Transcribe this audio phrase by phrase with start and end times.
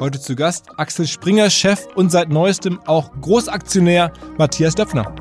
[0.00, 5.12] Heute zu Gast Axel Springer, Chef und seit neuestem auch Großaktionär Matthias Döpfner.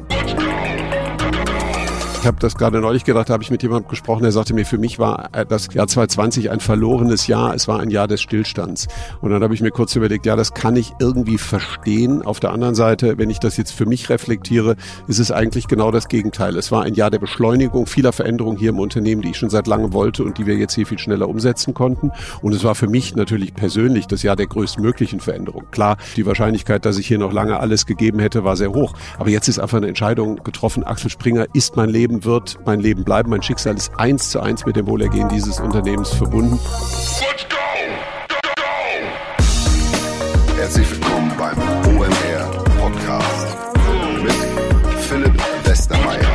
[2.20, 4.66] Ich habe das gerade neulich gedacht, da habe ich mit jemandem gesprochen, der sagte mir,
[4.66, 8.22] für mich war äh, das Jahr 2020 ein verlorenes Jahr, es war ein Jahr des
[8.22, 8.88] Stillstands.
[9.22, 12.24] Und dann habe ich mir kurz überlegt, ja, das kann ich irgendwie verstehen.
[12.24, 14.76] Auf der anderen Seite, wenn ich das jetzt für mich reflektiere,
[15.08, 16.58] ist es eigentlich genau das Gegenteil.
[16.58, 19.68] Es war ein Jahr der Beschleunigung vieler Veränderungen hier im Unternehmen, die ich schon seit
[19.68, 22.12] langem wollte und die wir jetzt hier viel schneller umsetzen konnten.
[22.42, 25.66] Und es war für mich natürlich persönlich das Jahr der größtmöglichen Veränderung.
[25.72, 28.94] Klar, die Wahrscheinlichkeit, dass ich hier noch lange alles gegeben hätte, war sehr hoch.
[29.18, 30.84] Aber jetzt ist einfach eine Entscheidung getroffen.
[30.84, 33.30] Axel Springer ist mein Leben Leben wird mein Leben bleiben.
[33.30, 36.60] Mein Schicksal ist eins zu eins mit dem Wohlergehen dieses Unternehmens verbunden.
[37.20, 37.56] Let's go!
[40.56, 41.58] Herzlich willkommen beim
[41.96, 43.48] OMR Podcast
[44.24, 44.34] mit
[45.02, 45.34] Philipp
[45.66, 46.26] Westermeier.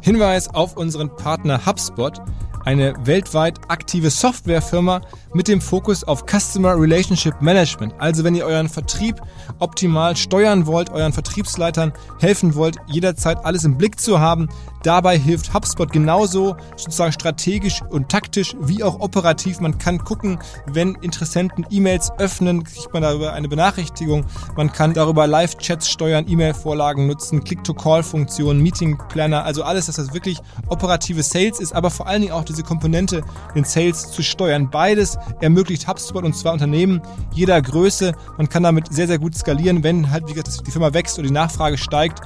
[0.00, 2.20] Hinweis auf unseren Partner HubSpot,
[2.64, 5.02] eine weltweit aktive Softwarefirma,
[5.34, 7.94] mit dem Fokus auf Customer Relationship Management.
[7.98, 9.20] Also wenn ihr euren Vertrieb
[9.58, 14.48] optimal steuern wollt, euren Vertriebsleitern helfen wollt, jederzeit alles im Blick zu haben,
[14.84, 19.60] dabei hilft HubSpot genauso sozusagen strategisch und taktisch wie auch operativ.
[19.60, 24.24] Man kann gucken, wenn Interessenten E-Mails öffnen, kriegt man darüber eine Benachrichtigung.
[24.56, 31.22] Man kann darüber Live-Chats steuern, E-Mail-Vorlagen nutzen, Click-to-Call-Funktionen, Meeting-Planner, also alles, dass das wirklich operative
[31.22, 33.22] Sales ist, aber vor allen Dingen auch diese Komponente,
[33.54, 34.70] den Sales zu steuern.
[34.70, 37.00] Beides ermöglicht HubSpot und zwar Unternehmen
[37.32, 38.12] jeder Größe.
[38.36, 41.28] Man kann damit sehr, sehr gut skalieren, wenn halt, wie gesagt, die Firma wächst oder
[41.28, 42.20] die Nachfrage steigt.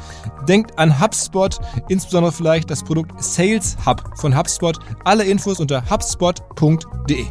[0.49, 4.79] Denkt an HubSpot, insbesondere vielleicht das Produkt Sales Hub von HubSpot.
[5.05, 7.27] Alle Infos unter hubspot.de.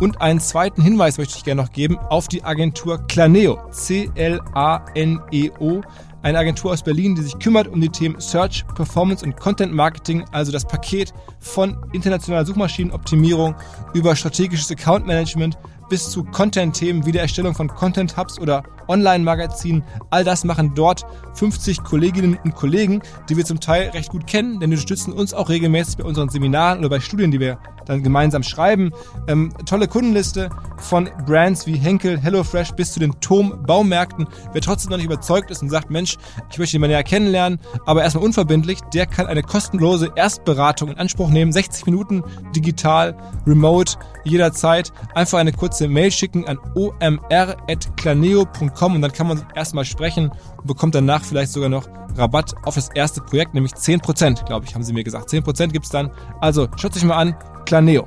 [0.00, 3.58] Und einen zweiten Hinweis möchte ich gerne noch geben auf die Agentur Claneo.
[3.70, 4.22] C-L-A-N-E-O
[6.22, 10.22] eine Agentur aus Berlin, die sich kümmert um die Themen Search, Performance und Content Marketing,
[10.32, 13.54] also das Paket von internationaler Suchmaschinenoptimierung
[13.94, 15.56] über strategisches Account Management
[15.88, 19.82] bis zu Content-Themen wie der Erstellung von Content-Hubs oder Online-Magazinen.
[20.10, 24.60] All das machen dort 50 Kolleginnen und Kollegen, die wir zum Teil recht gut kennen,
[24.60, 28.02] denn die unterstützen uns auch regelmäßig bei unseren Seminaren oder bei Studien, die wir dann
[28.02, 28.92] gemeinsam schreiben.
[29.26, 34.26] Ähm, tolle Kundenliste von Brands wie Henkel, HelloFresh bis zu den Tom Baumärkten.
[34.52, 36.18] Wer trotzdem noch nicht überzeugt ist und sagt, Mensch,
[36.50, 41.30] ich möchte mal näher kennenlernen, aber erstmal unverbindlich, der kann eine kostenlose Erstberatung in Anspruch
[41.30, 41.52] nehmen.
[41.52, 42.22] 60 Minuten
[42.54, 44.92] digital, remote, jederzeit.
[45.14, 50.94] Einfach eine kurze Mail schicken an omr.claneo.com und dann kann man erstmal sprechen und bekommt
[50.94, 54.92] danach vielleicht sogar noch Rabatt auf das erste Projekt, nämlich 10%, glaube ich, haben sie
[54.92, 55.28] mir gesagt.
[55.28, 56.10] 10% gibt es dann.
[56.40, 57.36] Also schaut euch mal an,
[57.66, 58.06] Claneo.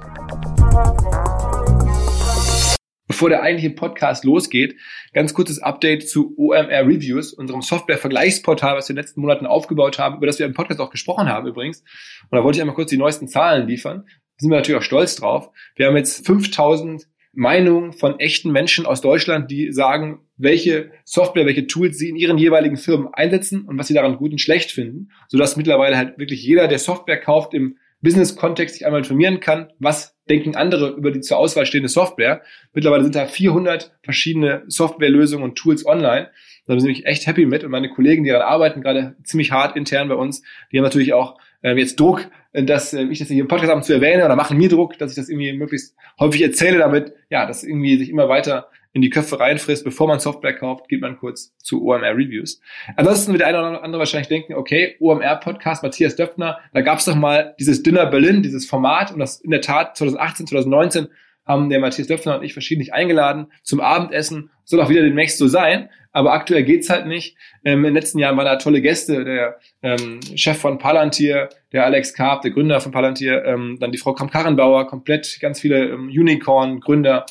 [3.08, 4.76] Bevor der eigentliche Podcast losgeht,
[5.14, 10.00] ganz kurzes Update zu OMR Reviews, unserem Software-Vergleichsportal, was wir in den letzten Monaten aufgebaut
[10.00, 11.82] haben, über das wir im Podcast auch gesprochen haben übrigens.
[12.30, 14.06] Und da wollte ich einmal kurz die neuesten Zahlen liefern.
[14.08, 15.52] Da sind wir natürlich auch stolz drauf.
[15.76, 21.68] Wir haben jetzt 5000 Meinungen von echten Menschen aus Deutschland, die sagen, welche Software, welche
[21.68, 25.10] Tools sie in ihren jeweiligen Firmen einsetzen und was sie daran gut und schlecht finden,
[25.28, 30.16] sodass mittlerweile halt wirklich jeder, der Software kauft, im Business-Kontext sich einmal informieren kann, was
[30.30, 32.44] denken andere über die zur Auswahl stehende Software.
[32.74, 36.30] Mittlerweile sind da 400 verschiedene Softwarelösungen und Tools online.
[36.66, 39.76] Da bin ich echt happy mit und meine Kollegen, die daran arbeiten, gerade ziemlich hart
[39.76, 43.28] intern bei uns, die haben natürlich auch äh, jetzt Druck, äh, dass äh, ich das
[43.28, 45.96] hier im Podcast ab zu erwähne oder machen mir Druck, dass ich das irgendwie möglichst
[46.20, 50.20] häufig erzähle, damit ja, das irgendwie sich immer weiter in die Köpfe reinfrisst, bevor man
[50.20, 52.62] Software kauft, geht man kurz zu OMR Reviews.
[52.96, 57.00] Ansonsten wird der eine oder andere wahrscheinlich denken, okay, OMR Podcast, Matthias Döpfner, da gab
[57.00, 61.08] es doch mal dieses Dinner Berlin, dieses Format und das in der Tat 2018, 2019
[61.46, 64.52] haben der Matthias Döpfner und ich verschiedentlich eingeladen zum Abendessen.
[64.64, 67.36] Soll auch wieder demnächst so sein, aber aktuell geht's halt nicht.
[67.66, 71.86] Ähm, in den letzten Jahren waren da tolle Gäste, der ähm, Chef von Palantir, der
[71.86, 76.08] Alex Karp, der Gründer von Palantir, ähm, dann die Frau Kramp-Karrenbauer, komplett ganz viele ähm,
[76.08, 77.26] Unicorn-Gründer.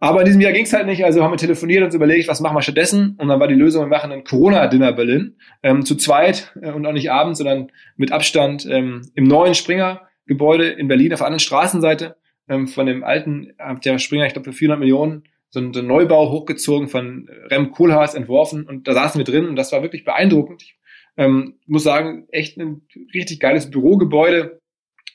[0.00, 2.40] Aber in diesem Jahr ging's halt nicht, also haben wir telefoniert und uns überlegt, was
[2.40, 3.14] machen wir stattdessen?
[3.18, 6.84] Und dann war die Lösung, wir machen ein Corona-Dinner Berlin, ähm, zu zweit äh, und
[6.84, 11.38] auch nicht abends, sondern mit Abstand ähm, im neuen Springer-Gebäude in Berlin auf der anderen
[11.38, 12.16] Straßenseite
[12.48, 15.80] ähm, von dem alten, hat der Springer, ich glaube für 400 Millionen, so ein, so
[15.80, 19.82] ein Neubau hochgezogen von Rem Koolhaas entworfen und da saßen wir drin und das war
[19.82, 20.62] wirklich beeindruckend.
[20.62, 20.76] Ich
[21.18, 22.80] ähm, muss sagen, echt ein
[23.12, 24.58] richtig geiles Bürogebäude.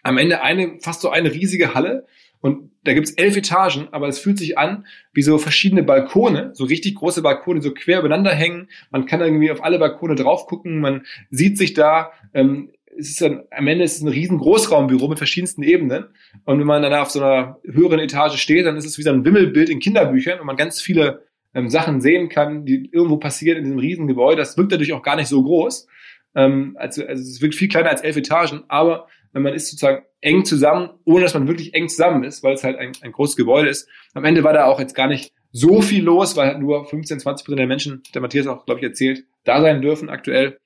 [0.04, 2.06] Am Ende eine, fast so eine riesige Halle
[2.40, 6.66] und da gibt's elf Etagen, aber es fühlt sich an wie so verschiedene Balkone, so
[6.66, 8.70] richtig große Balkone, so quer übereinander hängen.
[8.92, 12.12] Man kann irgendwie auf alle Balkone drauf gucken, man sieht sich da.
[12.36, 16.06] Ähm, es ist dann, am Ende ist es ein riesen Großraumbüro mit verschiedensten Ebenen.
[16.46, 19.12] Und wenn man dann auf so einer höheren Etage steht, dann ist es wie so
[19.12, 21.24] ein Wimmelbild in Kinderbüchern, wo man ganz viele
[21.54, 24.38] ähm, Sachen sehen kann, die irgendwo passieren in diesem riesen Gebäude.
[24.38, 25.88] Das wirkt natürlich auch gar nicht so groß.
[26.36, 30.04] Ähm, also, also es wirklich viel kleiner als elf Etagen, aber wenn man ist sozusagen
[30.22, 33.36] eng zusammen, ohne dass man wirklich eng zusammen ist, weil es halt ein, ein großes
[33.36, 33.88] Gebäude ist.
[34.14, 37.20] Am Ende war da auch jetzt gar nicht so viel los, weil halt nur 15,
[37.20, 40.58] 20 Prozent der Menschen, der Matthias auch, glaube ich, erzählt, da sein dürfen aktuell.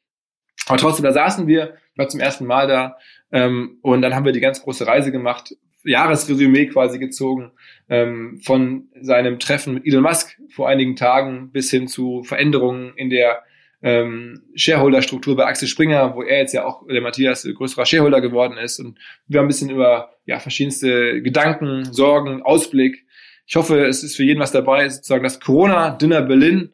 [0.72, 2.98] Aber trotzdem, da saßen wir, war zum ersten Mal da
[3.34, 5.54] ähm, und dann haben wir die ganz große Reise gemacht,
[5.84, 7.52] Jahresresümee quasi gezogen,
[7.90, 13.10] ähm, von seinem Treffen mit Elon Musk vor einigen Tagen bis hin zu Veränderungen in
[13.10, 13.44] der
[13.82, 18.58] ähm, Shareholder-Struktur bei Axel Springer, wo er jetzt ja auch, der Matthias, größerer Shareholder geworden
[18.58, 18.80] ist.
[18.80, 18.98] Und
[19.28, 23.06] wir haben ein bisschen über ja, verschiedenste Gedanken, Sorgen, Ausblick.
[23.46, 26.72] Ich hoffe, es ist für jeden was dabei, sozusagen das Corona-Dinner Berlin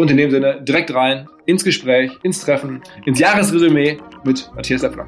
[0.00, 5.06] und in dem Sinne direkt rein ins Gespräch, ins Treffen, ins Jahresresümee mit Matthias Leffler.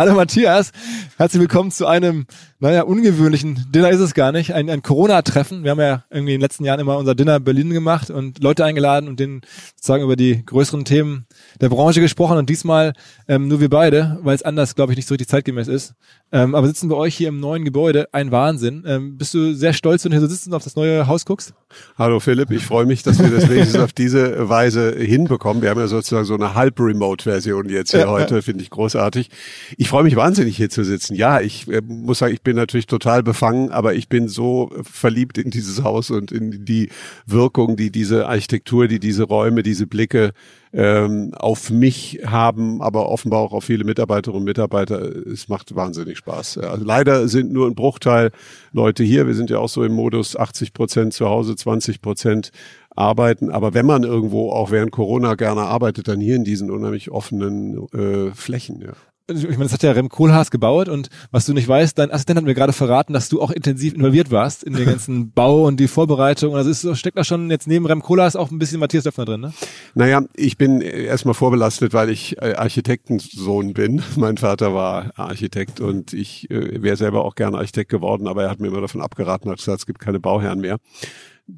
[0.00, 0.72] Hallo Matthias,
[1.18, 2.24] herzlich willkommen zu einem,
[2.58, 5.62] naja, ungewöhnlichen Dinner ist es gar nicht, ein, ein Corona-Treffen.
[5.62, 8.64] Wir haben ja irgendwie in den letzten Jahren immer unser Dinner Berlin gemacht und Leute
[8.64, 9.42] eingeladen und denen
[9.76, 11.26] sozusagen über die größeren Themen
[11.60, 12.94] der Branche gesprochen und diesmal
[13.28, 15.92] ähm, nur wir beide, weil es anders, glaube ich, nicht so richtig zeitgemäß ist.
[16.32, 18.84] Ähm, aber sitzen bei euch hier im neuen Gebäude, ein Wahnsinn.
[18.86, 21.26] Ähm, bist du sehr stolz, wenn du hier so sitzt und auf das neue Haus
[21.26, 21.52] guckst?
[21.98, 25.62] Hallo Philipp, ich freue mich, dass wir das wenigstens auf diese Weise hinbekommen.
[25.62, 28.42] Wir haben ja sozusagen so eine halb-Remote-Version jetzt hier ja, heute, ja.
[28.42, 29.28] finde ich großartig.
[29.76, 31.16] Ich freue mich wahnsinnig hier zu sitzen.
[31.16, 35.36] Ja, ich äh, muss sagen, ich bin natürlich total befangen, aber ich bin so verliebt
[35.36, 36.90] in dieses Haus und in die
[37.26, 40.30] Wirkung, die diese Architektur, die diese Räume, diese Blicke
[40.72, 45.00] ähm, auf mich haben, aber offenbar auch auf viele Mitarbeiterinnen und Mitarbeiter.
[45.26, 46.58] Es macht wahnsinnig Spaß.
[46.58, 48.30] Also leider sind nur ein Bruchteil
[48.72, 49.26] Leute hier.
[49.26, 52.52] Wir sind ja auch so im Modus 80 Prozent zu Hause, 20 Prozent
[52.94, 53.50] arbeiten.
[53.50, 57.88] Aber wenn man irgendwo auch während Corona gerne arbeitet, dann hier in diesen unheimlich offenen
[57.92, 58.80] äh, Flächen.
[58.80, 58.92] Ja
[59.30, 62.38] ich meine, das hat ja Rem Koolhaas gebaut und was du nicht weißt, dein Assistent
[62.38, 65.78] hat mir gerade verraten, dass du auch intensiv involviert warst in den ganzen Bau und
[65.78, 66.56] die Vorbereitung.
[66.56, 69.40] Also ist, steckt da schon jetzt neben Rem Koolhaas auch ein bisschen Matthias Döpfner drin,
[69.40, 69.52] ne?
[69.94, 74.02] Naja, ich bin erstmal vorbelastet, weil ich äh, Architektensohn bin.
[74.16, 78.50] Mein Vater war Architekt und ich äh, wäre selber auch gerne Architekt geworden, aber er
[78.50, 80.78] hat mir immer davon abgeraten, hat gesagt, es gibt keine Bauherren mehr.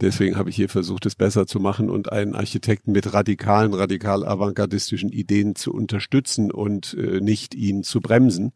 [0.01, 4.27] Deswegen habe ich hier versucht, es besser zu machen und einen Architekten mit radikalen, radikal
[4.27, 8.53] avantgardistischen Ideen zu unterstützen und äh, nicht ihn zu bremsen.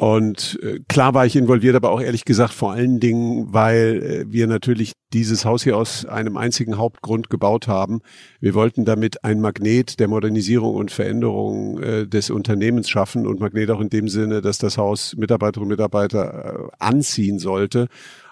[0.00, 4.32] Und äh, klar war ich involviert, aber auch ehrlich gesagt vor allen Dingen, weil äh,
[4.32, 8.00] wir natürlich dieses Haus hier aus einem einzigen Hauptgrund gebaut haben.
[8.40, 13.70] Wir wollten damit ein Magnet der Modernisierung und Veränderung äh, des Unternehmens schaffen und Magnet
[13.70, 17.88] auch in dem Sinne, dass das Haus Mitarbeiterinnen und Mitarbeiter äh, anziehen sollte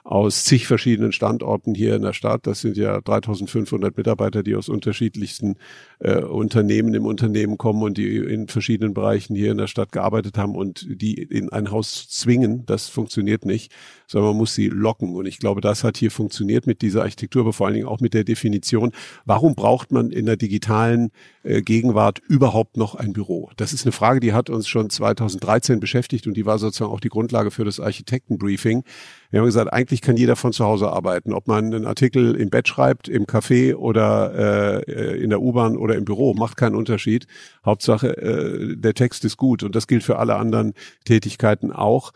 [0.08, 2.46] aus zig verschiedenen Standorten hier in der Stadt.
[2.46, 5.56] Das sind ja 3500 Mitarbeiter, die aus unterschiedlichsten
[5.99, 10.38] äh, Unternehmen im Unternehmen kommen und die in verschiedenen Bereichen hier in der Stadt gearbeitet
[10.38, 12.64] haben und die in ein Haus zwingen.
[12.64, 13.70] Das funktioniert nicht,
[14.06, 15.14] sondern man muss sie locken.
[15.14, 18.00] Und ich glaube, das hat hier funktioniert mit dieser Architektur, aber vor allen Dingen auch
[18.00, 18.93] mit der Definition.
[19.26, 21.11] Warum braucht man in der digitalen
[21.43, 23.50] äh, Gegenwart überhaupt noch ein Büro?
[23.58, 27.00] Das ist eine Frage, die hat uns schon 2013 beschäftigt und die war sozusagen auch
[27.00, 28.84] die Grundlage für das Architektenbriefing.
[29.30, 32.48] Wir haben gesagt, eigentlich kann jeder von zu Hause arbeiten, ob man einen Artikel im
[32.48, 37.26] Bett schreibt, im Café oder äh, in der U-Bahn oder im Büro, macht keinen Unterschied.
[37.64, 40.72] Hauptsache, äh, der Text ist gut und das gilt für alle anderen
[41.04, 42.12] Tätigkeiten auch.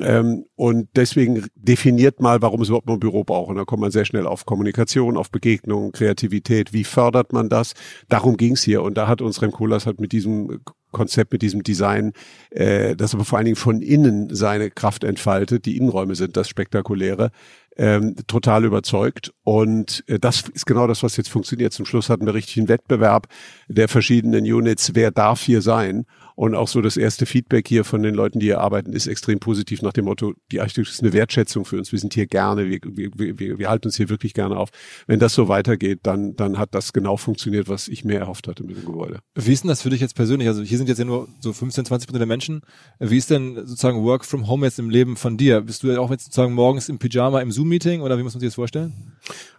[0.00, 3.50] Ähm, und deswegen definiert mal, warum es überhaupt noch ein Büro braucht.
[3.50, 6.72] Und da kommt man sehr schnell auf Kommunikation, auf Begegnung, Kreativität.
[6.72, 7.74] Wie fördert man das?
[8.08, 8.82] Darum ging's hier.
[8.82, 10.60] Und da hat uns Rem Koolhaas halt mit diesem
[10.92, 12.12] Konzept, mit diesem Design,
[12.50, 15.66] äh, das aber vor allen Dingen von innen seine Kraft entfaltet.
[15.66, 17.30] Die Innenräume sind das Spektakuläre.
[17.74, 19.32] Ähm, total überzeugt.
[19.44, 21.72] Und äh, das ist genau das, was jetzt funktioniert.
[21.72, 23.28] Zum Schluss hatten wir richtig einen Wettbewerb
[23.66, 24.94] der verschiedenen Units.
[24.94, 26.04] Wer darf hier sein?
[26.34, 29.38] Und auch so das erste Feedback hier von den Leuten, die hier arbeiten, ist extrem
[29.38, 31.92] positiv nach dem Motto, die Architektur ist eine Wertschätzung für uns.
[31.92, 34.70] Wir sind hier gerne, wir, wir, wir, wir halten uns hier wirklich gerne auf.
[35.06, 38.64] Wenn das so weitergeht, dann, dann hat das genau funktioniert, was ich mehr erhofft hatte
[38.64, 39.20] mit dem Gebäude.
[39.34, 40.48] Wie ist denn das für dich jetzt persönlich?
[40.48, 42.62] Also hier sind jetzt ja nur so 15, 20 Prozent der Menschen.
[42.98, 45.60] Wie ist denn sozusagen Work from Home jetzt im Leben von dir?
[45.60, 48.48] Bist du auch jetzt sozusagen morgens im Pyjama im Zoom-Meeting oder wie muss man sich
[48.48, 48.92] das vorstellen?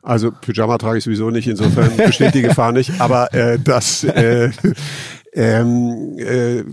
[0.02, 3.00] Also Pyjama trage ich sowieso nicht, insofern besteht die Gefahr nicht.
[3.00, 4.52] Aber äh, das äh,
[5.36, 6.64] ähm, äh,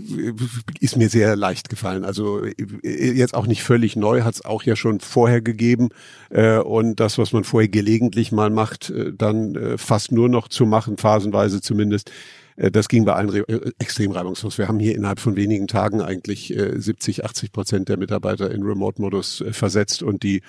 [0.79, 2.05] ist mir sehr leicht gefallen.
[2.05, 2.53] Also äh,
[2.83, 5.89] jetzt auch nicht völlig neu, hat es auch ja schon vorher gegeben.
[6.29, 10.47] Äh, und das, was man vorher gelegentlich mal macht, äh, dann äh, fast nur noch
[10.47, 12.11] zu machen, phasenweise zumindest,
[12.57, 14.57] das ging bei allen äh, extrem reibungslos.
[14.57, 18.63] Wir haben hier innerhalb von wenigen Tagen eigentlich 70, äh, 80 Prozent der Mitarbeiter in
[18.63, 20.41] Remote-Modus versetzt und die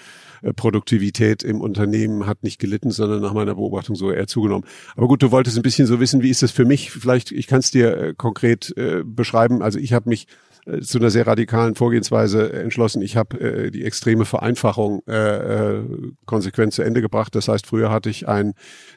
[0.56, 4.66] Produktivität im Unternehmen hat nicht gelitten, sondern nach meiner Beobachtung so eher zugenommen.
[4.96, 6.90] Aber gut, du wolltest ein bisschen so wissen, wie ist das für mich?
[6.90, 9.62] Vielleicht, ich kann es dir konkret beschreiben.
[9.62, 10.26] Also ich habe mich
[10.66, 13.02] äh, zu einer sehr radikalen Vorgehensweise entschlossen.
[13.02, 15.82] Ich habe äh, die extreme Vereinfachung äh, äh,
[16.26, 17.34] konsequent zu Ende gebracht.
[17.34, 18.54] Das heißt, früher hatte ich ein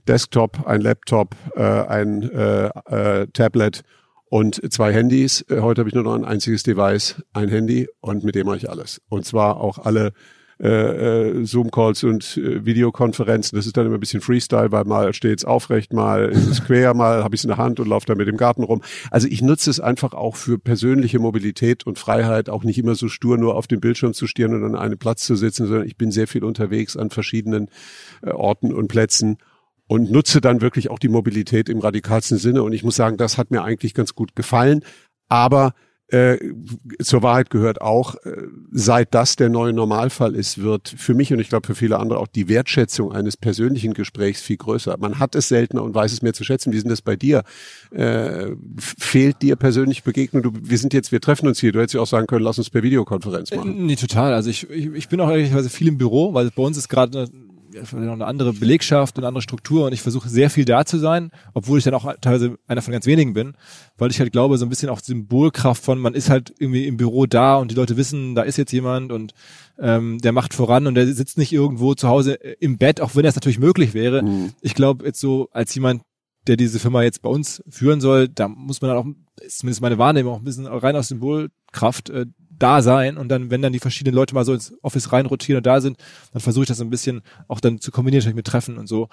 [0.07, 3.83] Desktop, ein Laptop, äh, ein äh, äh, Tablet
[4.29, 5.45] und zwei Handys.
[5.49, 8.57] Äh, heute habe ich nur noch ein einziges Device, ein Handy und mit dem mache
[8.57, 9.01] ich alles.
[9.09, 10.11] Und zwar auch alle
[10.61, 13.57] äh, äh, Zoom-Calls und äh, Videokonferenzen.
[13.57, 16.63] Das ist dann immer ein bisschen Freestyle, weil mal steht es aufrecht, mal ist es
[16.63, 18.81] quer, mal habe ich es in der Hand und laufe dann mit dem Garten rum.
[19.11, 23.09] Also ich nutze es einfach auch für persönliche Mobilität und Freiheit, auch nicht immer so
[23.09, 25.97] stur nur auf dem Bildschirm zu stieren und an einem Platz zu sitzen, sondern ich
[25.97, 27.69] bin sehr viel unterwegs an verschiedenen
[28.21, 29.37] äh, Orten und Plätzen
[29.87, 32.63] und nutze dann wirklich auch die Mobilität im radikalsten Sinne.
[32.63, 34.83] Und ich muss sagen, das hat mir eigentlich ganz gut gefallen.
[35.27, 35.73] Aber
[36.09, 36.37] äh,
[37.01, 41.39] zur Wahrheit gehört auch, äh, seit das der neue Normalfall ist, wird für mich und
[41.39, 44.97] ich glaube für viele andere auch die Wertschätzung eines persönlichen Gesprächs viel größer.
[44.99, 46.71] Man hat es seltener und weiß es mehr zu schätzen.
[46.73, 47.43] Wie sind das bei dir?
[47.89, 50.43] Äh, fehlt dir persönlich Begegnung?
[50.43, 51.71] Du, wir sind jetzt, wir treffen uns hier.
[51.71, 53.75] Du hättest ja auch sagen können, lass uns per Videokonferenz machen.
[53.75, 54.33] Äh, nee, total.
[54.33, 57.29] Also ich, ich, ich bin auch ehrlicherweise viel im Büro, weil bei uns ist gerade
[57.75, 60.97] noch eine andere Belegschaft und eine andere Struktur und ich versuche sehr viel da zu
[60.97, 63.53] sein, obwohl ich dann auch teilweise einer von ganz wenigen bin,
[63.97, 66.97] weil ich halt glaube, so ein bisschen auch Symbolkraft von, man ist halt irgendwie im
[66.97, 69.33] Büro da und die Leute wissen, da ist jetzt jemand und
[69.79, 73.23] ähm, der macht voran und der sitzt nicht irgendwo zu Hause im Bett, auch wenn
[73.23, 74.23] das natürlich möglich wäre.
[74.23, 74.53] Mhm.
[74.61, 76.03] Ich glaube, jetzt so als jemand,
[76.47, 79.05] der diese Firma jetzt bei uns führen soll, da muss man dann auch,
[79.41, 82.25] ist zumindest meine Wahrnehmung, auch ein bisschen rein aus Symbolkraft äh,
[82.57, 85.65] da sein und dann, wenn dann die verschiedenen Leute mal so ins Office reinrotieren und
[85.65, 85.97] da sind,
[86.33, 89.09] dann versuche ich das so ein bisschen auch dann zu kombinieren mit Treffen und so.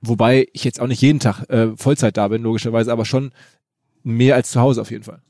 [0.00, 3.32] Wobei ich jetzt auch nicht jeden Tag äh, Vollzeit da bin, logischerweise, aber schon
[4.02, 5.20] mehr als zu Hause auf jeden Fall.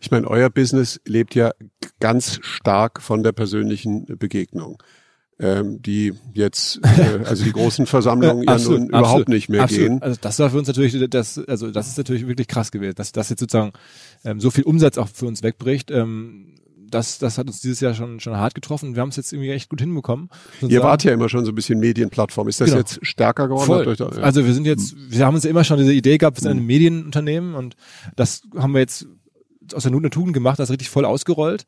[0.00, 1.52] Ich meine, euer Business lebt ja
[2.00, 4.82] ganz stark von der persönlichen Begegnung.
[5.40, 9.88] Ähm, die jetzt, äh, also die großen Versammlungen ja nun überhaupt absolut, nicht mehr absolut.
[9.88, 10.02] gehen.
[10.02, 13.10] Also das war für uns natürlich, das, also das ist natürlich wirklich krass gewesen, dass
[13.10, 13.72] das jetzt sozusagen
[14.24, 15.90] ähm, so viel Umsatz auch für uns wegbricht.
[15.90, 16.54] Ähm,
[16.94, 18.94] das, das hat uns dieses Jahr schon, schon hart getroffen.
[18.94, 20.30] Wir haben es jetzt irgendwie echt gut hinbekommen.
[20.60, 22.48] Ihr wart ja immer schon so ein bisschen Medienplattform.
[22.48, 22.78] Ist das genau.
[22.78, 23.96] jetzt stärker geworden?
[23.98, 24.22] Da, ja.
[24.22, 26.58] Also wir sind jetzt, wir haben uns ja immer schon diese Idee gehabt, wir sind
[26.58, 27.74] ein Medienunternehmen und
[28.14, 29.06] das haben wir jetzt
[29.74, 31.66] aus der Not eine Tugend gemacht, das richtig voll ausgerollt.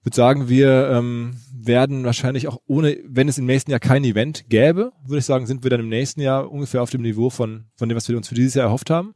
[0.00, 4.04] Ich würde sagen, wir ähm, werden wahrscheinlich auch ohne, wenn es im nächsten Jahr kein
[4.04, 7.30] Event gäbe, würde ich sagen, sind wir dann im nächsten Jahr ungefähr auf dem Niveau
[7.30, 9.14] von, von dem, was wir uns für dieses Jahr erhofft haben.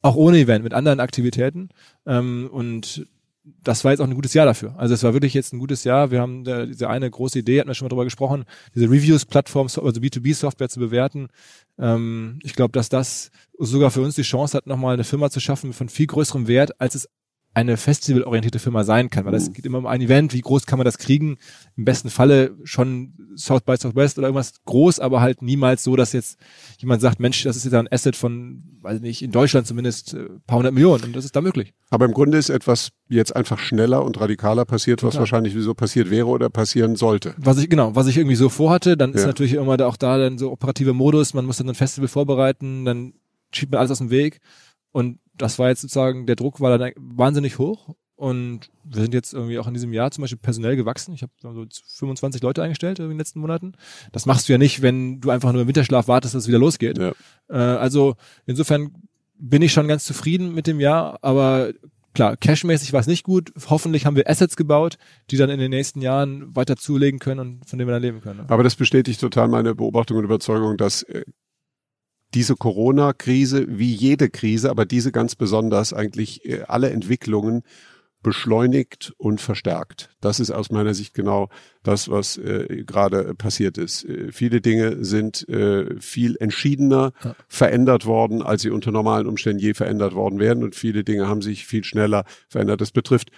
[0.00, 1.70] Auch ohne Event, mit anderen Aktivitäten.
[2.06, 3.06] Ähm, und
[3.62, 4.74] das war jetzt auch ein gutes Jahr dafür.
[4.78, 6.10] Also es war wirklich jetzt ein gutes Jahr.
[6.10, 9.66] Wir haben da, diese eine große Idee, hatten wir schon mal drüber gesprochen, diese Reviews-Plattform,
[9.66, 11.28] also B2B-Software zu bewerten.
[11.78, 15.40] Ähm, ich glaube, dass das sogar für uns die Chance hat, nochmal eine Firma zu
[15.40, 17.08] schaffen von viel größerem Wert, als es
[17.54, 19.54] eine festivalorientierte Firma sein kann, weil es mhm.
[19.54, 21.38] geht immer um ein Event, wie groß kann man das kriegen?
[21.76, 26.12] Im besten Falle schon South by Southwest oder irgendwas groß, aber halt niemals so, dass
[26.12, 26.38] jetzt
[26.78, 30.28] jemand sagt, Mensch, das ist jetzt ein Asset von, weiß nicht, in Deutschland zumindest äh,
[30.46, 31.72] paar hundert Millionen und das ist da möglich.
[31.90, 35.14] Aber im Grunde ist etwas jetzt einfach schneller und radikaler passiert, Total.
[35.14, 37.34] was wahrscheinlich wieso passiert wäre oder passieren sollte.
[37.38, 39.16] Was ich, genau, was ich irgendwie so vorhatte, dann ja.
[39.16, 42.84] ist natürlich immer auch da dann so operativer Modus, man muss dann ein Festival vorbereiten,
[42.84, 43.14] dann
[43.52, 44.40] schiebt man alles aus dem Weg
[44.92, 49.32] und das war jetzt sozusagen, der Druck war dann wahnsinnig hoch und wir sind jetzt
[49.32, 51.14] irgendwie auch in diesem Jahr zum Beispiel personell gewachsen.
[51.14, 51.64] Ich habe so
[51.98, 53.74] 25 Leute eingestellt in den letzten Monaten.
[54.10, 56.58] Das machst du ja nicht, wenn du einfach nur im Winterschlaf wartest, dass es wieder
[56.58, 56.98] losgeht.
[56.98, 57.12] Ja.
[57.48, 58.90] Äh, also insofern
[59.38, 61.70] bin ich schon ganz zufrieden mit dem Jahr, aber
[62.12, 63.52] klar, cashmäßig war es nicht gut.
[63.70, 64.98] Hoffentlich haben wir Assets gebaut,
[65.30, 68.20] die dann in den nächsten Jahren weiter zulegen können und von denen wir dann leben
[68.20, 68.46] können.
[68.48, 71.22] Aber das bestätigt total meine Beobachtung und Überzeugung, dass äh,
[72.34, 77.62] diese Corona-Krise, wie jede Krise, aber diese ganz besonders eigentlich äh, alle Entwicklungen
[78.22, 80.10] beschleunigt und verstärkt.
[80.20, 81.48] Das ist aus meiner Sicht genau
[81.84, 84.04] das, was äh, gerade passiert ist.
[84.04, 87.36] Äh, viele Dinge sind äh, viel entschiedener ja.
[87.46, 90.64] verändert worden, als sie unter normalen Umständen je verändert worden wären.
[90.64, 92.80] Und viele Dinge haben sich viel schneller verändert.
[92.80, 93.30] Das betrifft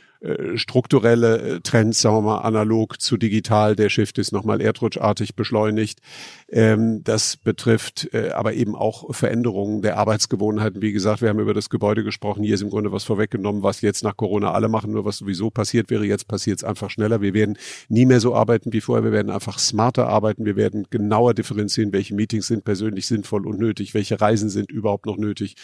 [0.55, 3.75] strukturelle äh, Trends, sagen wir mal, analog zu digital.
[3.75, 6.01] Der Shift ist nochmal erdrutschartig beschleunigt.
[6.49, 10.83] Ähm, das betrifft äh, aber eben auch Veränderungen der Arbeitsgewohnheiten.
[10.83, 12.43] Wie gesagt, wir haben über das Gebäude gesprochen.
[12.43, 14.93] Hier ist im Grunde was vorweggenommen, was jetzt nach Corona alle machen.
[14.93, 17.23] Nur was sowieso passiert wäre, jetzt passiert es einfach schneller.
[17.23, 17.57] Wir werden
[17.89, 19.05] nie mehr so arbeiten wie vorher.
[19.05, 20.45] Wir werden einfach smarter arbeiten.
[20.45, 25.07] Wir werden genauer differenzieren, welche Meetings sind persönlich sinnvoll und nötig, welche Reisen sind überhaupt
[25.07, 25.57] noch nötig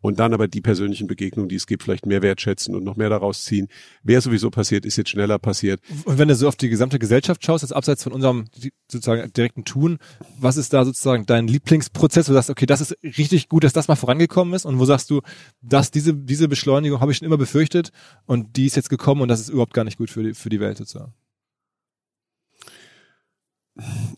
[0.00, 3.08] und dann aber die persönlichen Begegnungen, die es gibt, vielleicht mehr wertschätzen und noch mehr
[3.08, 3.68] daraus ziehen.
[4.02, 5.80] Wer sowieso passiert, ist jetzt schneller passiert.
[6.04, 8.46] Und wenn du so auf die gesamte Gesellschaft schaust, jetzt abseits von unserem
[8.90, 9.98] sozusagen direkten Tun,
[10.38, 13.72] was ist da sozusagen dein Lieblingsprozess, wo du sagst, okay, das ist richtig gut, dass
[13.72, 15.20] das mal vorangekommen ist und wo sagst du,
[15.60, 17.90] dass diese, diese Beschleunigung habe ich schon immer befürchtet
[18.26, 20.48] und die ist jetzt gekommen und das ist überhaupt gar nicht gut für die, für
[20.48, 21.12] die Welt sozusagen?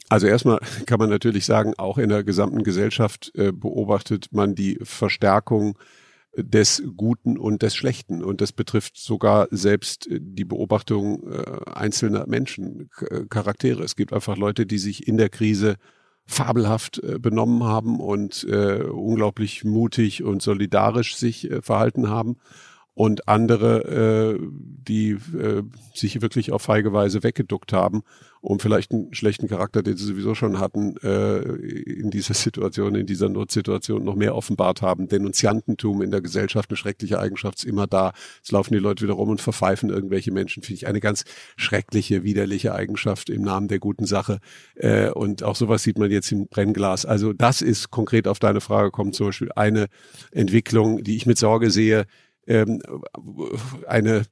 [0.09, 4.79] Also erstmal kann man natürlich sagen, auch in der gesamten Gesellschaft äh, beobachtet man die
[4.83, 5.79] Verstärkung
[6.37, 8.23] des Guten und des Schlechten.
[8.23, 12.91] Und das betrifft sogar selbst die Beobachtung äh, einzelner Menschen,
[13.29, 13.83] Charaktere.
[13.83, 15.77] Es gibt einfach Leute, die sich in der Krise
[16.27, 22.37] fabelhaft äh, benommen haben und äh, unglaublich mutig und solidarisch sich äh, verhalten haben
[23.01, 24.47] und andere, äh,
[24.87, 25.63] die äh,
[25.95, 28.03] sich wirklich auf feige Weise weggeduckt haben,
[28.43, 33.07] um vielleicht einen schlechten Charakter, den sie sowieso schon hatten, äh, in dieser Situation, in
[33.07, 35.09] dieser Notsituation noch mehr offenbart haben.
[35.09, 38.13] Denunziantentum in der Gesellschaft, eine schreckliche Eigenschaft, ist immer da.
[38.45, 41.25] Es laufen die Leute wieder rum und verpfeifen irgendwelche Menschen, finde ich eine ganz
[41.57, 44.41] schreckliche, widerliche Eigenschaft im Namen der guten Sache.
[44.75, 47.07] Äh, und auch sowas sieht man jetzt im Brennglas.
[47.07, 49.87] Also das ist konkret auf deine Frage kommt zum Beispiel eine
[50.33, 52.05] Entwicklung, die ich mit Sorge sehe,
[52.51, 52.83] ähm,
[53.87, 54.25] eine,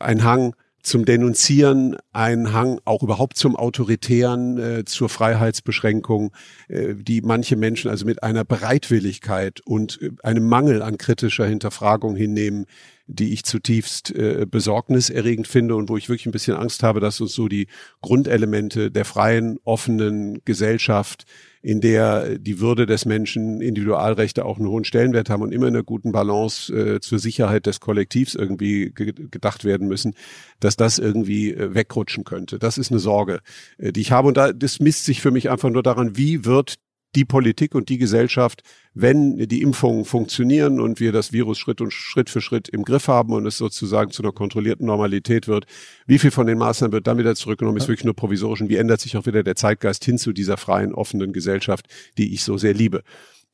[0.00, 6.32] ein Hang zum Denunzieren, ein Hang auch überhaupt zum Autoritären, äh, zur Freiheitsbeschränkung,
[6.68, 12.16] äh, die manche Menschen also mit einer Bereitwilligkeit und äh, einem Mangel an kritischer Hinterfragung
[12.16, 12.66] hinnehmen,
[13.06, 17.20] die ich zutiefst äh, besorgniserregend finde und wo ich wirklich ein bisschen Angst habe, dass
[17.20, 17.68] uns so die
[18.00, 21.26] Grundelemente der freien, offenen Gesellschaft,
[21.62, 25.74] in der die Würde des Menschen, Individualrechte auch einen hohen Stellenwert haben und immer in
[25.74, 30.14] einer guten Balance äh, zur Sicherheit des Kollektivs irgendwie ge gedacht werden müssen,
[30.58, 32.58] dass das irgendwie äh, wegrutschen könnte.
[32.58, 33.40] Das ist eine Sorge,
[33.78, 34.28] äh, die ich habe.
[34.28, 36.74] Und da, das misst sich für mich einfach nur daran, wie wird
[37.14, 38.62] die Politik und die Gesellschaft,
[38.94, 43.08] wenn die Impfungen funktionieren und wir das Virus Schritt und Schritt für Schritt im Griff
[43.08, 45.66] haben und es sozusagen zu einer kontrollierten Normalität wird,
[46.06, 48.76] wie viel von den Maßnahmen wird dann wieder zurückgenommen, ist wirklich nur provisorisch und wie
[48.76, 51.86] ändert sich auch wieder der Zeitgeist hin zu dieser freien, offenen Gesellschaft,
[52.18, 53.02] die ich so sehr liebe.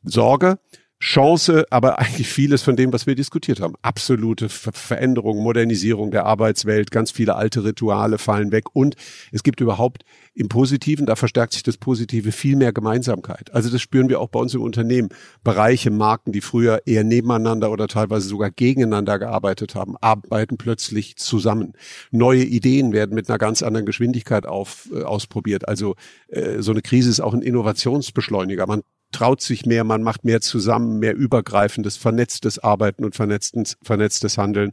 [0.03, 0.59] Sorge,
[1.01, 3.75] Chance, aber eigentlich vieles von dem, was wir diskutiert haben.
[3.83, 8.97] Absolute Ver Veränderung, Modernisierung der Arbeitswelt, ganz viele alte Rituale fallen weg und
[9.31, 13.53] es gibt überhaupt im Positiven, da verstärkt sich das Positive, viel mehr Gemeinsamkeit.
[13.55, 15.09] Also das spüren wir auch bei uns im Unternehmen.
[15.45, 21.75] Bereiche, Marken, die früher eher nebeneinander oder teilweise sogar gegeneinander gearbeitet haben, arbeiten plötzlich zusammen.
[22.11, 25.69] Neue Ideen werden mit einer ganz anderen Geschwindigkeit auf, äh, ausprobiert.
[25.69, 25.95] Also
[26.29, 28.67] äh, so eine Krise ist auch ein Innovationsbeschleuniger.
[28.67, 34.39] Man traut sich mehr, man macht mehr zusammen, mehr übergreifendes, vernetztes Arbeiten und vernetztes, vernetztes
[34.39, 34.73] Handeln.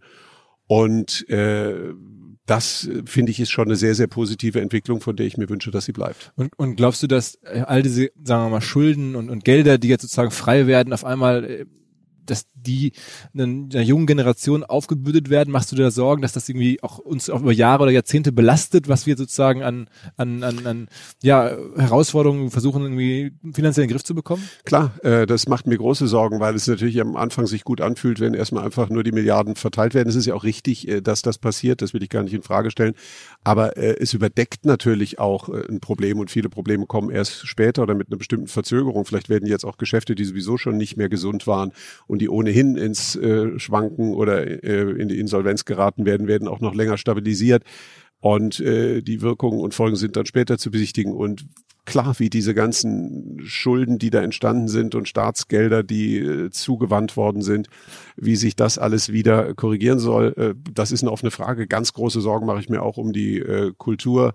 [0.68, 1.94] Und äh,
[2.46, 5.72] das finde ich ist schon eine sehr, sehr positive Entwicklung, von der ich mir wünsche,
[5.72, 6.32] dass sie bleibt.
[6.36, 9.78] Und, und glaubst du, dass äh, all diese, sagen wir mal, Schulden und, und Gelder,
[9.78, 11.66] die jetzt sozusagen frei werden, auf einmal äh,
[12.26, 12.94] dass die
[13.34, 15.52] einer jungen Generation aufgebürdet werden?
[15.52, 18.32] Machst du dir da Sorgen, dass das irgendwie auch uns auch über Jahre oder Jahrzehnte
[18.32, 20.88] belastet, was wir sozusagen an, an, an, an
[21.22, 24.44] ja, Herausforderungen versuchen, irgendwie finanziell in den Griff zu bekommen?
[24.64, 28.20] Klar, äh, das macht mir große Sorgen, weil es natürlich am Anfang sich gut anfühlt,
[28.20, 30.10] wenn erstmal einfach nur die Milliarden verteilt werden.
[30.10, 32.42] Es ist ja auch richtig, äh, dass das passiert, das will ich gar nicht in
[32.42, 32.94] Frage stellen.
[33.44, 37.84] Aber äh, es überdeckt natürlich auch äh, ein Problem und viele Probleme kommen erst später
[37.84, 39.06] oder mit einer bestimmten Verzögerung.
[39.06, 41.72] Vielleicht werden jetzt auch Geschäfte, die sowieso schon nicht mehr gesund waren
[42.08, 46.60] und die ohnehin ins äh, Schwanken oder äh, in die Insolvenz geraten werden, werden auch
[46.60, 47.64] noch länger stabilisiert.
[48.20, 51.14] Und äh, die Wirkungen und Folgen sind dann später zu besichtigen.
[51.14, 51.46] Und
[51.86, 57.42] klar, wie diese ganzen Schulden, die da entstanden sind und Staatsgelder, die äh, zugewandt worden
[57.42, 57.68] sind,
[58.18, 61.68] wie sich das alles wieder korrigieren soll, äh, das ist eine offene Frage.
[61.68, 64.34] Ganz große Sorgen mache ich mir auch um die äh, Kultur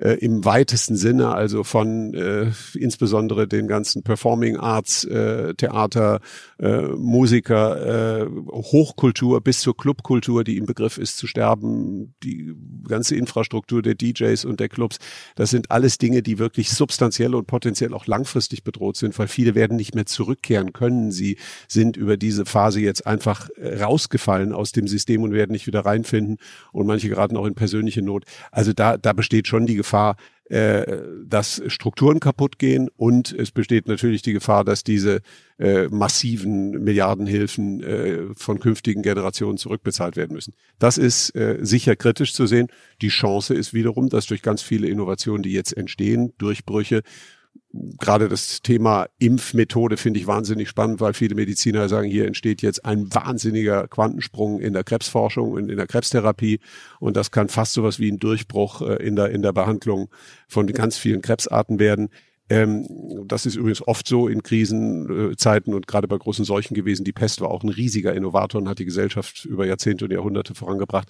[0.00, 6.20] äh, im weitesten Sinne, also von äh, insbesondere den ganzen Performing Arts, äh, Theater,
[6.58, 12.54] äh, Musiker, äh, Hochkultur bis zur Clubkultur, die im Begriff ist zu sterben, die
[12.88, 14.98] ganze Infrastruktur der DJs und der Clubs,
[15.34, 19.54] das sind alles Dinge, die wirklich substanziell und potenziell auch langfristig bedroht sind, weil viele
[19.54, 21.12] werden nicht mehr zurückkehren können.
[21.12, 21.36] Sie
[21.68, 26.38] sind über diese Phase jetzt einfach rausgefallen aus dem System und werden nicht wieder reinfinden
[26.72, 28.24] und manche geraten auch in persönliche Not.
[28.50, 33.50] Also da, da besteht schon die Gefahr, Gefahr, äh, dass Strukturen kaputt gehen und es
[33.50, 35.20] besteht natürlich die Gefahr, dass diese
[35.58, 40.54] äh, massiven Milliardenhilfen äh, von künftigen Generationen zurückbezahlt werden müssen.
[40.78, 42.68] Das ist äh, sicher kritisch zu sehen.
[43.02, 47.02] Die Chance ist wiederum, dass durch ganz viele Innovationen, die jetzt entstehen, Durchbrüche,
[47.72, 52.84] gerade das Thema Impfmethode finde ich wahnsinnig spannend, weil viele Mediziner sagen, hier entsteht jetzt
[52.84, 56.60] ein wahnsinniger Quantensprung in der Krebsforschung und in der Krebstherapie
[56.98, 60.08] und das kann fast sowas wie ein Durchbruch äh, in der in der Behandlung
[60.48, 62.08] von ganz vielen Krebsarten werden.
[62.48, 62.88] Ähm,
[63.26, 67.04] das ist übrigens oft so in Krisenzeiten und gerade bei großen Seuchen gewesen.
[67.04, 70.56] Die Pest war auch ein riesiger Innovator und hat die Gesellschaft über Jahrzehnte und Jahrhunderte
[70.56, 71.08] vorangebracht.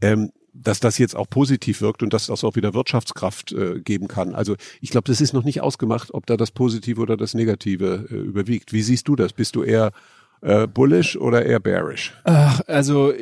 [0.00, 4.06] Ähm, dass das jetzt auch positiv wirkt und dass das auch wieder Wirtschaftskraft äh, geben
[4.06, 4.34] kann.
[4.34, 8.06] Also ich glaube, das ist noch nicht ausgemacht, ob da das Positive oder das Negative
[8.08, 8.72] äh, überwiegt.
[8.72, 9.32] Wie siehst du das?
[9.32, 9.90] Bist du eher
[10.42, 12.14] äh, bullish oder eher bearish?
[12.22, 13.12] Ach, also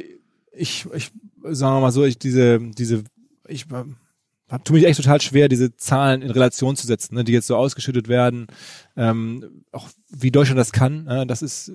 [0.52, 1.10] ich, ich
[1.42, 3.02] sagen wir mal so, ich diese, diese,
[3.48, 7.32] ich äh, tue mich echt total schwer, diese Zahlen in Relation zu setzen, ne, die
[7.32, 8.46] jetzt so ausgeschüttet werden.
[8.94, 11.72] Ähm, auch wie Deutschland das kann, äh, das ist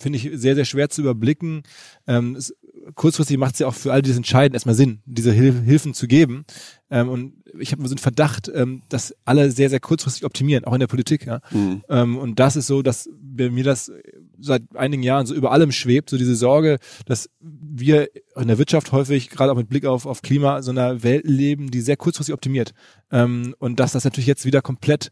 [0.00, 1.62] finde ich sehr, sehr schwer zu überblicken.
[2.06, 2.54] Ähm, es,
[2.94, 6.06] kurzfristig macht es ja auch für all diese Entscheiden erstmal Sinn, diese Hil Hilfen zu
[6.06, 6.44] geben.
[6.90, 10.72] Ähm, und ich habe so einen Verdacht, ähm, dass alle sehr, sehr kurzfristig optimieren, auch
[10.72, 11.26] in der Politik.
[11.26, 11.40] Ja?
[11.50, 11.82] Mhm.
[11.88, 13.92] Ähm, und das ist so, dass bei mir das
[14.38, 18.92] seit einigen Jahren so über allem schwebt, so diese Sorge, dass wir in der Wirtschaft
[18.92, 22.34] häufig, gerade auch mit Blick auf, auf Klima, so einer Welt leben, die sehr kurzfristig
[22.34, 22.72] optimiert.
[23.10, 25.10] Ähm, und dass das natürlich jetzt wieder komplett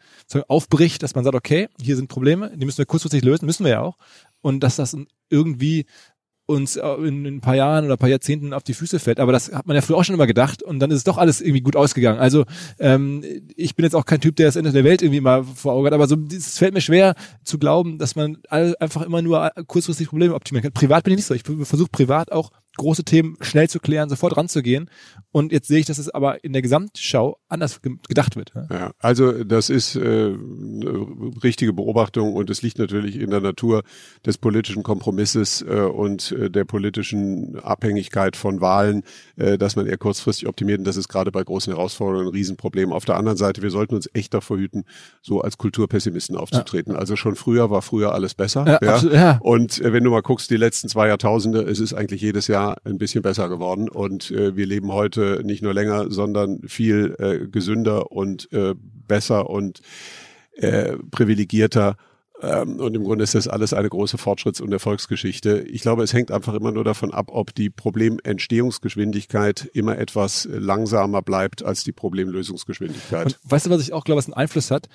[0.49, 3.73] aufbricht, dass man sagt, okay, hier sind Probleme, die müssen wir kurzfristig lösen, müssen wir
[3.73, 3.99] ja auch.
[4.41, 4.97] Und dass das
[5.31, 5.87] irgendwie
[6.49, 9.21] uns äh, in ein paar Jahren oder ein paar Jahrzehnten auf die Füße fällt.
[9.21, 11.19] Aber das hat man ja früher auch schon immer gedacht und dann ist es doch
[11.19, 12.19] alles irgendwie gut ausgegangen.
[12.19, 12.45] Also
[12.79, 13.23] ähm,
[13.55, 15.87] ich bin jetzt auch kein Typ, der das Ende der Welt irgendwie mal vor Augen
[15.87, 20.09] hat, aber so es fällt mir schwer zu glauben, dass man einfach immer nur kurzfristig
[20.09, 20.73] Probleme optimieren kann.
[20.73, 21.35] Privat bin ich nicht so.
[21.35, 24.91] Ich versuche privat auch große Themen schnell zu klären, sofort ranzugehen.
[25.31, 28.53] Und jetzt sehe ich, dass es aber in der Gesamtschau anders gedacht wird.
[28.71, 33.83] Ja, also das ist äh, eine richtige Beobachtung und es liegt natürlich in der Natur
[34.25, 39.03] des politischen Kompromisses äh, und äh, der politischen Abhängigkeit von Wahlen,
[39.37, 40.79] äh, dass man eher kurzfristig optimiert.
[40.79, 42.93] Und das ist gerade bei großen Herausforderungen ein Riesenproblem.
[42.93, 44.85] Auf der anderen Seite, wir sollten uns echt davor hüten,
[45.21, 46.95] so als Kulturpessimisten aufzutreten.
[46.95, 46.99] Ja.
[46.99, 48.65] Also schon früher war früher alles besser.
[48.67, 48.95] Ja, ja.
[48.95, 49.39] Absolut, ja.
[49.43, 52.68] Und äh, wenn du mal guckst, die letzten zwei Jahrtausende, es ist eigentlich jedes Jahr
[52.85, 57.49] ein bisschen besser geworden und äh, wir leben heute nicht nur länger, sondern viel äh,
[57.49, 59.81] gesünder und äh, besser und
[60.53, 61.97] äh, privilegierter.
[62.41, 65.61] Ähm, und im Grunde ist das alles eine große Fortschritts- und Erfolgsgeschichte.
[65.63, 71.23] Ich glaube, es hängt einfach immer nur davon ab, ob die Problementstehungsgeschwindigkeit immer etwas langsamer
[71.23, 73.27] bleibt als die Problemlösungsgeschwindigkeit.
[73.27, 74.89] Und weißt du, was ich auch glaube, was einen Einfluss hat?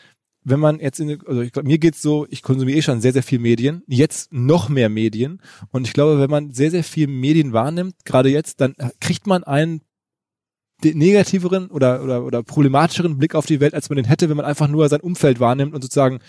[0.44, 3.14] Wenn man jetzt in, also ich glaube, mir geht's so, ich konsumiere eh schon sehr,
[3.14, 5.42] sehr viel Medien, jetzt noch mehr Medien.
[5.72, 9.44] Und ich glaube, wenn man sehr, sehr viel Medien wahrnimmt, gerade jetzt, dann kriegt man
[9.44, 9.82] einen
[10.84, 14.46] negativeren oder, oder, oder problematischeren Blick auf die Welt, als man den hätte, wenn man
[14.46, 16.20] einfach nur sein Umfeld wahrnimmt und sozusagen,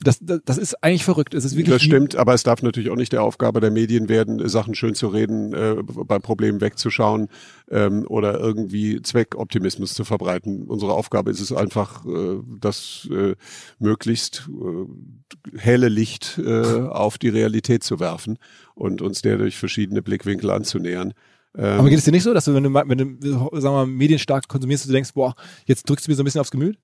[0.00, 1.34] das, das, das ist eigentlich verrückt.
[1.34, 4.08] Es ist wirklich das stimmt, aber es darf natürlich auch nicht der Aufgabe der Medien
[4.08, 7.28] werden, Sachen schön zu reden, äh, bei Problemen wegzuschauen
[7.70, 10.64] ähm, oder irgendwie Zweckoptimismus zu verbreiten.
[10.68, 13.34] Unsere Aufgabe ist es einfach, äh, das äh,
[13.78, 18.38] möglichst äh, helle Licht äh, auf die Realität zu werfen
[18.74, 21.14] und uns der durch verschiedene Blickwinkel anzunähern.
[21.56, 23.70] Ähm, Aber geht es dir nicht so, dass du, wenn du, wenn du, sagen wir
[23.70, 25.34] mal, medienstark konsumierst, du denkst, boah,
[25.66, 26.78] jetzt drückst du mir so ein bisschen aufs Gemüt?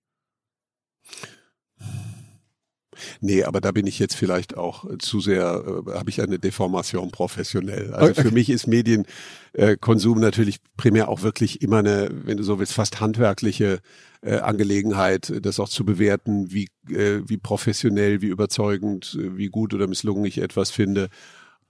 [3.21, 7.11] Nee, aber da bin ich jetzt vielleicht auch zu sehr, äh, habe ich eine Deformation
[7.11, 7.93] professionell.
[7.95, 8.23] Also okay.
[8.23, 12.75] für mich ist Medienkonsum äh, natürlich primär auch wirklich immer eine, wenn du so willst,
[12.75, 13.81] fast handwerkliche
[14.23, 19.75] äh, Angelegenheit, das auch zu bewerten, wie, äh, wie professionell, wie überzeugend, äh, wie gut
[19.75, 21.09] oder misslungen ich etwas finde.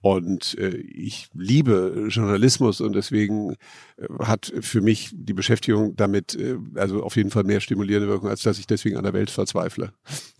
[0.01, 3.53] Und äh, ich liebe Journalismus und deswegen
[3.97, 8.29] äh, hat für mich die Beschäftigung damit äh, also auf jeden Fall mehr stimulierende Wirkung,
[8.29, 9.93] als dass ich deswegen an der Welt verzweifle.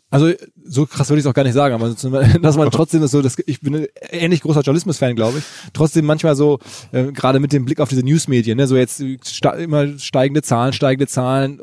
[0.10, 0.34] Also
[0.66, 1.90] so krass würde ich es auch gar nicht sagen, aber
[2.42, 5.44] dass man trotzdem so, dass ich bin ein ähnlich großer Journalismus-Fan, glaube ich.
[5.74, 6.60] Trotzdem manchmal so,
[6.92, 10.74] äh, gerade mit dem Blick auf diese Newsmedien, ne, so jetzt sta immer steigende Zahlen,
[10.74, 11.60] steigende Zahlen,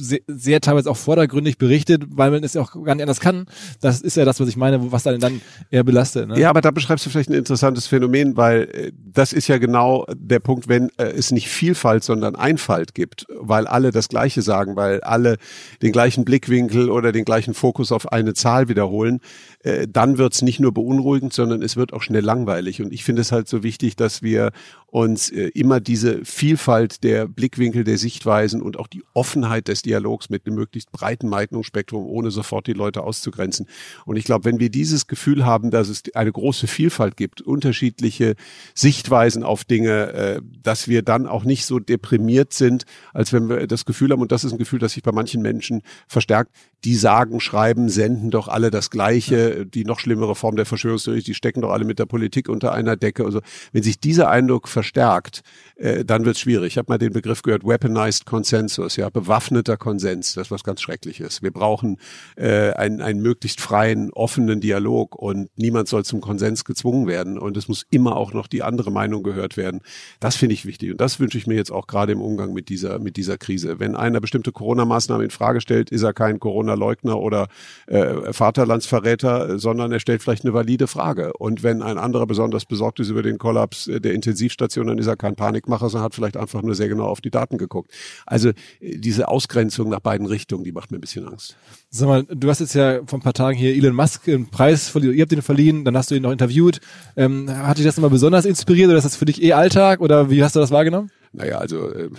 [0.00, 3.46] sehr, sehr teilweise auch vordergründig berichtet, weil man es ja auch gar nicht anders kann.
[3.80, 6.28] Das ist ja das, was ich meine, was dann dann eher belastet.
[6.28, 6.38] Ne?
[6.38, 10.06] Ja, aber da beschreibst du vielleicht ein interessantes Phänomen, weil äh, das ist ja genau
[10.14, 14.76] der Punkt, wenn äh, es nicht Vielfalt, sondern Einfalt gibt, weil alle das Gleiche sagen,
[14.76, 15.36] weil alle
[15.82, 19.20] den gleichen Blickwinkel oder den gleichen Fokus auf eine Zahl wiederholen,
[19.62, 22.80] äh, dann wird's nicht nur beunruhigend, sondern es wird auch schnell langweilig.
[22.80, 24.52] Und ich finde es halt so wichtig, dass wir
[24.86, 30.30] uns äh, immer diese Vielfalt der Blickwinkel, der Sichtweisen und auch die Offenheit des Dialogs
[30.30, 33.66] mit einem möglichst breiten Meinungsspektrum, ohne sofort die Leute auszugrenzen.
[34.04, 38.34] Und ich glaube, wenn wir dieses Gefühl haben, dass es eine große Vielfalt gibt, unterschiedliche
[38.74, 43.66] Sichtweisen auf Dinge, äh, dass wir dann auch nicht so deprimiert sind, als wenn wir
[43.66, 46.50] das Gefühl haben, und das ist ein Gefühl, das sich bei manchen Menschen verstärkt,
[46.84, 51.34] die sagen, schreiben, senden doch alle das Gleiche, die noch schlimmere Form der Verschwörungstheorie, die
[51.34, 53.24] stecken doch alle mit der Politik unter einer Decke.
[53.24, 53.40] Also
[53.72, 55.42] wenn sich dieser Eindruck verstärkt,
[55.76, 56.74] äh, dann wird es schwierig.
[56.74, 60.80] Ich habe mal den Begriff gehört, weaponized consensus, ja, bewaffneter Konsens, das ist was ganz
[60.80, 61.42] Schreckliches.
[61.42, 61.98] Wir brauchen
[62.36, 67.56] äh, einen, einen möglichst freien, offenen Dialog und niemand soll zum Konsens gezwungen werden und
[67.56, 69.80] es muss immer auch noch die andere Meinung gehört werden.
[70.20, 72.68] Das finde ich wichtig und das wünsche ich mir jetzt auch gerade im Umgang mit
[72.68, 73.80] dieser, mit dieser Krise.
[73.80, 77.48] Wenn einer bestimmte Corona-Maßnahmen in Frage stellt, ist er kein Corona-Leugner oder
[77.86, 81.32] äh, Vaterlandsverräter, sondern er stellt vielleicht eine valide Frage.
[81.34, 85.16] Und wenn ein anderer besonders besorgt ist über den Kollaps der Intensivstation, dann ist er
[85.16, 87.90] kein Panikmacher, sondern hat vielleicht einfach nur sehr genau auf die Daten geguckt.
[88.26, 91.56] Also äh, diese Ausgrenzung nach beiden Richtungen, die macht mir ein bisschen Angst.
[91.90, 94.88] Sag mal, du hast jetzt ja vor ein paar Tagen hier Elon Musk einen Preis
[94.88, 96.80] verliehen, ihr habt ihn verliehen, dann hast du ihn noch interviewt.
[97.16, 100.30] Ähm, hat dich das immer besonders inspiriert oder ist das für dich eh Alltag oder
[100.30, 101.10] wie hast du das wahrgenommen?
[101.32, 102.10] Naja, also äh,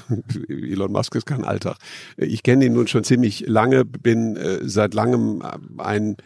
[0.49, 1.77] Elon Musk ist kein Alltag.
[2.17, 5.43] Ich kenne ihn nun schon ziemlich lange, bin äh, seit langem
[5.77, 6.17] ein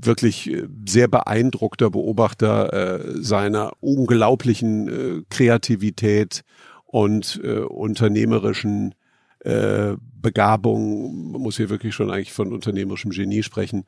[0.00, 6.42] wirklich äh, sehr beeindruckter Beobachter äh, seiner unglaublichen äh, Kreativität
[6.86, 8.94] und äh, unternehmerischen
[9.40, 13.84] äh, Begabung, man muss hier wirklich schon eigentlich von unternehmerischem Genie sprechen,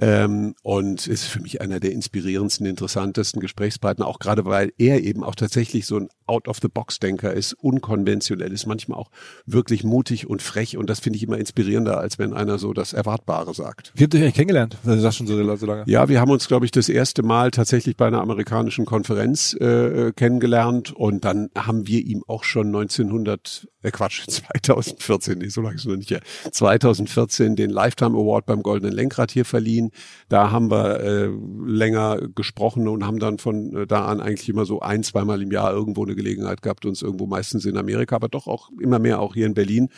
[0.00, 5.22] ähm, und ist für mich einer der inspirierendsten, interessantesten Gesprächspartner, auch gerade weil er eben
[5.22, 9.10] auch tatsächlich so ein Out-of-the-Box-Denker ist, unkonventionell ist, manchmal auch
[9.46, 12.92] wirklich mutig und frech und das finde ich immer inspirierender, als wenn einer so das
[12.92, 13.92] Erwartbare sagt.
[13.96, 14.78] Wie habt ihr euch kennengelernt?
[14.84, 15.84] Du sagst schon so, so lange.
[15.86, 19.66] Ja, wir haben uns, glaube ich, das erste Mal tatsächlich bei einer amerikanischen Konferenz äh,
[19.66, 25.60] äh kennengelernt und dann haben wir ihm auch schon 1900, äh Quatsch, 2014, nee, so
[25.60, 26.20] lange ist es noch nicht her,
[26.52, 29.90] 2014 den Lifetime Award beim Goldenen Lenkrad hier verliehen.
[30.28, 31.30] Da haben wir äh,
[31.66, 35.50] länger gesprochen und haben dann von äh, da an eigentlich immer so ein, zweimal im
[35.50, 39.20] Jahr irgendwo eine Gelegenheit gehabt, uns irgendwo meistens in Amerika, aber doch auch immer mehr
[39.20, 39.88] auch hier in Berlin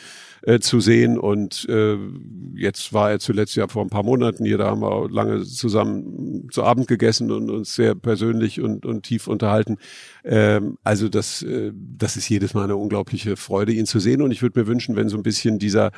[0.41, 1.17] äh, zu sehen.
[1.17, 1.97] Und äh,
[2.55, 6.47] jetzt war er zuletzt ja vor ein paar Monaten hier, da haben wir lange zusammen
[6.51, 9.77] zu Abend gegessen und uns sehr persönlich und, und tief unterhalten.
[10.23, 14.21] Ähm, also das, äh, das ist jedes Mal eine unglaubliche Freude, ihn zu sehen.
[14.21, 15.91] Und ich würde mir wünschen, wenn so ein bisschen dieser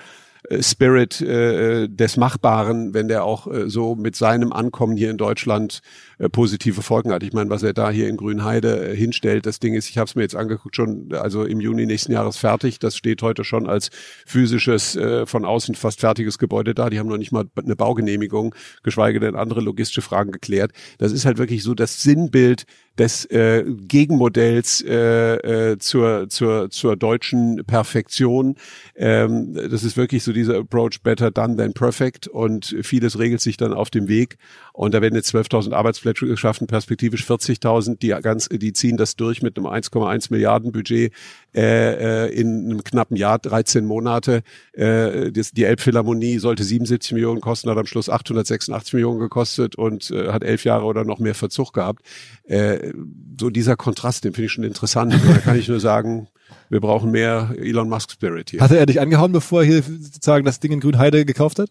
[0.61, 5.81] Spirit äh, des Machbaren, wenn der auch äh, so mit seinem Ankommen hier in Deutschland
[6.17, 7.23] äh, positive Folgen hat.
[7.23, 10.07] Ich meine, was er da hier in Grünheide äh, hinstellt, das Ding ist, ich habe
[10.07, 12.79] es mir jetzt angeguckt, schon also im Juni nächsten Jahres fertig.
[12.79, 13.89] Das steht heute schon als
[14.25, 16.89] physisches, äh, von außen fast fertiges Gebäude da.
[16.89, 20.71] Die haben noch nicht mal eine Baugenehmigung, geschweige denn andere logistische Fragen geklärt.
[20.97, 22.65] Das ist halt wirklich so das Sinnbild
[22.97, 28.55] des äh, Gegenmodells äh, äh, zur, zur, zur deutschen Perfektion.
[28.95, 33.57] Ähm, das ist wirklich so dieser Approach better done than perfect und vieles regelt sich
[33.57, 34.37] dann auf dem Weg.
[34.73, 39.41] Und da werden jetzt 12.000 Arbeitsplätze geschaffen, perspektivisch 40.000, die ganz, die ziehen das durch
[39.41, 41.13] mit einem 1,1 Milliarden Budget
[41.55, 44.43] äh, äh, in einem knappen Jahr, 13 Monate.
[44.73, 50.11] Äh, das, die Elbphilharmonie sollte 77 Millionen kosten, hat am Schluss 886 Millionen gekostet und
[50.11, 52.05] äh, hat elf Jahre oder noch mehr Verzug gehabt.
[52.43, 52.91] Äh,
[53.39, 55.13] so dieser Kontrast, den finde ich schon interessant.
[55.13, 56.27] da kann ich nur sagen,
[56.69, 58.59] wir brauchen mehr Elon Musk Spirit hier.
[58.59, 61.69] Hatte er dich angehauen, bevor er hier sozusagen das Ding in Grünheide gekauft hat?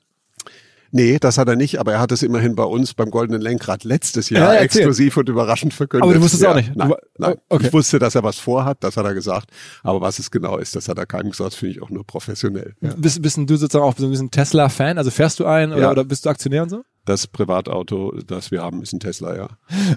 [0.97, 3.83] Nee, das hat er nicht, aber er hat es immerhin bei uns beim Goldenen Lenkrad
[3.83, 6.05] letztes Jahr ja, exklusiv und überraschend verkündet.
[6.05, 6.77] Aber du wusstest ja, auch nicht?
[6.77, 7.35] Nein, nein.
[7.49, 7.67] Okay.
[7.67, 9.51] Ich wusste, dass er was vorhat, das hat er gesagt.
[9.83, 12.77] Aber was es genau ist, das hat er keinem gesagt, finde ich auch nur professionell.
[12.81, 12.95] Ja.
[12.97, 14.97] Bist, bist du sozusagen auch so ein bisschen Tesla-Fan?
[14.97, 15.91] Also fährst du ein oder, ja.
[15.91, 16.85] oder bist du Aktionär und so?
[17.07, 19.49] Das Privatauto, das wir haben, ist ein Tesla, ja.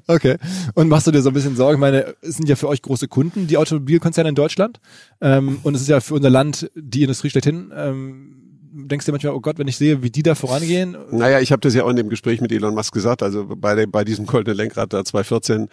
[0.08, 0.38] Okay.
[0.74, 1.76] Und machst du dir so ein bisschen Sorgen?
[1.76, 4.80] Ich meine, es sind ja für euch große Kunden, die Automobilkonzerne in Deutschland.
[5.22, 7.72] Ähm, und es ist ja für unser Land die Industrie schlechthin.
[7.76, 10.98] Ähm, denkst du manchmal, oh Gott, wenn ich sehe, wie die da vorangehen?
[11.12, 13.76] Naja, ich habe das ja auch in dem Gespräch mit Elon Musk gesagt, also bei,
[13.76, 15.70] der, bei diesem goldenen Lenkrad da 2014,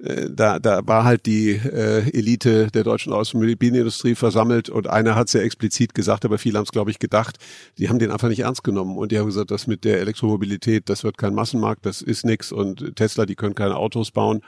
[0.00, 5.28] äh, da, da war halt die äh, Elite der deutschen Automobilindustrie versammelt und einer hat
[5.28, 7.38] sehr explizit gesagt, aber viele haben es, glaube ich, gedacht,
[7.78, 10.88] die haben den einfach nicht ernst genommen und die haben gesagt, das mit der Elektromobilität,
[10.88, 14.40] das wird kein Massenmarkt, das ist nix und Tesla, die können keine Autos bauen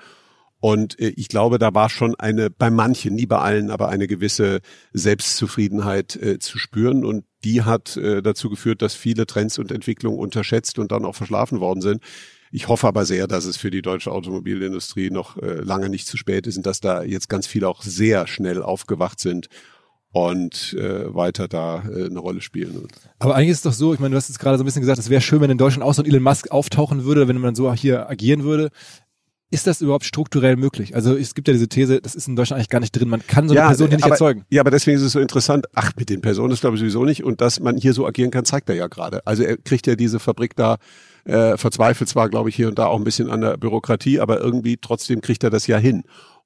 [0.60, 4.06] und äh, ich glaube, da war schon eine, bei manchen, nie bei allen, aber eine
[4.06, 4.60] gewisse
[4.92, 7.04] Selbstzufriedenheit äh, zu spüren.
[7.04, 11.14] Und die hat äh, dazu geführt, dass viele Trends und Entwicklungen unterschätzt und dann auch
[11.14, 12.03] verschlafen worden sind.
[12.53, 16.16] Ich hoffe aber sehr, dass es für die deutsche Automobilindustrie noch äh, lange nicht zu
[16.16, 19.48] spät ist und dass da jetzt ganz viele auch sehr schnell aufgewacht sind
[20.12, 22.88] und äh, weiter da äh, eine Rolle spielen.
[23.20, 24.83] Aber eigentlich ist es doch so, ich meine, du hast jetzt gerade so ein bisschen
[24.83, 27.38] gesagt, es wäre schön, wenn in Deutschland auch so ein Elon Musk auftauchen würde, wenn
[27.38, 28.70] man so hier agieren würde.
[29.52, 30.94] Ist das überhaupt strukturell möglich?
[30.94, 33.08] Also es gibt ja diese These, das ist in Deutschland eigentlich gar nicht drin.
[33.08, 34.44] Man kann so eine ja, Person hier nicht aber, erzeugen.
[34.48, 35.66] Ja, aber deswegen ist es so interessant.
[35.74, 37.24] Ach, mit den Personen ist glaube ich sowieso nicht.
[37.24, 39.26] Und dass man hier so agieren kann, zeigt er ja gerade.
[39.26, 40.78] Also er kriegt ja diese Fabrik da
[41.24, 44.40] äh, verzweifelt zwar, glaube ich, hier und da auch ein bisschen an der Bürokratie, aber
[44.40, 46.04] irgendwie trotzdem kriegt er das ja hin.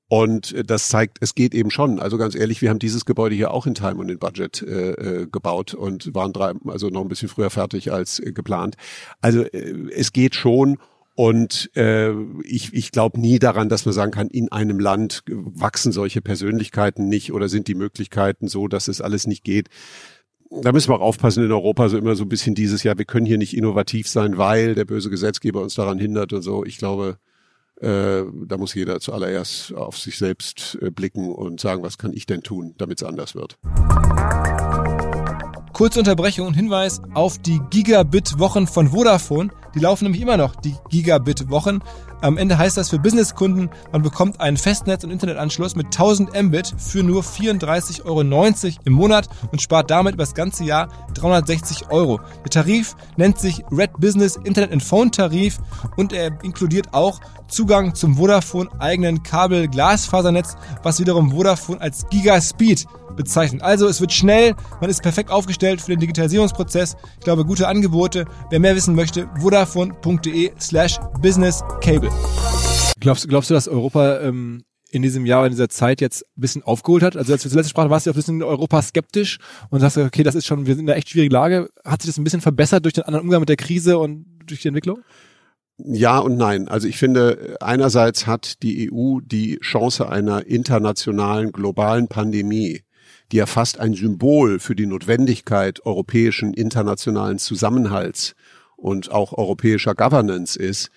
[0.08, 1.98] Und das zeigt, es geht eben schon.
[1.98, 4.92] Also ganz ehrlich, wir haben dieses Gebäude hier auch in Time und in Budget äh,
[4.92, 8.76] äh, gebaut und waren drei, also noch ein bisschen früher fertig als äh, geplant.
[9.20, 10.78] Also äh, es geht schon.
[11.16, 15.92] Und äh, ich, ich glaube nie daran, dass man sagen kann, in einem Land wachsen
[15.92, 19.68] solche Persönlichkeiten nicht oder sind die Möglichkeiten so, dass es alles nicht geht.
[20.50, 23.04] Da müssen wir auch aufpassen in Europa, so immer so ein bisschen dieses Jahr, wir
[23.04, 26.64] können hier nicht innovativ sein, weil der böse Gesetzgeber uns daran hindert und so.
[26.64, 27.18] Ich glaube,
[27.80, 32.26] äh, da muss jeder zuallererst auf sich selbst äh, blicken und sagen, was kann ich
[32.26, 33.58] denn tun, damit es anders wird.
[35.72, 39.50] Kurze Unterbrechung und Hinweis auf die Gigabit-Wochen von Vodafone.
[39.74, 41.80] Die laufen nämlich immer noch, die Gigabit-Wochen.
[42.24, 46.72] Am Ende heißt das für Businesskunden, man bekommt einen Festnetz- und Internetanschluss mit 1000 Mbit
[46.78, 52.20] für nur 34,90 Euro im Monat und spart damit über das ganze Jahr 360 Euro.
[52.42, 55.58] Der Tarif nennt sich Red Business Internet and Phone Tarif
[55.98, 63.62] und er inkludiert auch Zugang zum Vodafone eigenen Kabel-Glasfasernetz, was wiederum Vodafone als Gigaspeed bezeichnend.
[63.62, 66.96] Also es wird schnell, man ist perfekt aufgestellt für den Digitalisierungsprozess.
[67.18, 68.24] Ich glaube, gute Angebote.
[68.50, 72.10] Wer mehr wissen möchte, vodafone.de slash businesscable.
[73.00, 76.62] Glaubst, glaubst du, dass Europa ähm, in diesem Jahr, in dieser Zeit jetzt ein bisschen
[76.62, 77.16] aufgeholt hat?
[77.16, 79.38] Also als wir zuletzt sprachen, warst du ein bisschen Europa skeptisch
[79.70, 81.68] und sagst, okay, das ist schon, wir sind in einer echt schwierigen Lage.
[81.84, 84.62] Hat sich das ein bisschen verbessert durch den anderen Umgang mit der Krise und durch
[84.62, 85.00] die Entwicklung?
[85.76, 86.68] Ja und nein.
[86.68, 92.82] Also ich finde, einerseits hat die EU die Chance einer internationalen, globalen Pandemie,
[93.32, 98.34] die ja fast ein Symbol für die Notwendigkeit europäischen internationalen Zusammenhalts
[98.76, 100.90] und auch europäischer Governance ist,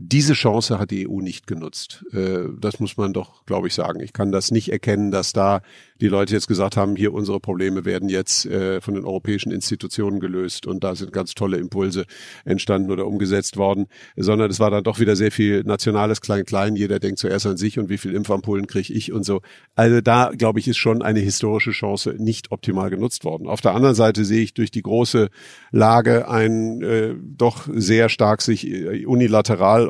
[0.00, 2.04] diese Chance hat die EU nicht genutzt.
[2.12, 3.98] Äh, das muss man doch, glaube ich, sagen.
[4.00, 5.60] Ich kann das nicht erkennen, dass da
[6.00, 10.20] die Leute jetzt gesagt haben, hier unsere Probleme werden jetzt äh, von den europäischen Institutionen
[10.20, 12.04] gelöst und da sind ganz tolle Impulse
[12.44, 16.76] entstanden oder umgesetzt worden, sondern es war dann doch wieder sehr viel nationales Klein-Klein.
[16.76, 19.40] Jeder denkt zuerst an sich und wie viel Impfampullen kriege ich und so.
[19.74, 23.46] Also da, glaube ich, ist schon eine historische Chance nicht optimal genutzt worden.
[23.46, 25.28] Auf der anderen Seite sehe ich durch die große
[25.70, 29.88] Lage ein äh, doch sehr stark sich äh, unilateral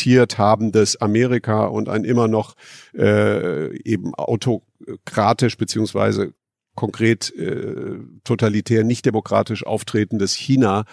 [0.00, 2.54] orientiert habendes Amerika und ein immer noch
[2.96, 6.32] äh, eben autokratisch beziehungsweise
[6.74, 10.84] konkret äh, totalitär nicht demokratisch auftretendes China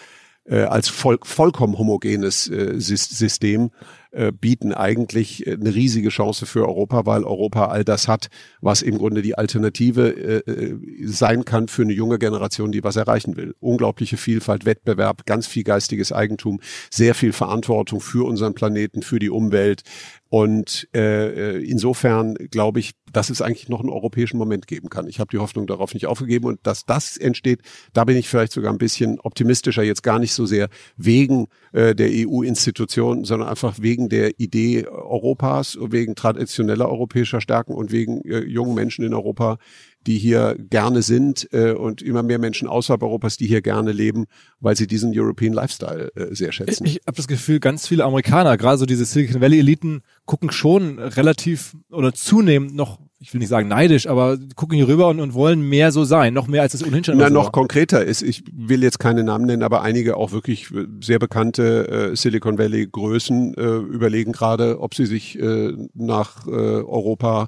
[0.43, 3.71] äh, als voll, vollkommen homogenes äh, System
[4.17, 8.27] äh, bieten eigentlich äh, eine riesige Chance für Europa, weil Europa all das hat,
[8.62, 12.95] was im Grunde die Alternative äh, äh, sein kann für eine junge Generation, die was
[12.95, 13.53] erreichen will.
[13.60, 19.30] Unglaubliche Vielfalt, Wettbewerb, ganz viel geistiges Eigentum, sehr viel Verantwortung für unseren Planeten, für die
[19.30, 19.84] Umwelt.
[20.30, 25.08] Und äh, insofern glaube ich, dass es eigentlich noch einen europäischen Moment geben kann.
[25.08, 27.62] Ich habe die Hoffnung darauf nicht aufgegeben und dass das entsteht,
[27.93, 31.95] da bin ich vielleicht sogar ein bisschen optimistischer, jetzt gar nicht so sehr wegen äh,
[31.95, 38.39] der EU-Institutionen, sondern einfach wegen der Idee Europas, wegen traditioneller europäischer Stärken und wegen äh,
[38.39, 39.57] jungen Menschen in Europa,
[40.07, 44.25] die hier gerne sind äh, und immer mehr Menschen außerhalb Europas, die hier gerne leben,
[44.59, 46.85] weil sie diesen European Lifestyle äh, sehr schätzen.
[46.85, 50.49] Ich, ich habe das Gefühl, ganz viele Amerikaner, gerade so diese Silicon Valley Eliten, gucken
[50.49, 55.19] schon relativ oder zunehmend noch ich will nicht sagen neidisch, aber gucken hier rüber und,
[55.19, 57.51] und wollen mehr so sein, noch mehr als es ohnehin schon Na, noch war.
[57.51, 60.67] konkreter ist, ich will jetzt keine Namen nennen, aber einige auch wirklich
[61.01, 66.51] sehr bekannte äh, Silicon Valley Größen äh, überlegen gerade, ob sie sich äh, nach äh,
[66.51, 67.47] Europa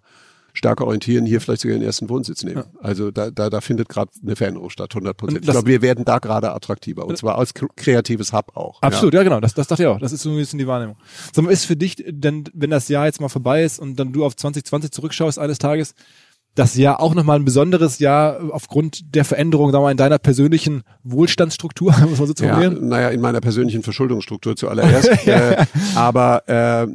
[0.59, 2.63] stärker orientieren, hier vielleicht sogar den ersten Wohnsitz nehmen.
[2.73, 2.79] Ja.
[2.81, 5.45] Also da, da, da findet gerade eine Veränderung statt, 100 Prozent.
[5.45, 8.81] Ich glaube, wir werden da gerade attraktiver und zwar als kreatives Hub auch.
[8.81, 9.99] Absolut, ja, ja genau, das, das dachte ich auch.
[9.99, 10.97] Das ist so ein bisschen die Wahrnehmung.
[11.33, 14.25] So, ist für dich denn, wenn das Jahr jetzt mal vorbei ist und dann du
[14.25, 15.95] auf 2020 zurückschaust eines Tages,
[16.55, 20.17] das Jahr auch nochmal ein besonderes Jahr aufgrund der Veränderung, sagen wir mal, in deiner
[20.17, 22.75] persönlichen Wohlstandsstruktur, muss man so formulieren?
[22.75, 25.07] Ja, naja, in meiner persönlichen Verschuldungsstruktur zuallererst.
[25.27, 26.87] äh, aber äh,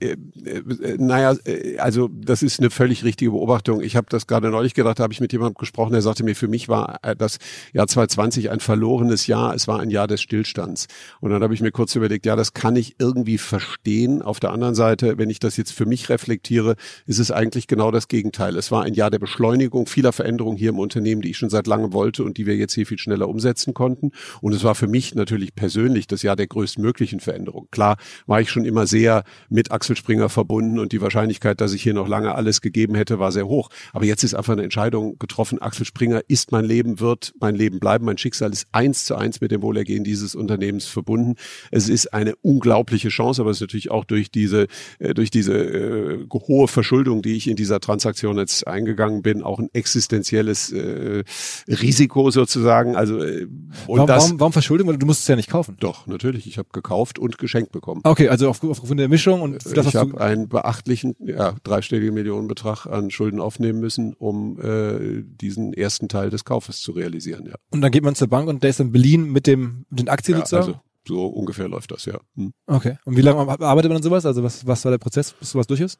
[0.00, 3.80] äh, äh, naja, äh, also das ist eine völlig richtige Beobachtung.
[3.80, 6.36] Ich habe das gerade neulich gedacht, da habe ich mit jemandem gesprochen, der sagte mir,
[6.36, 7.38] für mich war äh, das
[7.72, 10.86] Jahr 2020 ein verlorenes Jahr, es war ein Jahr des Stillstands.
[11.20, 14.22] Und dann habe ich mir kurz überlegt, ja, das kann ich irgendwie verstehen.
[14.22, 17.90] Auf der anderen Seite, wenn ich das jetzt für mich reflektiere, ist es eigentlich genau
[17.90, 18.56] das Gegenteil.
[18.56, 21.66] Es war ein Jahr der Beschleunigung vieler Veränderungen hier im Unternehmen, die ich schon seit
[21.66, 24.12] langem wollte und die wir jetzt hier viel schneller umsetzen konnten.
[24.40, 27.66] Und es war für mich natürlich persönlich das Jahr der größtmöglichen Veränderung.
[27.72, 31.82] Klar war ich schon immer sehr mit Axel Springer verbunden und die Wahrscheinlichkeit, dass ich
[31.82, 33.70] hier noch lange alles gegeben hätte, war sehr hoch.
[33.92, 35.60] Aber jetzt ist einfach eine Entscheidung getroffen.
[35.60, 38.04] Axel Springer ist mein Leben, wird mein Leben bleiben.
[38.04, 41.34] Mein Schicksal ist eins zu eins mit dem Wohlergehen dieses Unternehmens verbunden.
[41.70, 44.66] Es ist eine unglaubliche Chance, aber es ist natürlich auch durch diese,
[44.98, 49.58] äh, durch diese äh, hohe Verschuldung, die ich in dieser Transaktion jetzt eingegangen bin, auch
[49.58, 51.24] ein existenzielles äh,
[51.68, 52.96] Risiko sozusagen.
[52.96, 53.46] Also äh,
[53.86, 54.98] warum, das, warum, warum Verschuldung?
[54.98, 55.76] Du musst es ja nicht kaufen.
[55.80, 56.46] Doch, natürlich.
[56.46, 58.00] Ich habe gekauft und geschenkt bekommen.
[58.04, 62.86] Okay, also auf, aufgrund der Mischung und das, ich habe einen beachtlichen, ja, dreistelligen Millionenbetrag
[62.86, 67.46] an Schulden aufnehmen müssen, um äh, diesen ersten Teil des Kaufes zu realisieren.
[67.46, 67.54] Ja.
[67.70, 70.08] Und dann geht man zur Bank und der ist dann beliehen mit dem mit den
[70.08, 70.74] Aktien ja, sozusagen.
[70.74, 72.18] Also so ungefähr läuft das ja.
[72.36, 72.52] Hm.
[72.66, 72.96] Okay.
[73.04, 74.26] Und wie lange arbeitet man an sowas?
[74.26, 75.98] Also was was war der Prozess, bis sowas durch ist?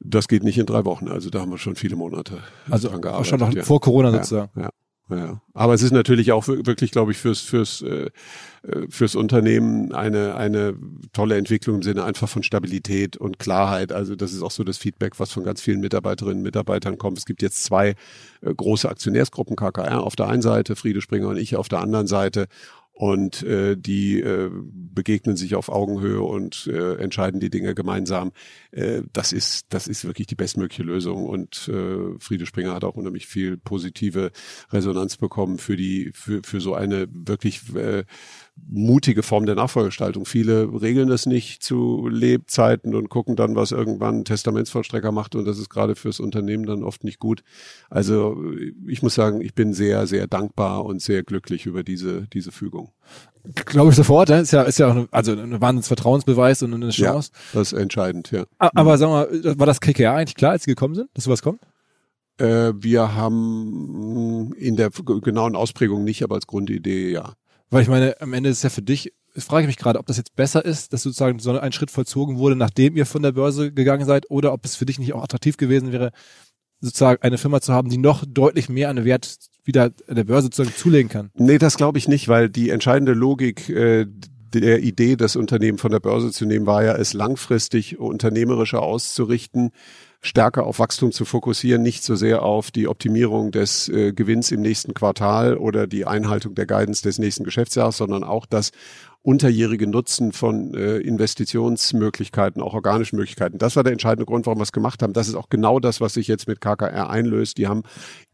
[0.00, 1.08] Das geht nicht in drei Wochen.
[1.08, 2.38] Also da haben wir schon viele Monate
[2.70, 3.28] also dran gearbeitet.
[3.28, 3.62] Schon noch ja.
[3.62, 4.50] vor Corona sozusagen.
[4.56, 4.70] Ja, ja.
[5.54, 8.10] Aber es ist natürlich auch wirklich, glaube ich, fürs fürs äh,
[8.62, 10.74] äh, fürs Unternehmen eine eine
[11.12, 13.92] tolle Entwicklung im Sinne einfach von Stabilität und Klarheit.
[13.92, 17.18] Also das ist auch so das Feedback, was von ganz vielen Mitarbeiterinnen und Mitarbeitern kommt.
[17.18, 17.94] Es gibt jetzt zwei
[18.40, 22.08] äh, große Aktionärsgruppen, KKR auf der einen Seite, Friede Springer und ich auf der anderen
[22.08, 22.48] Seite
[22.96, 28.32] und äh, die äh, begegnen sich auf Augenhöhe und äh, entscheiden die Dinge gemeinsam.
[28.70, 32.96] Äh, das ist das ist wirklich die bestmögliche Lösung und äh, Friede Springer hat auch
[32.96, 34.32] unheimlich viel positive
[34.72, 38.04] Resonanz bekommen für die für für so eine wirklich äh,
[38.68, 40.24] mutige Form der Nachfolgestaltung.
[40.24, 45.44] Viele regeln das nicht zu Lebzeiten und gucken dann, was irgendwann ein Testamentsvollstrecker macht und
[45.44, 47.42] das ist gerade fürs Unternehmen dann oft nicht gut.
[47.90, 48.42] Also
[48.86, 52.92] ich muss sagen, ich bin sehr, sehr dankbar und sehr glücklich über diese, diese Fügung.
[53.54, 54.40] Glaube ich sofort, ja.
[54.40, 57.30] ist ja, ist ja auch eine, also ein Wahnsinnsvertrauensbeweis und eine Chance.
[57.32, 58.44] Ja, das ist entscheidend, ja.
[58.58, 61.60] Aber sag mal, war das KKR eigentlich klar, als sie gekommen sind, dass sowas kommt?
[62.38, 67.34] Äh, wir haben in der genauen Ausprägung nicht, aber als Grundidee ja.
[67.70, 70.06] Weil ich meine, am Ende ist es ja für dich, frage ich mich gerade, ob
[70.06, 73.32] das jetzt besser ist, dass sozusagen so ein Schritt vollzogen wurde, nachdem ihr von der
[73.32, 76.12] Börse gegangen seid, oder ob es für dich nicht auch attraktiv gewesen wäre,
[76.80, 81.08] sozusagen eine Firma zu haben, die noch deutlich mehr an Wert wieder der Börse zulegen
[81.08, 81.30] kann.
[81.34, 84.06] Nee, das glaube ich nicht, weil die entscheidende Logik äh,
[84.54, 89.70] der Idee, das Unternehmen von der Börse zu nehmen, war ja, es langfristig unternehmerischer auszurichten,
[90.26, 94.60] stärker auf Wachstum zu fokussieren, nicht so sehr auf die Optimierung des äh, Gewinns im
[94.60, 98.72] nächsten Quartal oder die Einhaltung der Guidance des nächsten Geschäftsjahres, sondern auch das
[99.22, 103.58] unterjährige Nutzen von äh, Investitionsmöglichkeiten, auch organischen Möglichkeiten.
[103.58, 105.14] Das war der entscheidende Grund, warum wir es gemacht haben.
[105.14, 107.58] Das ist auch genau das, was sich jetzt mit KKR einlöst.
[107.58, 107.82] Die haben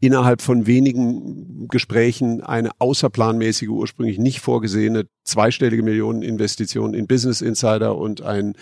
[0.00, 8.20] innerhalb von wenigen Gesprächen eine außerplanmäßige, ursprünglich nicht vorgesehene zweistellige Millioneninvestition in Business Insider und
[8.20, 8.54] ein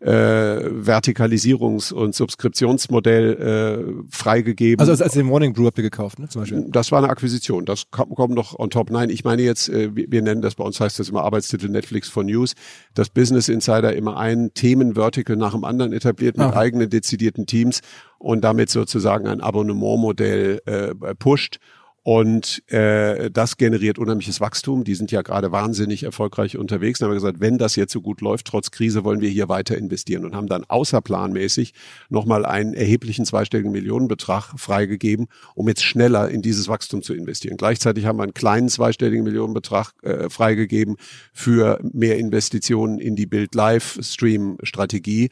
[0.00, 4.80] äh, Vertikalisierungs- und Subskriptionsmodell äh, freigegeben.
[4.80, 6.66] Also als, als den Morning Brew habt ihr gekauft, ne, zum Beispiel?
[6.70, 7.64] Das war eine Akquisition.
[7.64, 8.90] Das kommt, kommt noch on top.
[8.90, 11.68] Nein, ich meine jetzt, äh, wir, wir nennen das bei uns heißt das immer Arbeitstitel
[11.68, 12.54] Netflix for News,
[12.94, 16.58] dass Business Insider immer ein Themenvertical nach dem anderen etabliert mit Aha.
[16.58, 17.80] eigenen dezidierten Teams
[18.18, 21.58] und damit sozusagen ein Abonnementmodell äh, pusht
[22.04, 24.84] und äh, das generiert unheimliches Wachstum.
[24.84, 26.98] Die sind ja gerade wahnsinnig erfolgreich unterwegs.
[26.98, 29.48] Dann haben wir gesagt, wenn das jetzt so gut läuft, trotz Krise, wollen wir hier
[29.48, 31.72] weiter investieren und haben dann außerplanmäßig
[32.10, 37.56] nochmal einen erheblichen zweistelligen Millionenbetrag freigegeben, um jetzt schneller in dieses Wachstum zu investieren.
[37.56, 40.96] Gleichzeitig haben wir einen kleinen zweistelligen Millionenbetrag äh, freigegeben
[41.32, 45.28] für mehr Investitionen in die Bild-Live-Stream-Strategie äh,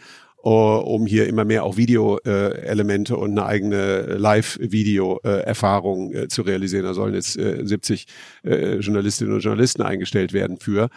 [0.49, 6.85] um hier immer mehr auch Video-Elemente und eine eigene Live-Video-Erfahrung äh, zu realisieren.
[6.85, 8.07] Da sollen jetzt 70
[8.45, 10.89] äh, Journalistinnen und Journalisten eingestellt werden für.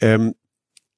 [0.00, 0.34] Ähm,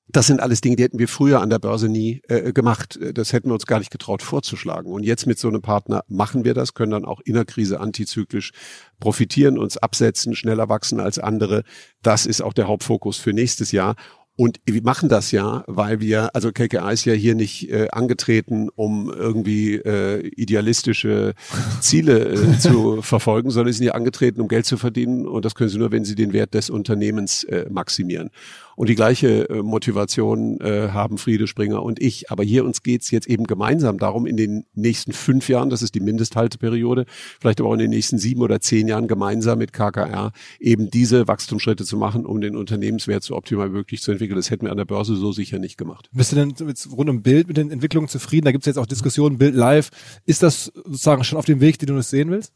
[0.09, 2.99] das sind alles Dinge, die hätten wir früher an der Börse nie äh, gemacht.
[3.15, 4.93] Das hätten wir uns gar nicht getraut vorzuschlagen.
[4.93, 7.81] Und jetzt mit so einem Partner machen wir das, können dann auch in der Krise
[7.81, 8.53] antizyklisch
[9.01, 11.63] profitieren, uns absetzen, schneller wachsen als andere.
[12.03, 13.95] Das ist auch der Hauptfokus für nächstes Jahr.
[14.35, 18.71] Und wir machen das ja, weil wir, also KKA ist ja hier nicht äh, angetreten,
[18.75, 21.35] um irgendwie äh, idealistische
[21.81, 25.27] Ziele äh, zu verfolgen, sondern sie sind ja angetreten, um Geld zu verdienen.
[25.27, 28.31] Und das können sie nur, wenn sie den Wert des Unternehmens äh, maximieren.
[28.77, 32.31] Und die gleiche äh, Motivation äh, haben Friede Springer und ich.
[32.31, 35.95] Aber hier uns geht's jetzt eben gemeinsam darum, in den nächsten fünf Jahren, das ist
[35.95, 37.07] die Mindesthalteperiode,
[37.41, 41.29] vielleicht aber auch in den nächsten sieben oder zehn Jahren gemeinsam mit KKR eben diese
[41.29, 44.37] Wachstumsschritte zu machen, um den Unternehmenswert so optimal möglich zu entwickeln.
[44.37, 46.09] Das hätten wir an der Börse so sicher nicht gemacht.
[46.13, 48.45] Bist du denn jetzt rund um Bild mit den Entwicklungen zufrieden?
[48.45, 49.91] Da gibt's jetzt auch Diskussionen, Bild live.
[50.27, 52.53] Ist das sozusagen schon auf dem Weg, den du noch sehen willst?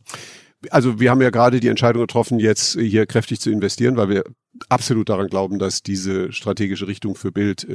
[0.70, 4.24] Also wir haben ja gerade die Entscheidung getroffen, jetzt hier kräftig zu investieren, weil wir
[4.68, 7.74] absolut daran glauben, dass diese strategische Richtung für Bild äh,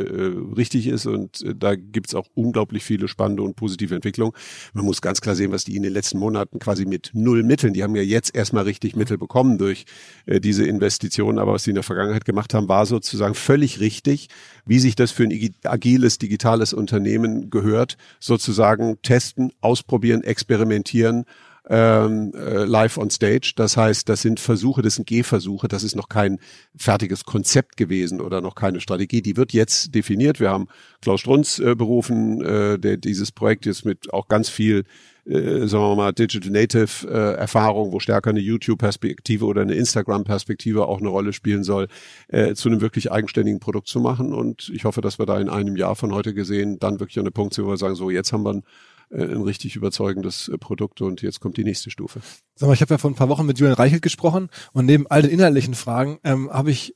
[0.55, 4.33] richtig ist und äh, da gibt's auch unglaublich viele spannende und positive Entwicklungen.
[4.73, 7.73] Man muss ganz klar sehen, was die in den letzten Monaten quasi mit null Mitteln,
[7.73, 9.85] die haben ja jetzt erstmal richtig Mittel bekommen durch
[10.25, 14.27] äh, diese Investitionen, aber was sie in der Vergangenheit gemacht haben, war sozusagen völlig richtig,
[14.65, 21.25] wie sich das für ein agiles, digitales Unternehmen gehört, sozusagen testen, ausprobieren, experimentieren
[21.69, 23.53] ähm, äh, live on stage.
[23.55, 26.39] Das heißt, das sind Versuche, das sind Gehversuche, das ist noch kein
[26.75, 29.21] fertiges Konzept gewesen oder noch keine Strategie.
[29.21, 30.39] Die wird jetzt definiert.
[30.39, 30.67] Wir haben
[31.01, 34.83] Klaus Strunz äh, berufen, äh, der dieses Projekt jetzt mit auch ganz viel
[35.25, 40.87] äh, sagen wir mal, Digital Native äh, Erfahrung, wo stärker eine YouTube-Perspektive oder eine Instagram-Perspektive
[40.87, 41.87] auch eine Rolle spielen soll,
[42.29, 44.33] äh, zu einem wirklich eigenständigen Produkt zu machen.
[44.33, 47.25] Und ich hoffe, dass wir da in einem Jahr von heute gesehen dann wirklich an
[47.25, 48.63] den Punkt sind, wo wir sagen, so jetzt haben wir ein
[49.13, 52.21] ein richtig überzeugendes äh, Produkt und jetzt kommt die nächste Stufe.
[52.55, 55.07] Sag mal, ich habe ja vor ein paar Wochen mit Julian Reichelt gesprochen und neben
[55.07, 56.95] all den inhaltlichen Fragen ähm, habe ich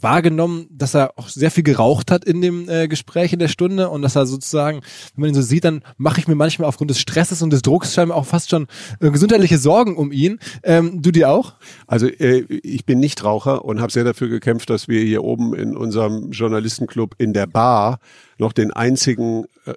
[0.00, 3.88] wahrgenommen, dass er auch sehr viel geraucht hat in dem äh, Gespräch in der Stunde
[3.88, 4.80] und dass er sozusagen,
[5.14, 7.62] wenn man ihn so sieht, dann mache ich mir manchmal aufgrund des Stresses und des
[7.62, 8.66] Drucks scheinbar auch fast schon
[9.00, 10.38] äh, gesundheitliche Sorgen um ihn.
[10.62, 11.54] Ähm, du dir auch?
[11.86, 15.54] Also äh, ich bin nicht Raucher und habe sehr dafür gekämpft, dass wir hier oben
[15.54, 18.00] in unserem Journalistenclub in der Bar
[18.40, 19.72] noch den einzigen äh,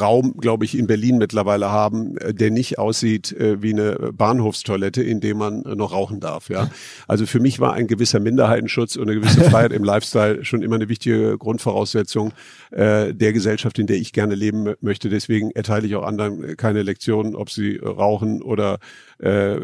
[0.00, 5.02] Raum, glaube ich, in Berlin mittlerweile haben, äh, der nicht aussieht äh, wie eine Bahnhofstoilette,
[5.02, 6.48] in dem man äh, noch rauchen darf.
[6.48, 6.70] Ja,
[7.06, 10.76] also für mich war ein gewisser Minderheitenschutz und eine gewisse Freiheit im Lifestyle schon immer
[10.76, 12.32] eine wichtige Grundvoraussetzung
[12.70, 15.10] äh, der Gesellschaft, in der ich gerne leben möchte.
[15.10, 18.78] Deswegen erteile ich auch anderen keine Lektionen, ob sie rauchen oder
[19.18, 19.58] äh,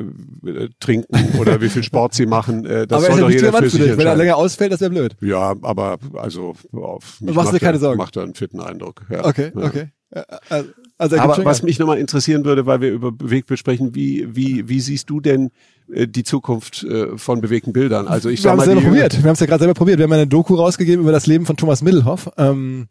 [0.81, 2.65] trinken oder wie viel Sport sie machen.
[2.65, 3.97] Äh, das aber soll doch jeder für sich.
[3.97, 5.17] Wenn er länger ausfällt, das wäre blöd.
[5.21, 7.99] Ja, aber also auf mich Machst macht keine Sorgen?
[7.99, 9.03] Macht er einen fitten Eindruck.
[9.11, 9.25] Ja.
[9.25, 9.65] Okay, ja.
[9.65, 9.89] okay.
[10.11, 13.95] Äh, Also, also er Aber was mich nochmal interessieren würde, weil wir über Bewegtbild sprechen,
[13.95, 15.51] wie, wie, wie siehst du denn
[15.93, 18.07] äh, die Zukunft äh, von bewegten Bildern?
[18.07, 19.17] Also ich wir haben es die- probiert.
[19.17, 19.99] Wir haben es ja gerade selber probiert.
[19.99, 22.87] Wir haben eine Doku rausgegeben über das Leben von Thomas Middelhoff ähm,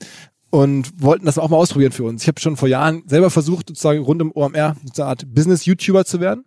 [0.49, 2.23] und wollten das auch mal ausprobieren für uns.
[2.23, 6.03] Ich habe schon vor Jahren selber versucht, sozusagen rund um OMR so eine Art Business-YouTuber
[6.05, 6.43] zu werden.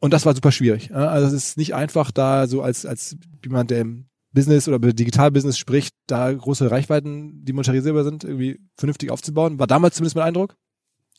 [0.00, 0.94] Und das war super schwierig.
[0.94, 4.92] Also es ist nicht einfach, da so als, als jemand, der im Business oder über
[4.92, 9.58] Digital-Business spricht, da große Reichweiten, die monetarisierbar sind, irgendwie vernünftig aufzubauen.
[9.58, 10.54] War damals zumindest mein Eindruck.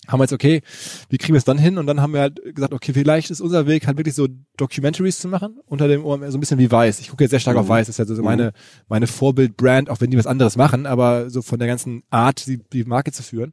[0.07, 0.61] Haben wir jetzt, okay,
[1.09, 1.77] wie kriegen wir es dann hin?
[1.77, 5.19] Und dann haben wir halt gesagt, okay, vielleicht ist unser Weg halt wirklich so Documentaries
[5.19, 6.99] zu machen, unter dem OMR, so ein bisschen wie Weiß.
[7.01, 8.53] Ich gucke jetzt sehr stark auf Weiß, das ist ja so so meine,
[8.88, 12.61] meine Vorbild-Brand, auch wenn die was anderes machen, aber so von der ganzen Art, die,
[12.71, 13.51] die Marke zu führen.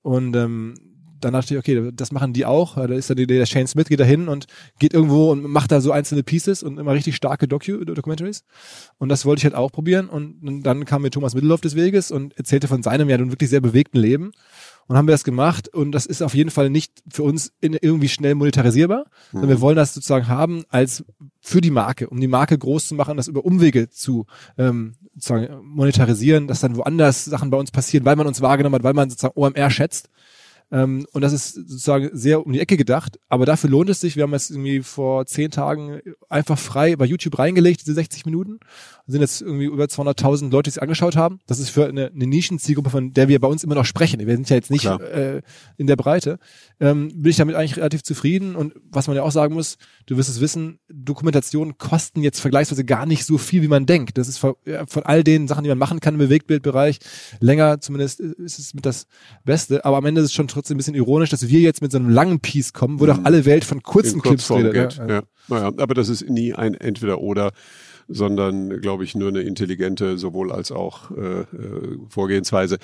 [0.00, 0.74] Und ähm,
[1.24, 2.76] dann dachte ich, okay, das machen die auch.
[2.76, 4.46] Da ist dann die, der Shane Smith geht da hin und
[4.78, 8.44] geht irgendwo und macht da so einzelne Pieces und immer richtig starke Docu Documentaries.
[8.98, 10.08] Und das wollte ich halt auch probieren.
[10.08, 13.50] Und dann kam mir Thomas Mittelhoff des Weges und erzählte von seinem ja nun wirklich
[13.50, 14.32] sehr bewegten Leben.
[14.86, 17.72] Und haben wir das gemacht und das ist auf jeden Fall nicht für uns in,
[17.72, 21.04] irgendwie schnell monetarisierbar, sondern wir wollen das sozusagen haben als
[21.40, 24.26] für die Marke, um die Marke groß zu machen, das über Umwege zu
[24.58, 28.82] ähm, sozusagen monetarisieren, dass dann woanders Sachen bei uns passieren, weil man uns wahrgenommen hat,
[28.82, 30.10] weil man sozusagen OMR schätzt.
[30.70, 34.16] Ähm, und das ist sozusagen sehr um die Ecke gedacht, aber dafür lohnt es sich.
[34.16, 38.58] Wir haben jetzt irgendwie vor zehn Tagen einfach frei bei YouTube reingelegt, diese 60 Minuten.
[39.06, 41.40] Sind jetzt irgendwie über 200.000 Leute, die es angeschaut haben.
[41.46, 44.18] Das ist für eine, eine Nischenzielgruppe, von der wir bei uns immer noch sprechen.
[44.18, 45.00] Wir sind ja jetzt nicht Klar.
[45.00, 45.42] äh,
[45.76, 46.38] in der Breite.
[46.80, 48.56] Ähm, bin ich damit eigentlich relativ zufrieden.
[48.56, 52.84] Und was man ja auch sagen muss, du wirst es wissen, Dokumentationen kosten jetzt vergleichsweise
[52.84, 54.16] gar nicht so viel, wie man denkt.
[54.16, 56.98] Das ist von, ja, von all den Sachen, die man machen kann im Bewegtbildbereich,
[57.40, 59.06] länger zumindest ist es mit das
[59.44, 59.84] Beste.
[59.84, 61.98] Aber am Ende ist es schon trotzdem ein bisschen ironisch, dass wir jetzt mit so
[61.98, 64.96] einem langen Piece kommen, wo doch alle Welt von kurzen in Clips redet.
[64.96, 65.06] Ja.
[65.06, 65.22] Ja.
[65.48, 67.52] Naja, aber das ist nie ein Entweder-Oder,
[68.08, 71.44] sondern, glaube ich, nur eine intelligente sowohl als auch äh, äh,
[72.08, 72.78] Vorgehensweise.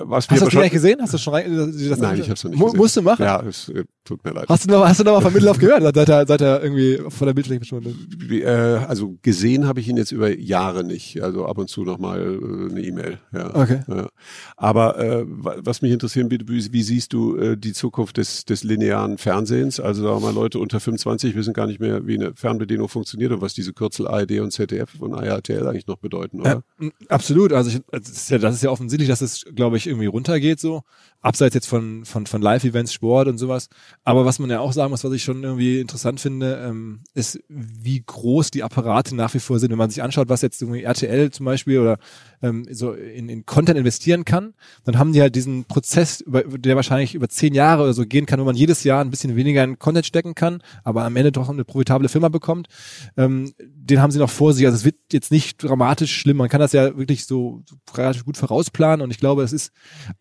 [0.00, 0.98] Was Hast du das eigentlich gesehen?
[1.00, 1.56] Hast du schon rein?
[1.56, 2.78] Das Nein, ich habe es noch nicht Mu- gesehen.
[2.78, 3.22] Musst du machen?
[3.22, 4.46] Ja, es äh, tut mir leid.
[4.48, 5.82] Hast du noch, hast du noch mal von Mittellauf gehört?
[5.94, 8.30] Seit er, seit er irgendwie von der Bildfläche verschwunden ist?
[8.32, 11.22] Äh, also gesehen habe ich ihn jetzt über Jahre nicht.
[11.22, 13.18] Also ab und zu noch mal äh, eine E-Mail.
[13.32, 13.54] Ja.
[13.54, 13.80] Okay.
[13.86, 14.08] Ja.
[14.56, 18.44] Aber äh, wa- was mich interessieren würde, wie, wie siehst du äh, die Zukunft des,
[18.44, 19.78] des linearen Fernsehens?
[19.78, 23.30] Also sagen wir mal, Leute unter 25 wissen gar nicht mehr, wie eine Fernbedienung funktioniert
[23.30, 24.63] und was diese Kürzel ARD und ZDF
[24.98, 26.62] und ARTL eigentlich noch bedeuten, oder?
[26.78, 27.52] M, absolut.
[27.52, 30.60] Also ich, das, ist ja, das ist ja offensichtlich, dass es, glaube ich, irgendwie runtergeht
[30.60, 30.82] so.
[31.24, 33.70] Abseits jetzt von, von, von Live-Events, Sport und sowas.
[34.04, 37.40] Aber was man ja auch sagen muss, was ich schon irgendwie interessant finde, ähm, ist,
[37.48, 39.70] wie groß die Apparate nach wie vor sind.
[39.70, 41.96] Wenn man sich anschaut, was jetzt irgendwie RTL zum Beispiel oder
[42.42, 44.52] ähm, so in, in Content investieren kann,
[44.84, 48.26] dann haben die halt diesen Prozess, über, der wahrscheinlich über zehn Jahre oder so gehen
[48.26, 51.32] kann, wo man jedes Jahr ein bisschen weniger in Content stecken kann, aber am Ende
[51.32, 52.68] doch eine profitable Firma bekommt.
[53.16, 54.66] Ähm, den haben sie noch vor sich.
[54.66, 56.36] Also es wird jetzt nicht dramatisch schlimm.
[56.36, 59.72] Man kann das ja wirklich so, so gut vorausplanen und ich glaube, es ist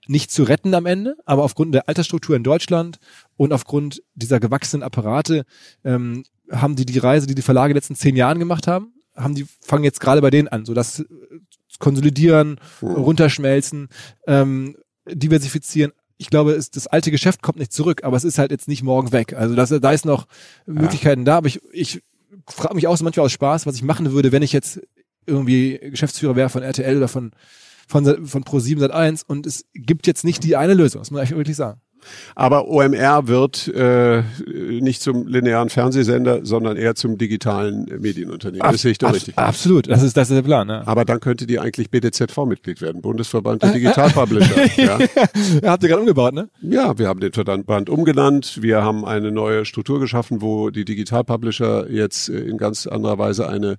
[0.07, 0.92] nicht zu retten am Ende,
[1.25, 2.99] aber aufgrund der Altersstruktur in Deutschland
[3.37, 5.45] und aufgrund dieser gewachsenen Apparate
[5.83, 8.93] ähm, haben die die Reise, die die Verlage in den letzten zehn Jahren gemacht haben,
[9.15, 11.05] haben die fangen jetzt gerade bei denen an, so das äh,
[11.79, 13.89] konsolidieren, runterschmelzen,
[14.27, 14.77] ähm,
[15.07, 15.91] diversifizieren.
[16.17, 18.83] Ich glaube, es, das alte Geschäft kommt nicht zurück, aber es ist halt jetzt nicht
[18.83, 19.33] morgen weg.
[19.33, 20.27] Also das, da ist noch
[20.65, 22.01] Möglichkeiten da, aber ich, ich
[22.47, 24.81] frage mich auch so manchmal aus Spaß, was ich machen würde, wenn ich jetzt
[25.25, 27.31] irgendwie Geschäftsführer wäre von RTL oder von
[27.87, 31.21] von, von Pro7 Sat1 und es gibt jetzt nicht die eine Lösung, das muss man
[31.21, 31.81] eigentlich wirklich sagen.
[32.35, 38.69] Aber OMR wird äh, nicht zum linearen Fernsehsender, sondern eher zum digitalen Medienunternehmen.
[38.71, 39.37] Das sehe ich doch Abs- richtig.
[39.37, 40.67] Absolut, das ist, das ist der Plan.
[40.67, 40.85] Ne?
[40.85, 44.65] Aber dann könnte die eigentlich BDZV-Mitglied werden, Bundesverband der Digitalpublisher.
[44.75, 44.99] ja.
[45.61, 46.49] Ja, habt ihr gerade umgebaut, ne?
[46.61, 48.61] ja, wir haben den Verband umgenannt.
[48.61, 53.47] Wir haben eine neue Struktur geschaffen, wo die Digitalpublisher jetzt äh, in ganz anderer Weise
[53.47, 53.77] eine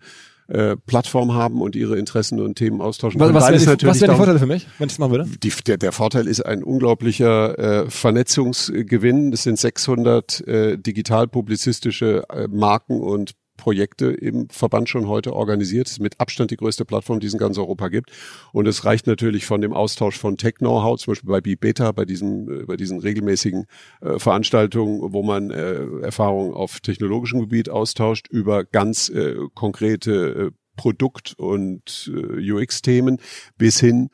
[0.48, 3.34] äh, Plattform haben und ihre Interessen und Themen austauschen Was, können.
[3.36, 5.12] was Weil wären es die, was wären die Vorteile für mich, wenn ich das machen
[5.12, 5.30] würde?
[5.42, 9.32] die, der, der Vorteil ist ein unglaublicher äh, Vernetzungsgewinn.
[9.32, 15.88] Es sind 600 äh, digital-publizistische äh, Marken und Projekte im Verband schon heute organisiert.
[15.88, 18.10] Ist mit Abstand die größte Plattform, die es in ganz Europa gibt.
[18.52, 22.62] Und es reicht natürlich von dem Austausch von Tech-Know-how, zum Beispiel bei B-Beta, bei, diesem,
[22.62, 23.66] äh, bei diesen regelmäßigen
[24.00, 30.50] äh, Veranstaltungen, wo man äh, Erfahrungen auf technologischem Gebiet austauscht, über ganz äh, konkrete äh,
[30.76, 33.18] Produkt- und äh, UX-Themen
[33.56, 34.10] bis hin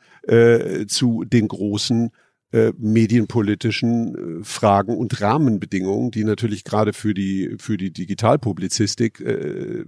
[0.85, 2.11] zu den großen
[2.51, 9.85] äh, medienpolitischen äh, Fragen und Rahmenbedingungen, die natürlich gerade für die für die Digitalpublizistik äh,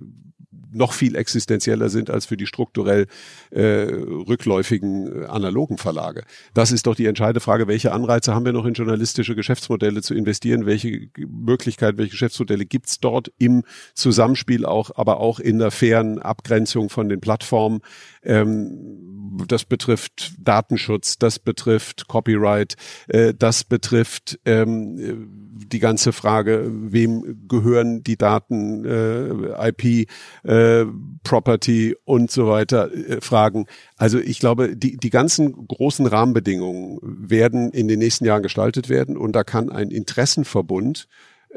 [0.73, 3.07] noch viel existenzieller sind als für die strukturell
[3.51, 6.23] äh, rückläufigen äh, analogen Verlage.
[6.53, 10.13] Das ist doch die entscheidende Frage, welche Anreize haben wir noch in journalistische Geschäftsmodelle zu
[10.13, 16.19] investieren, welche Möglichkeiten, welche Geschäftsmodelle gibt's dort im Zusammenspiel auch, aber auch in der fairen
[16.19, 17.81] Abgrenzung von den Plattformen.
[18.23, 19.03] Ähm,
[19.47, 22.75] das betrifft Datenschutz, das betrifft Copyright,
[23.07, 30.09] äh, das betrifft ähm, die ganze Frage, wem gehören die Daten, äh, IP,
[30.43, 30.85] äh,
[31.23, 33.65] Property und so weiter äh, Fragen.
[33.97, 39.17] Also ich glaube, die, die ganzen großen Rahmenbedingungen werden in den nächsten Jahren gestaltet werden
[39.17, 41.07] und da kann ein Interessenverbund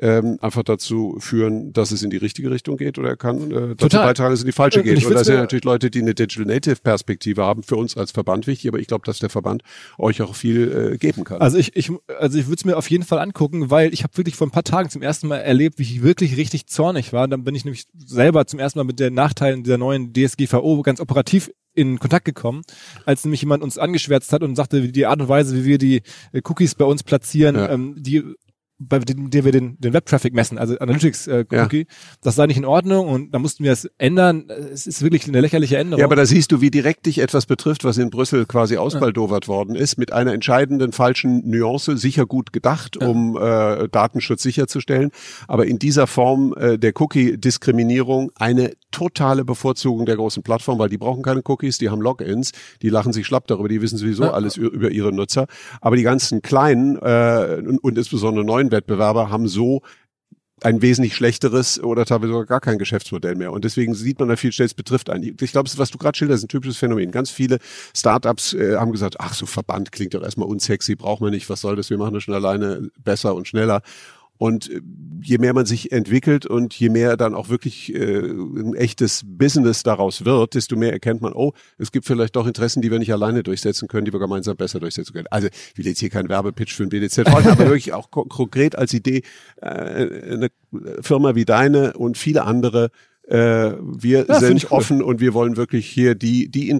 [0.00, 3.54] ähm, einfach dazu führen, dass es in die richtige Richtung geht oder er kann äh,
[3.54, 4.06] dazu Total.
[4.06, 4.98] beitragen, dass es in die falsche geht.
[4.98, 8.12] Und, und da sind natürlich Leute, die eine Digital Native Perspektive haben, für uns als
[8.12, 9.62] Verband wichtig, aber ich glaube, dass der Verband
[9.98, 11.40] euch auch viel äh, geben kann.
[11.40, 14.16] Also ich, ich also ich würde es mir auf jeden Fall angucken, weil ich habe
[14.16, 17.26] wirklich vor ein paar Tagen zum ersten Mal erlebt, wie ich wirklich richtig zornig war.
[17.28, 21.00] Dann bin ich nämlich selber zum ersten Mal mit den Nachteilen dieser neuen DSGVO ganz
[21.00, 22.62] operativ in Kontakt gekommen,
[23.04, 26.02] als nämlich jemand uns angeschwärzt hat und sagte, die Art und Weise, wie wir die
[26.32, 27.70] äh, Cookies bei uns platzieren, ja.
[27.70, 28.24] ähm, die
[28.78, 31.96] bei dem wir den, den Web-Traffic messen, also Analytics-Cookie, äh, ja.
[32.22, 34.50] das sei nicht in Ordnung und da mussten wir es ändern.
[34.50, 36.00] Es ist wirklich eine lächerliche Änderung.
[36.00, 39.44] Ja, aber da siehst du, wie direkt dich etwas betrifft, was in Brüssel quasi ausbaldowert
[39.44, 39.48] ja.
[39.48, 43.08] worden ist, mit einer entscheidenden falschen Nuance, sicher gut gedacht, ja.
[43.08, 45.10] um äh, Datenschutz sicherzustellen,
[45.48, 50.98] aber in dieser Form äh, der Cookie-Diskriminierung eine totale Bevorzugung der großen Plattformen, weil die
[50.98, 54.56] brauchen keine Cookies, die haben Logins, die lachen sich schlapp darüber, die wissen sowieso alles
[54.56, 55.46] über ihre Nutzer,
[55.80, 59.82] aber die ganzen kleinen äh, und, und insbesondere neuen neuen Wettbewerber haben so
[60.62, 63.52] ein wesentlich schlechteres oder teilweise sogar gar kein Geschäftsmodell mehr.
[63.52, 65.36] Und deswegen sieht man da viel schnell, es betrifft einen.
[65.38, 67.10] Ich glaube, was du gerade schilderst, ist ein typisches Phänomen.
[67.10, 67.58] Ganz viele
[67.94, 71.60] Startups äh, haben gesagt, ach, so Verband klingt doch erstmal unsexy, braucht man nicht, was
[71.60, 73.82] soll das, wir machen das schon alleine besser und schneller.
[74.38, 74.80] Und äh,
[75.22, 79.82] je mehr man sich entwickelt und je mehr dann auch wirklich äh, ein echtes Business
[79.82, 83.12] daraus wird, desto mehr erkennt man, oh, es gibt vielleicht doch Interessen, die wir nicht
[83.12, 85.26] alleine durchsetzen können, die wir gemeinsam besser durchsetzen können.
[85.30, 88.76] Also ich will jetzt hier keinen Werbepitch für ein BDZ heute, aber wirklich auch konkret
[88.76, 89.22] als Idee,
[89.60, 90.48] äh, eine
[91.00, 92.90] Firma wie deine und viele andere
[93.28, 96.70] äh, wir ja, sind offen und wir wollen wirklich hier die, die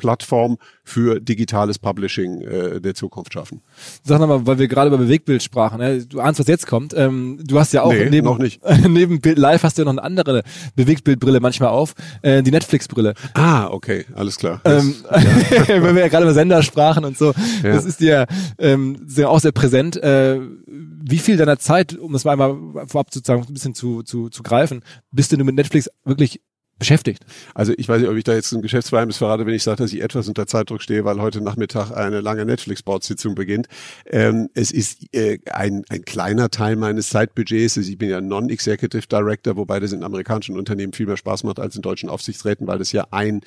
[0.00, 3.62] Interessenplattform für digitales Publishing äh, der Zukunft schaffen.
[4.02, 6.04] Sag nochmal, weil wir gerade über Bewegtbild sprachen, ne?
[6.04, 6.94] du ahnst, was jetzt kommt.
[6.96, 8.60] Ähm, du hast ja auch nee, neben, noch nicht.
[8.88, 10.42] neben Bild Live hast du ja noch eine andere
[10.74, 13.14] Bewegtbildbrille manchmal auf, äh, die Netflix-Brille.
[13.34, 14.60] Ah, okay, alles klar.
[14.64, 15.82] Ähm, ja.
[15.82, 17.32] wenn wir ja gerade über Sender sprachen und so,
[17.62, 17.72] ja.
[17.72, 18.26] das ist dir
[18.58, 19.96] ähm, sehr, auch sehr präsent.
[20.02, 24.28] Äh, wie viel deiner Zeit, um das mal einmal vorab sozusagen ein bisschen zu, zu,
[24.28, 24.82] zu greifen,
[25.12, 26.40] bist du mit Netflix wirklich
[26.80, 27.24] beschäftigt.
[27.54, 29.92] Also ich weiß nicht, ob ich da jetzt ein Geschäftsgeheimnis verrate, wenn ich sage, dass
[29.92, 33.68] ich etwas unter Zeitdruck stehe, weil heute Nachmittag eine lange Netflix-Board-Sitzung beginnt.
[34.06, 37.76] Ähm, es ist äh, ein, ein kleiner Teil meines Zeitbudgets.
[37.76, 41.60] Also ich bin ja Non-Executive Director, wobei das in amerikanischen Unternehmen viel mehr Spaß macht
[41.60, 43.42] als in deutschen Aufsichtsräten, weil das ja ein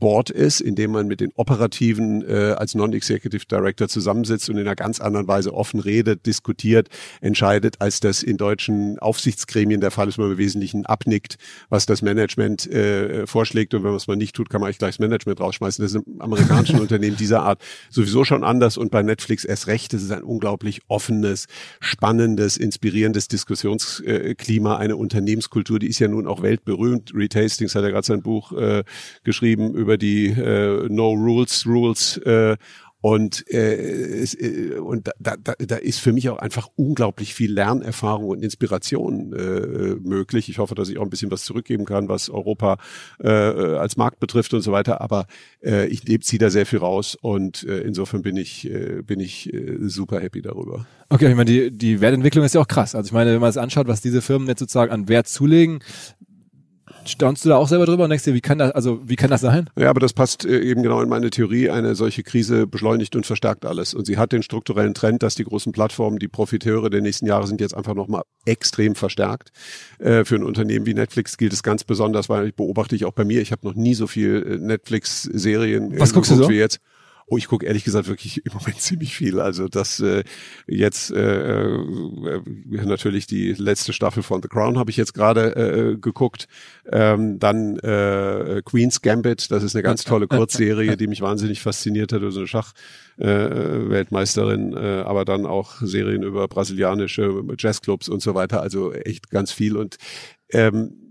[0.00, 4.62] Board ist, in dem man mit den Operativen äh, als Non-Executive Director zusammensitzt und in
[4.62, 6.88] einer ganz anderen Weise offen redet, diskutiert,
[7.20, 11.36] entscheidet, als das in deutschen Aufsichtsgremien der Fall ist, man im Wesentlichen abnickt,
[11.68, 12.77] was das Management äh,
[13.26, 15.82] vorschlägt und wenn man es mal nicht tut, kann man eigentlich gleich das Management rausschmeißen.
[15.82, 19.92] Das ist im amerikanischen Unternehmen dieser Art sowieso schon anders und bei Netflix erst recht.
[19.92, 21.46] Das ist ein unglaublich offenes,
[21.80, 27.12] spannendes, inspirierendes Diskussionsklima, eine Unternehmenskultur, die ist ja nun auch weltberühmt.
[27.14, 28.84] Reed Hastings hat ja gerade sein Buch äh,
[29.24, 32.56] geschrieben über die äh, No Rules Rules äh,
[33.08, 37.50] und, äh, es, äh, und da, da, da ist für mich auch einfach unglaublich viel
[37.50, 40.50] Lernerfahrung und Inspiration äh, möglich.
[40.50, 42.76] Ich hoffe, dass ich auch ein bisschen was zurückgeben kann, was Europa
[43.18, 45.00] äh, als Markt betrifft und so weiter.
[45.00, 45.26] Aber
[45.64, 49.54] äh, ich ziehe da sehr viel raus und äh, insofern bin ich, äh, bin ich
[49.54, 50.86] äh, super happy darüber.
[51.08, 52.94] Okay, ich meine, die, die Wertentwicklung ist ja auch krass.
[52.94, 55.78] Also ich meine, wenn man es anschaut, was diese Firmen jetzt sozusagen an Wert zulegen,
[57.08, 59.30] staunst du da auch selber drüber und denkst dir, wie kann das, also wie kann
[59.30, 59.68] das sein?
[59.78, 61.70] Ja, aber das passt äh, eben genau in meine Theorie.
[61.70, 63.94] Eine solche Krise beschleunigt und verstärkt alles.
[63.94, 67.46] Und sie hat den strukturellen Trend, dass die großen Plattformen, die Profiteure der nächsten Jahre
[67.46, 69.50] sind jetzt einfach nochmal extrem verstärkt.
[69.98, 73.12] Äh, für ein Unternehmen wie Netflix gilt es ganz besonders, weil ich beobachte ich auch
[73.12, 76.48] bei mir, ich habe noch nie so viel äh, Netflix-Serien Was guckst du so?
[76.48, 76.80] wie jetzt.
[77.30, 79.38] Oh, ich gucke ehrlich gesagt wirklich im Moment ziemlich viel.
[79.40, 80.24] Also das äh,
[80.66, 85.96] jetzt äh, äh, natürlich die letzte Staffel von The Crown habe ich jetzt gerade äh,
[85.96, 86.48] geguckt.
[86.90, 92.12] Ähm, dann äh, Queen's Gambit, das ist eine ganz tolle Kurzserie, die mich wahnsinnig fasziniert
[92.12, 92.22] hat.
[92.22, 98.62] Also eine Schach-Weltmeisterin, äh, äh, aber dann auch Serien über brasilianische Jazzclubs und so weiter.
[98.62, 99.98] Also echt ganz viel und
[100.50, 101.07] ähm,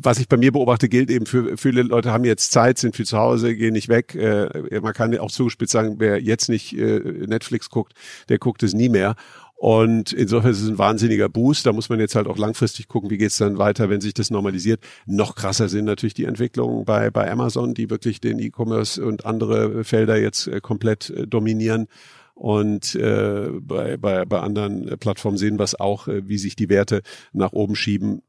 [0.00, 3.06] was ich bei mir beobachte, gilt eben für viele Leute haben jetzt Zeit, sind viel
[3.06, 4.14] zu Hause, gehen nicht weg.
[4.14, 7.94] Äh, man kann auch zugespitzt sagen, wer jetzt nicht äh, Netflix guckt,
[8.28, 9.16] der guckt es nie mehr.
[9.56, 11.64] Und insofern ist es ein wahnsinniger Boost.
[11.64, 14.30] Da muss man jetzt halt auch langfristig gucken, wie geht's dann weiter, wenn sich das
[14.30, 14.80] normalisiert.
[15.06, 19.84] Noch krasser sind natürlich die Entwicklungen bei, bei Amazon, die wirklich den E-Commerce und andere
[19.84, 21.86] Felder jetzt äh, komplett äh, dominieren.
[22.34, 26.68] Und äh, bei, bei, bei anderen Plattformen sehen wir es auch, äh, wie sich die
[26.68, 27.02] Werte
[27.32, 28.22] nach oben schieben.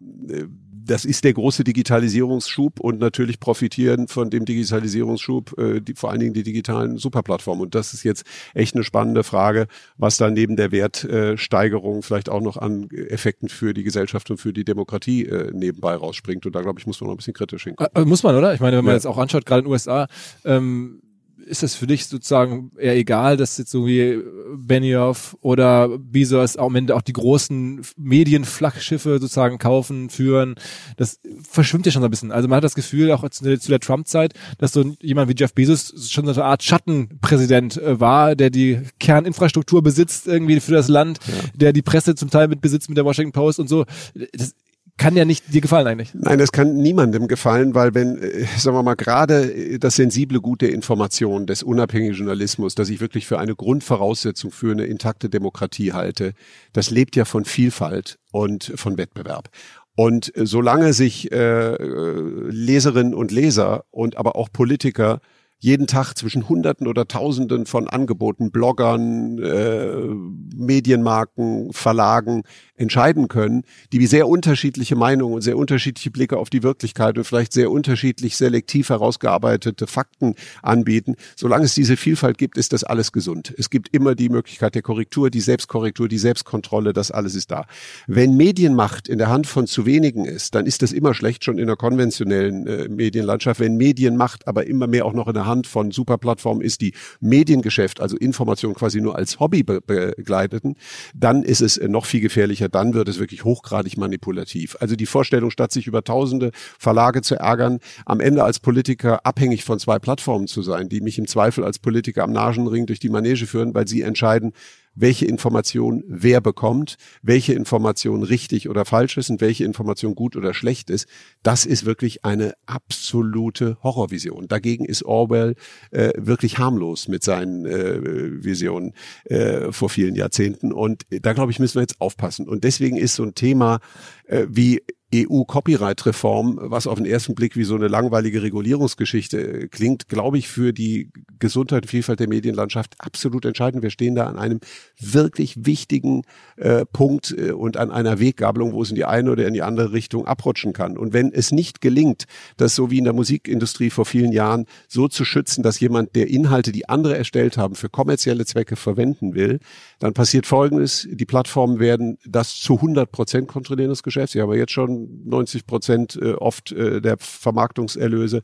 [0.86, 6.12] Äh, das ist der große Digitalisierungsschub und natürlich profitieren von dem Digitalisierungsschub äh, die, vor
[6.12, 7.64] allen Dingen die digitalen Superplattformen.
[7.64, 9.68] Und das ist jetzt echt eine spannende Frage,
[9.98, 14.54] was da neben der Wertsteigerung vielleicht auch noch an Effekten für die Gesellschaft und für
[14.54, 16.46] die Demokratie äh, nebenbei rausspringt.
[16.46, 18.04] Und da glaube ich, muss man noch ein bisschen kritisch hingucken.
[18.04, 18.54] Äh, muss man, oder?
[18.54, 18.98] Ich meine, wenn man ja.
[18.98, 20.08] jetzt auch anschaut, gerade in den USA,
[20.44, 21.02] ähm,
[21.46, 24.22] ist das für dich sozusagen eher egal, dass jetzt so wie
[24.56, 30.56] Benioff oder Bezos am Ende auch die großen Medienflaggschiffe sozusagen kaufen, führen?
[30.98, 31.20] Das
[31.50, 32.32] verschwimmt ja schon so ein bisschen.
[32.32, 36.10] Also man hat das Gefühl, auch zu der Trump-Zeit, dass so jemand wie Jeff Bezos
[36.10, 41.20] schon so eine Art Schattenpräsident äh, war, der die Kerninfrastruktur besitzt irgendwie für das Land,
[41.28, 41.34] ja.
[41.54, 43.86] der die Presse zum Teil mit besitzt mit der Washington Post und so.
[44.34, 44.56] Das
[44.98, 46.14] kann ja nicht dir gefallen eigentlich.
[46.14, 50.40] Nein, das kann niemandem gefallen, weil wenn, äh, sagen wir mal, gerade äh, das sensible
[50.40, 55.30] Gut der Information, des unabhängigen Journalismus, das ich wirklich für eine Grundvoraussetzung für eine intakte
[55.30, 56.34] Demokratie halte,
[56.74, 59.50] das lebt ja von Vielfalt und von Wettbewerb.
[59.96, 65.20] Und solange sich äh, Leserinnen und Leser und aber auch Politiker
[65.60, 70.08] jeden Tag zwischen Hunderten oder Tausenden von Angeboten, Bloggern, äh,
[70.56, 72.44] Medienmarken, Verlagen
[72.76, 77.54] entscheiden können, die sehr unterschiedliche Meinungen und sehr unterschiedliche Blicke auf die Wirklichkeit und vielleicht
[77.54, 81.16] sehr unterschiedlich selektiv herausgearbeitete Fakten anbieten.
[81.36, 83.54] Solange es diese Vielfalt gibt, ist das alles gesund.
[83.58, 87.66] Es gibt immer die Möglichkeit der Korrektur, die Selbstkorrektur, die Selbstkontrolle, das alles ist da.
[88.08, 91.58] Wenn Medienmacht in der Hand von zu wenigen ist, dann ist das immer schlecht schon
[91.58, 93.60] in der konventionellen äh, Medienlandschaft.
[93.60, 98.02] Wenn Medienmacht aber immer mehr auch noch in der Hand von Superplattformen ist, die Mediengeschäft,
[98.02, 100.76] also Information quasi nur als Hobby be begleiteten,
[101.14, 104.78] dann ist es äh, noch viel gefährlicher, dann wird es wirklich hochgradig manipulativ.
[104.80, 109.64] Also die Vorstellung, statt sich über tausende Verlage zu ärgern, am Ende als Politiker abhängig
[109.64, 113.10] von zwei Plattformen zu sein, die mich im Zweifel als Politiker am Nasenring durch die
[113.10, 114.54] Manege führen, weil sie entscheiden,
[114.96, 120.54] welche Information wer bekommt, welche Information richtig oder falsch ist und welche Information gut oder
[120.54, 121.08] schlecht ist,
[121.44, 124.48] das ist wirklich eine absolute Horrorvision.
[124.48, 125.56] Dagegen ist Orwell
[125.92, 128.94] äh, wirklich harmlos mit seinen äh, Visionen
[129.26, 130.72] äh, vor vielen Jahrzehnten.
[130.72, 132.48] Und da glaube ich, müssen wir jetzt aufpassen.
[132.48, 133.80] Und deswegen ist so ein Thema
[134.26, 134.82] äh, wie
[135.14, 140.48] EU-Copyright-Reform, was auf den ersten Blick wie so eine langweilige Regulierungsgeschichte äh, klingt, glaube ich,
[140.48, 143.84] für die Gesundheit und Vielfalt der Medienlandschaft absolut entscheidend.
[143.84, 144.60] Wir stehen da an einem
[145.00, 146.24] wirklich wichtigen
[146.58, 149.62] äh, Punkt äh, und an einer Weggabelung, wo es in die eine oder in die
[149.62, 150.98] andere Richtung abrutschen kann.
[150.98, 152.26] Und wenn es nicht gelingt,
[152.58, 156.30] das so wie in der Musikindustrie vor vielen Jahren so zu schützen, dass jemand, der
[156.30, 159.60] Inhalte, die andere erstellt haben, für kommerzielle Zwecke verwenden will,
[160.00, 161.08] dann passiert Folgendes.
[161.12, 164.34] Die Plattformen werden das zu 100 Prozent kontrollieren, das Geschäft.
[164.34, 168.42] Sie haben ja jetzt schon 90 Prozent äh, oft äh, der Vermarktungserlöse.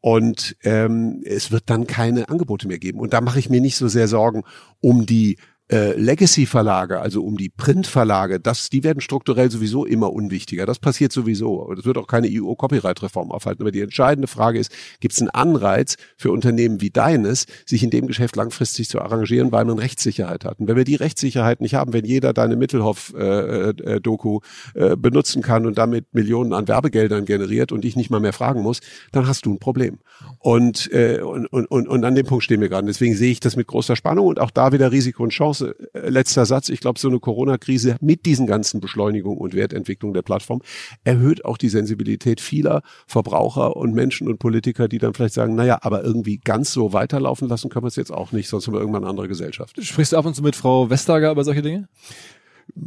[0.00, 2.98] Und ähm, es wird dann keine Angebote mehr geben.
[2.98, 4.42] Und da mache ich mir nicht so sehr Sorgen
[4.80, 5.38] um die
[5.72, 10.66] äh, Legacy-Verlage, also um die Print-Verlage, das, die werden strukturell sowieso immer unwichtiger.
[10.66, 11.72] Das passiert sowieso.
[11.74, 13.62] Das wird auch keine EU-Copyright-Reform aufhalten.
[13.62, 14.70] Aber die entscheidende Frage ist,
[15.00, 19.50] gibt es einen Anreiz für Unternehmen wie deines, sich in dem Geschäft langfristig zu arrangieren,
[19.50, 20.60] weil man Rechtssicherheit hat?
[20.60, 24.40] Und wenn wir die Rechtssicherheit nicht haben, wenn jeder deine Mittelhoff-Doku
[24.74, 28.34] äh, äh, benutzen kann und damit Millionen an Werbegeldern generiert und dich nicht mal mehr
[28.34, 30.00] fragen muss, dann hast du ein Problem.
[30.38, 32.86] Und, äh, und, und, und an dem Punkt stehen wir gerade.
[32.86, 36.08] Deswegen sehe ich das mit großer Spannung und auch da wieder Risiko und Chance äh,
[36.08, 40.62] letzter Satz, ich glaube, so eine Corona-Krise mit diesen ganzen Beschleunigungen und Wertentwicklungen der Plattform
[41.04, 45.78] erhöht auch die Sensibilität vieler Verbraucher und Menschen und Politiker, die dann vielleicht sagen, naja,
[45.82, 48.80] aber irgendwie ganz so weiterlaufen lassen können wir es jetzt auch nicht, sonst haben wir
[48.80, 49.76] irgendwann eine andere Gesellschaft.
[49.82, 51.88] Sprichst du ab und zu mit Frau Vestager über solche Dinge?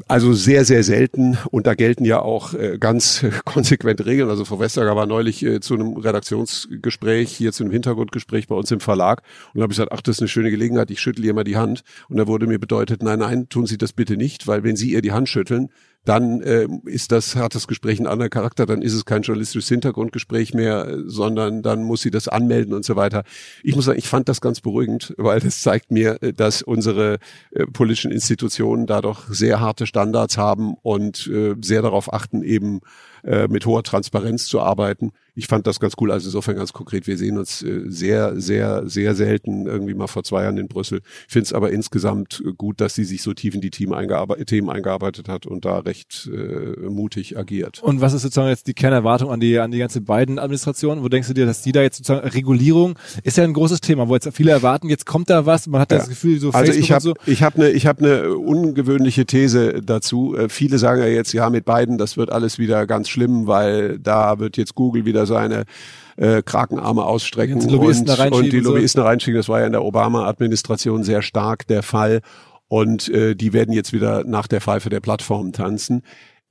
[0.08, 1.38] Also sehr, sehr selten.
[1.52, 4.30] Und da gelten ja auch äh, ganz konsequente Regeln.
[4.30, 8.72] Also Frau Westerger war neulich äh, zu einem Redaktionsgespräch, hier zu einem Hintergrundgespräch bei uns
[8.72, 9.22] im Verlag.
[9.54, 11.44] Und da habe ich gesagt, ach, das ist eine schöne Gelegenheit, ich schüttle ihr mal
[11.44, 11.84] die Hand.
[12.10, 14.92] Und da wurde mir bedeutet, nein, nein, tun Sie das bitte nicht, weil wenn Sie
[14.92, 15.70] ihr die Hand schütteln,
[16.06, 19.68] dann äh, ist das, hat das Gespräch einen anderen Charakter, dann ist es kein journalistisches
[19.70, 23.24] Hintergrundgespräch mehr, sondern dann muss sie das anmelden und so weiter.
[23.64, 27.18] Ich muss sagen, ich fand das ganz beruhigend, weil das zeigt mir, äh, dass unsere
[27.52, 32.82] äh, politischen Institutionen da doch sehr harte Standards haben und äh, sehr darauf achten, eben
[33.26, 35.12] äh, mit hoher Transparenz zu arbeiten.
[35.38, 36.12] ich fand das ganz cool.
[36.12, 40.24] Also insofern ganz konkret, wir sehen uns äh, sehr, sehr, sehr selten irgendwie mal vor
[40.24, 41.02] zwei Jahren in Brüssel.
[41.28, 44.48] Ich finde es aber insgesamt gut, dass sie sich so tief in die Team eingearbeitet,
[44.48, 47.82] Themen eingearbeitet hat und da recht äh, mutig agiert.
[47.84, 51.04] Und was ist sozusagen jetzt die Kernerwartung an die, an die ganze beiden Administrationen?
[51.04, 54.08] Wo denkst du dir, dass die da jetzt sozusagen Regulierung ist ja ein großes Thema,
[54.08, 55.98] wo jetzt viele erwarten, jetzt kommt da was, man hat ja.
[55.98, 57.14] das Gefühl, so also Facebook ich habe so.
[57.26, 60.36] ich habe eine ich habe eine ungewöhnliche These dazu.
[60.36, 63.98] Äh, viele sagen ja jetzt, ja mit beiden, das wird alles wieder ganz schlimm, weil
[64.00, 65.64] da wird jetzt Google wieder seine
[66.18, 68.72] äh, Krakenarme ausstrecken Lobbyisten und, und die und so.
[68.74, 69.38] Lobbyisten reinschicken.
[69.38, 72.22] Das war ja in der Obama-Administration sehr stark der Fall.
[72.68, 76.02] Und äh, die werden jetzt wieder nach der Pfeife der Plattformen tanzen.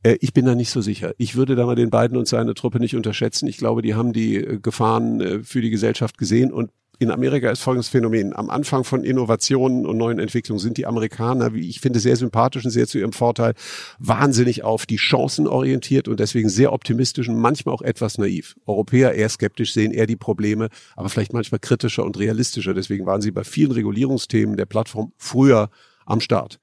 [0.02, 1.12] Äh, Ich bin da nicht so sicher.
[1.18, 3.46] Ich würde da mal den beiden und seine Truppe nicht unterschätzen.
[3.48, 7.50] Ich glaube, die haben die äh, Gefahren äh, für die Gesellschaft gesehen und in Amerika
[7.50, 8.34] ist folgendes Phänomen.
[8.34, 12.64] Am Anfang von Innovationen und neuen Entwicklungen sind die Amerikaner, wie ich finde, sehr sympathisch
[12.64, 13.54] und sehr zu ihrem Vorteil,
[13.98, 18.54] wahnsinnig auf die Chancen orientiert und deswegen sehr optimistisch und manchmal auch etwas naiv.
[18.66, 22.74] Europäer eher skeptisch sehen eher die Probleme, aber vielleicht manchmal kritischer und realistischer.
[22.74, 25.70] Deswegen waren sie bei vielen Regulierungsthemen der Plattform früher
[26.06, 26.60] am Start.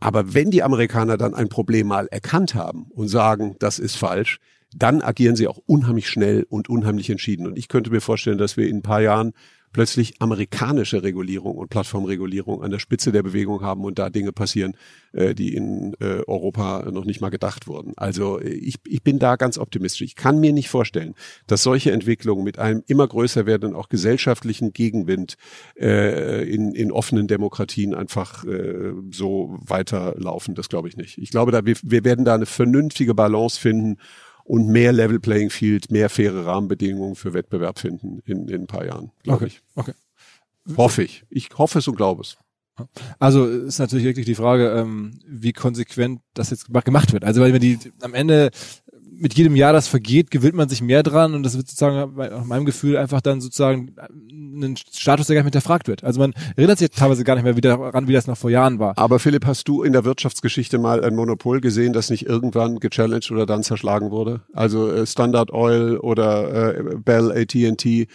[0.00, 4.38] Aber wenn die Amerikaner dann ein Problem mal erkannt haben und sagen, das ist falsch,
[4.74, 7.46] dann agieren sie auch unheimlich schnell und unheimlich entschieden.
[7.46, 9.32] Und ich könnte mir vorstellen, dass wir in ein paar Jahren
[9.76, 14.74] plötzlich amerikanische Regulierung und Plattformregulierung an der Spitze der Bewegung haben und da Dinge passieren,
[15.12, 17.92] äh, die in äh, Europa noch nicht mal gedacht wurden.
[17.98, 20.00] Also äh, ich, ich bin da ganz optimistisch.
[20.00, 21.14] Ich kann mir nicht vorstellen,
[21.46, 25.36] dass solche Entwicklungen mit einem immer größer werdenden, auch gesellschaftlichen Gegenwind
[25.78, 30.54] äh, in, in offenen Demokratien einfach äh, so weiterlaufen.
[30.54, 31.18] Das glaube ich nicht.
[31.18, 33.98] Ich glaube, da wir, wir werden da eine vernünftige Balance finden
[34.46, 38.84] und mehr Level Playing Field, mehr faire Rahmenbedingungen für Wettbewerb finden in, in ein paar
[38.86, 39.62] Jahren, glaube Okay, ich.
[39.74, 39.92] okay.
[40.76, 41.24] Hoffe ich.
[41.30, 42.36] Ich hoffe es und glaube es.
[43.18, 47.24] Also ist natürlich wirklich die Frage, ähm, wie konsequent das jetzt gemacht wird.
[47.24, 48.50] Also weil wenn die am Ende
[49.18, 52.44] mit jedem Jahr, das vergeht, gewöhnt man sich mehr dran und das wird sozusagen nach
[52.44, 53.94] meinem Gefühl einfach dann sozusagen
[54.30, 56.04] ein Status, der gar nicht mehr hinterfragt wird.
[56.04, 58.78] Also man erinnert sich teilweise gar nicht mehr wieder daran, wie das noch vor Jahren
[58.78, 58.96] war.
[58.96, 63.30] Aber Philipp, hast du in der Wirtschaftsgeschichte mal ein Monopol gesehen, das nicht irgendwann gechallenged
[63.30, 64.40] oder dann zerschlagen wurde?
[64.52, 68.06] Also äh, Standard Oil oder äh, Bell, AT&T.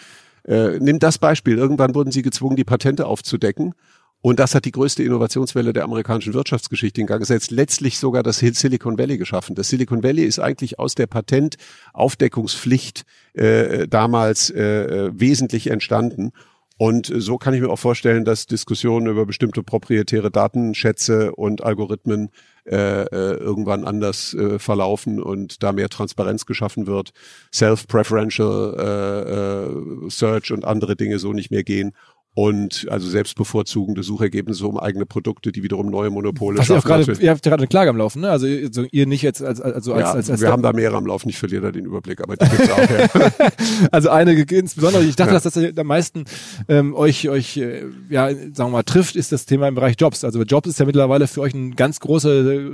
[0.43, 1.57] Äh, nimm das Beispiel.
[1.57, 3.73] Irgendwann wurden sie gezwungen, die Patente aufzudecken.
[4.21, 7.49] Und das hat die größte Innovationswelle der amerikanischen Wirtschaftsgeschichte in Gang gesetzt.
[7.49, 9.55] Letztlich sogar das Silicon Valley geschaffen.
[9.55, 13.03] Das Silicon Valley ist eigentlich aus der Patentaufdeckungspflicht
[13.33, 16.33] äh, damals äh, wesentlich entstanden.
[16.77, 22.29] Und so kann ich mir auch vorstellen, dass Diskussionen über bestimmte proprietäre Datenschätze und Algorithmen
[22.65, 27.11] äh, äh, irgendwann anders äh, verlaufen und da mehr Transparenz geschaffen wird,
[27.53, 31.93] Self-Preferential äh, äh, Search und andere Dinge so nicht mehr gehen
[32.33, 36.87] und also selbstbevorzugende Suchergebnisse um eigene Produkte, die wiederum neue Monopole Was ihr auch schaffen.
[36.87, 38.29] gerade, als wir- ihr habt gerade eine Klage am Laufen, ne?
[38.29, 40.71] Also ihr, also ihr nicht jetzt als also als ja, als, als wir haben da
[40.71, 42.77] mehrere am Laufen, ich verliere da den Überblick, aber die gibt's auch.
[42.89, 43.29] Ja.
[43.91, 45.39] also eine insbesondere, ich dachte, Ja.
[45.39, 46.23] dass das am meisten
[46.69, 50.23] ähm, euch euch äh, ja sagen wir mal trifft, ist das Thema im Bereich Jobs.
[50.23, 52.69] Also Jobs ist ja mittlerweile für euch ein ganz großer äh,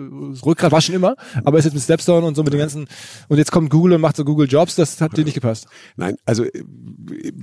[0.46, 2.86] Rückgrat, war schon immer, aber ist jetzt mit Stepstone und so mit den ganzen
[3.28, 5.66] und jetzt kommt Google und macht so Google Jobs, das hat dir nicht gepasst.
[5.96, 6.64] Nein, also äh,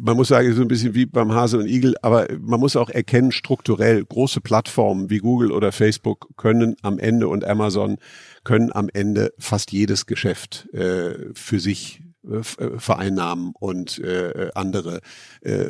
[0.01, 2.91] man muss sagen, so ein bisschen wie beim Hase und Igel, aber man muss auch
[2.91, 7.97] erkennen, strukturell große Plattformen wie Google oder Facebook können am Ende und Amazon
[8.45, 15.01] können am Ende fast jedes Geschäft äh, für sich äh, äh, vereinnahmen und äh, andere
[15.41, 15.65] äh,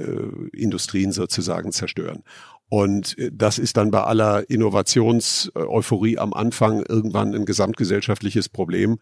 [0.52, 2.24] Industrien sozusagen zerstören.
[2.68, 8.98] Und äh, das ist dann bei aller Innovations-Euphorie am Anfang irgendwann ein gesamtgesellschaftliches Problem.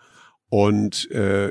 [0.53, 1.51] Und äh,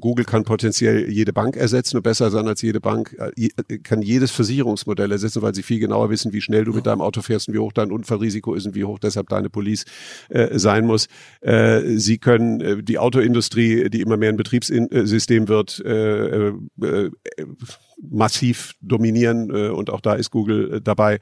[0.00, 4.02] Google kann potenziell jede Bank ersetzen und besser sein als jede Bank, äh, äh, kann
[4.02, 7.46] jedes Versicherungsmodell ersetzen, weil sie viel genauer wissen, wie schnell du mit deinem Auto fährst
[7.46, 9.84] und wie hoch dein Unfallrisiko ist und wie hoch deshalb deine Police
[10.30, 11.06] äh, sein muss.
[11.42, 17.10] Äh, sie können äh, die Autoindustrie, die immer mehr ein Betriebssystem wird, äh, äh, äh,
[18.02, 21.20] massiv dominieren äh, und auch da ist Google äh, dabei.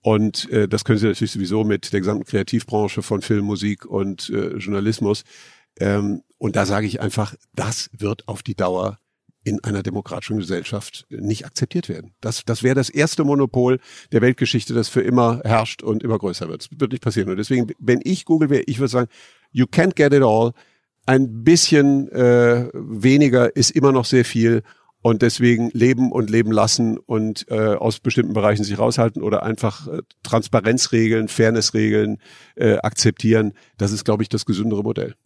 [0.00, 4.30] Und äh, das können sie natürlich sowieso mit der gesamten Kreativbranche von Film, Musik und
[4.30, 5.24] äh, Journalismus.
[5.78, 8.98] Ähm, und da sage ich einfach, das wird auf die Dauer
[9.44, 12.14] in einer demokratischen Gesellschaft nicht akzeptiert werden.
[12.22, 13.78] Das, das wäre das erste Monopol
[14.10, 16.62] der Weltgeschichte, das für immer herrscht und immer größer wird.
[16.62, 17.28] Das wird nicht passieren.
[17.28, 19.08] Und deswegen, wenn ich Google wäre, ich würde sagen,
[19.52, 20.52] you can't get it all.
[21.04, 24.62] Ein bisschen äh, weniger ist immer noch sehr viel.
[25.02, 29.88] Und deswegen leben und leben lassen und äh, aus bestimmten Bereichen sich raushalten oder einfach
[29.88, 32.16] äh, Transparenzregeln, Fairnessregeln
[32.56, 33.52] äh, akzeptieren.
[33.76, 35.16] Das ist, glaube ich, das gesündere Modell.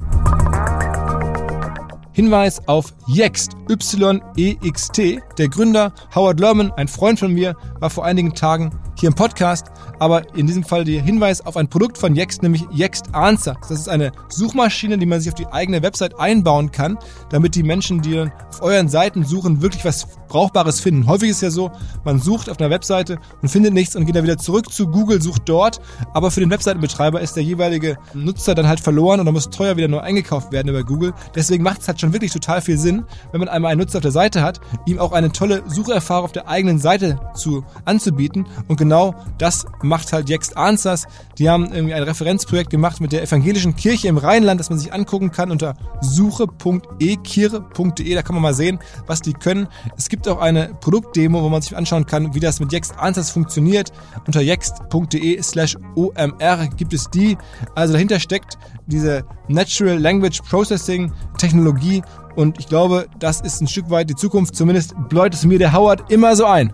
[2.14, 5.20] Hinweis auf Yext, Y-E-X-T.
[5.36, 8.70] Der Gründer Howard Lerman, ein Freund von mir, war vor einigen Tagen
[9.04, 9.66] hier im Podcast.
[9.98, 13.56] aber in diesem Fall der Hinweis auf ein Produkt von Yext, nämlich Yext Answer.
[13.60, 16.98] Das ist eine Suchmaschine, die man sich auf die eigene Website einbauen kann,
[17.30, 21.06] damit die Menschen, die auf euren Seiten suchen, wirklich was Brauchbares finden.
[21.06, 21.70] Häufig ist ja so,
[22.04, 25.22] man sucht auf einer Webseite und findet nichts und geht dann wieder zurück zu Google,
[25.22, 25.80] sucht dort,
[26.12, 29.76] aber für den Webseitenbetreiber ist der jeweilige Nutzer dann halt verloren und dann muss teuer
[29.76, 31.12] wieder neu eingekauft werden über Google.
[31.34, 34.02] Deswegen macht es halt schon wirklich total viel Sinn, wenn man einmal einen Nutzer auf
[34.02, 38.46] der Seite hat, ihm auch eine tolle Sucherfahrung auf der eigenen Seite zu, anzubieten.
[38.68, 38.93] Und genau
[39.38, 41.06] das macht halt Yext Answers.
[41.38, 44.92] Die haben irgendwie ein Referenzprojekt gemacht mit der evangelischen Kirche im Rheinland, das man sich
[44.92, 48.14] angucken kann unter suche.ekirche.de.
[48.14, 49.68] Da kann man mal sehen, was die können.
[49.96, 53.30] Es gibt auch eine Produktdemo, wo man sich anschauen kann, wie das mit Yext Answers
[53.30, 53.92] funktioniert.
[54.26, 57.36] Unter yext.de slash omr gibt es die.
[57.74, 62.02] Also dahinter steckt diese Natural Language Processing Technologie
[62.36, 64.56] und ich glaube, das ist ein Stück weit die Zukunft.
[64.56, 66.72] Zumindest bläut es mir der Howard immer so ein.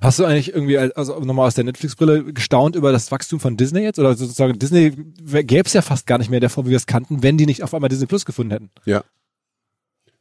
[0.00, 3.80] Hast du eigentlich irgendwie, also nochmal aus der Netflix-Brille gestaunt über das Wachstum von Disney
[3.80, 3.98] jetzt?
[3.98, 7.22] Oder sozusagen Disney gäbe es ja fast gar nicht mehr davor, wie wir es kannten,
[7.22, 8.70] wenn die nicht auf einmal Disney Plus gefunden hätten.
[8.84, 9.02] Ja.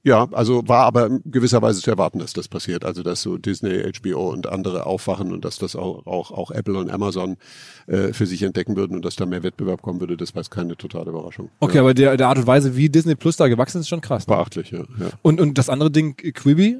[0.08, 2.86] Ja, also war aber in gewisser Weise zu erwarten, dass das passiert.
[2.86, 6.78] Also dass so Disney, HBO und andere aufwachen und dass das auch, auch, auch Apple
[6.78, 7.36] und Amazon
[7.88, 10.49] äh, für sich entdecken würden und dass da mehr Wettbewerb kommen würde, das war jetzt
[10.49, 11.49] keine totale Überraschung.
[11.60, 11.82] Okay, ja.
[11.82, 14.26] aber der, der Art und Weise, wie Disney Plus da gewachsen ist, ist schon krass.
[14.26, 14.34] Ne?
[14.34, 15.10] Beachtlich, ja, ja.
[15.24, 16.78] Und, und das andere Ding, Quibi,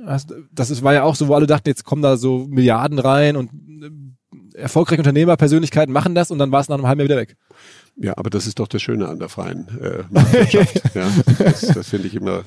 [0.54, 3.36] das ist, war ja auch so, wo alle dachten, jetzt kommen da so Milliarden rein
[3.36, 3.52] und
[4.54, 7.36] äh, erfolgreiche Unternehmerpersönlichkeiten machen das und dann war es nach einem halben Jahr wieder weg.
[7.98, 10.82] Ja, aber das ist doch das Schöne an der freien äh, Marktwirtschaft.
[10.96, 11.10] ja,
[11.40, 12.44] das, das finde ich immer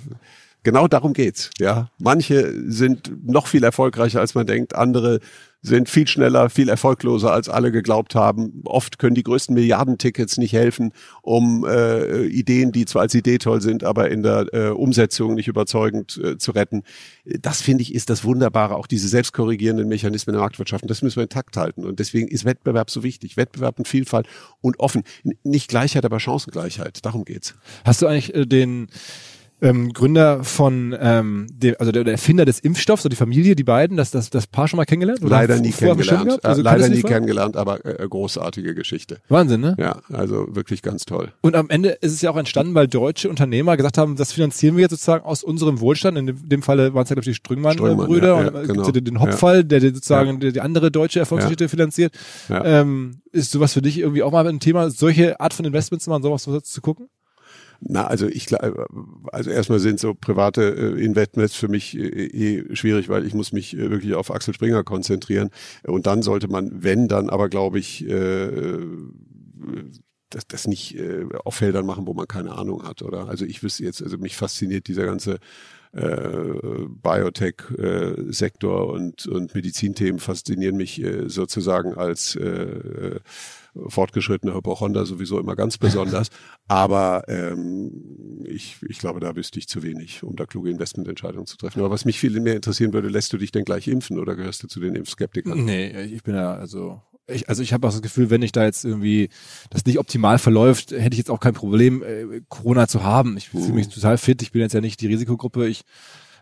[0.63, 1.51] genau darum geht's.
[1.59, 5.21] Ja, manche sind noch viel erfolgreicher als man denkt, andere
[5.63, 8.63] sind viel schneller, viel erfolgloser als alle geglaubt haben.
[8.65, 10.93] Oft können die größten Milliardentickets nicht helfen,
[11.23, 15.49] um äh, Ideen, die zwar als Idee toll sind, aber in der äh, Umsetzung nicht
[15.49, 16.83] überzeugend äh, zu retten.
[17.25, 20.83] Das finde ich ist das Wunderbare, auch diese selbstkorrigierenden Mechanismen der Marktwirtschaft.
[20.83, 21.85] Und das müssen wir intakt halten.
[21.85, 23.37] Und deswegen ist Wettbewerb so wichtig.
[23.37, 24.27] Wettbewerb und Vielfalt
[24.63, 25.03] und offen.
[25.45, 27.05] Nicht Gleichheit, aber Chancengleichheit.
[27.05, 27.55] Darum geht's.
[27.85, 28.89] Hast du eigentlich äh, den
[29.63, 33.65] ähm, Gründer von, ähm, dem, also der, der Erfinder des Impfstoffs, so die Familie, die
[33.65, 35.23] beiden, das, das, das Paar schon mal kennengelernt?
[35.23, 36.45] Oder leider nie kennengelernt.
[36.45, 39.19] Also leider nie kennengelernt, aber äh, großartige Geschichte.
[39.29, 39.77] Wahnsinn, ne?
[39.79, 41.33] Ja, also wirklich ganz toll.
[41.41, 44.77] Und am Ende ist es ja auch entstanden, weil deutsche Unternehmer gesagt haben, das finanzieren
[44.77, 46.19] wir jetzt sozusagen aus unserem Wohlstand.
[46.19, 48.29] In dem, dem Falle waren es ja, glaube ich, die Strüngmann-Brüder.
[48.29, 48.91] Ja, ja, und genau.
[48.91, 50.37] den, den Hopfall, der, sozusagen ja.
[50.37, 52.15] die, die andere deutsche Erfolgsgeschichte finanziert.
[52.49, 56.11] Ähm, ist sowas für dich irgendwie auch mal ein Thema, solche Art von Investments zu
[56.11, 57.09] machen, sowas zu gucken?
[57.81, 58.49] Na, also ich
[59.33, 63.53] also erstmal sind so private äh, Investments für mich äh, eh schwierig, weil ich muss
[63.53, 65.51] mich äh, wirklich auf Axel Springer konzentrieren.
[65.85, 68.79] Und dann sollte man, wenn dann, aber glaube ich, äh,
[70.29, 73.29] das, das nicht äh, auf Feldern machen, wo man keine Ahnung hat, oder?
[73.29, 75.39] Also ich wüsste jetzt, also mich fasziniert dieser ganze
[75.93, 83.21] äh, Biotech-Sektor äh, und, und Medizinthemen faszinieren mich äh, sozusagen als äh,
[83.89, 86.29] fortgeschrittene Hypochonder sowieso immer ganz besonders.
[86.69, 91.57] Aber ähm, ich, ich glaube, da wüsste ich zu wenig, um da kluge Investmententscheidungen zu
[91.57, 91.81] treffen.
[91.81, 94.63] Aber was mich viel mehr interessieren würde, lässt du dich denn gleich impfen oder gehörst
[94.63, 95.65] du zu den Impfskeptikern?
[95.65, 98.65] Nee, ich bin ja also ich, also ich habe auch das Gefühl, wenn ich da
[98.65, 99.29] jetzt irgendwie
[99.71, 103.37] das nicht optimal verläuft, hätte ich jetzt auch kein Problem, äh, Corona zu haben.
[103.37, 103.93] Ich fühle mich mhm.
[103.93, 104.43] total fit.
[104.43, 105.69] Ich bin jetzt ja nicht die Risikogruppe.
[105.69, 105.83] Ich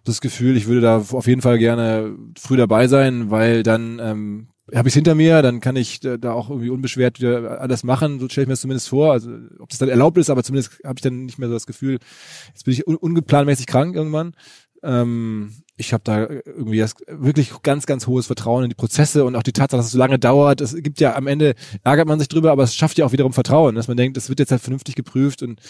[0.05, 4.49] das Gefühl, ich würde da auf jeden Fall gerne früh dabei sein, weil dann ähm,
[4.75, 8.29] habe ich hinter mir, dann kann ich da auch irgendwie unbeschwert wieder alles machen, so
[8.29, 9.13] stelle ich mir das zumindest vor.
[9.13, 11.67] Also ob das dann erlaubt ist, aber zumindest habe ich dann nicht mehr so das
[11.67, 11.99] Gefühl,
[12.49, 14.35] jetzt bin ich un ungeplanmäßig krank irgendwann.
[14.83, 19.37] Ähm, ich habe da irgendwie das wirklich ganz, ganz hohes Vertrauen in die Prozesse und
[19.37, 20.61] auch die Tatsache, dass es so lange dauert.
[20.61, 21.55] Es gibt ja am Ende,
[21.85, 24.29] ärgert man sich drüber, aber es schafft ja auch wiederum Vertrauen, dass man denkt, es
[24.29, 25.61] wird jetzt halt vernünftig geprüft und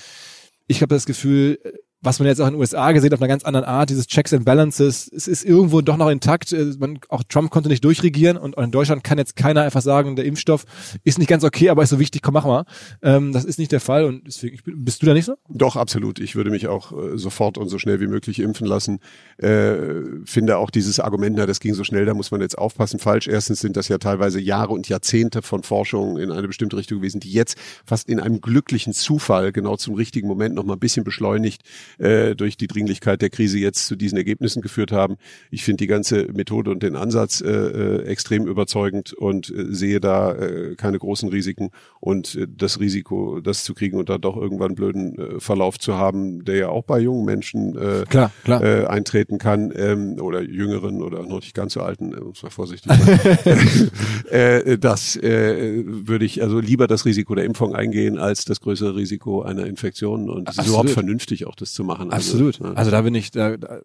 [0.66, 1.59] ich habe das Gefühl,
[2.01, 4.32] was man jetzt auch in den USA gesehen auf einer ganz anderen Art, dieses Checks
[4.32, 6.53] and Balances, es ist irgendwo doch noch intakt.
[6.53, 10.14] Äh, man, auch Trump konnte nicht durchregieren und in Deutschland kann jetzt keiner einfach sagen,
[10.14, 10.64] der Impfstoff
[11.03, 12.64] ist nicht ganz okay, aber ist so wichtig, komm, mach mal.
[13.03, 15.34] Ähm, das ist nicht der Fall und deswegen, bist du da nicht so?
[15.49, 16.20] Doch, absolut.
[16.20, 19.01] Ich würde mich auch äh, sofort und so schnell wie möglich impfen lassen.
[19.38, 19.76] Äh,
[20.24, 23.26] finde auch dieses Argument, na, das ging so schnell, da muss man jetzt aufpassen, falsch.
[23.26, 27.18] Erstens sind das ja teilweise Jahre und Jahrzehnte von Forschung in eine bestimmte Richtung gewesen,
[27.18, 31.03] die jetzt fast in einem glücklichen Zufall genau zum richtigen Moment noch mal ein bisschen
[31.03, 31.62] beschleunigt
[31.99, 35.16] äh, durch die Dringlichkeit der Krise jetzt zu diesen Ergebnissen geführt haben.
[35.51, 40.01] Ich finde die ganze Methode und den Ansatz äh, äh, extrem überzeugend und äh, sehe
[40.01, 41.70] da äh, keine großen Risiken
[42.01, 45.78] und äh, das Risiko, das zu kriegen und dann doch irgendwann einen blöden äh, Verlauf
[45.78, 48.62] zu haben, der ja auch bei jungen Menschen äh, klar, klar.
[48.62, 52.51] Äh, eintreten kann ähm, oder jüngeren oder noch nicht ganz so alten, äh, muss man
[52.51, 53.91] vorsichtig sein.
[54.30, 58.97] äh, das äh, würde ich also lieber das Risiko der Impfung eingehen als das größere
[58.97, 62.10] Risiko einer Infektion und es ist überhaupt vernünftig auch das zu machen.
[62.10, 62.60] Absolut.
[62.60, 63.78] Also, also da bin ich, da, da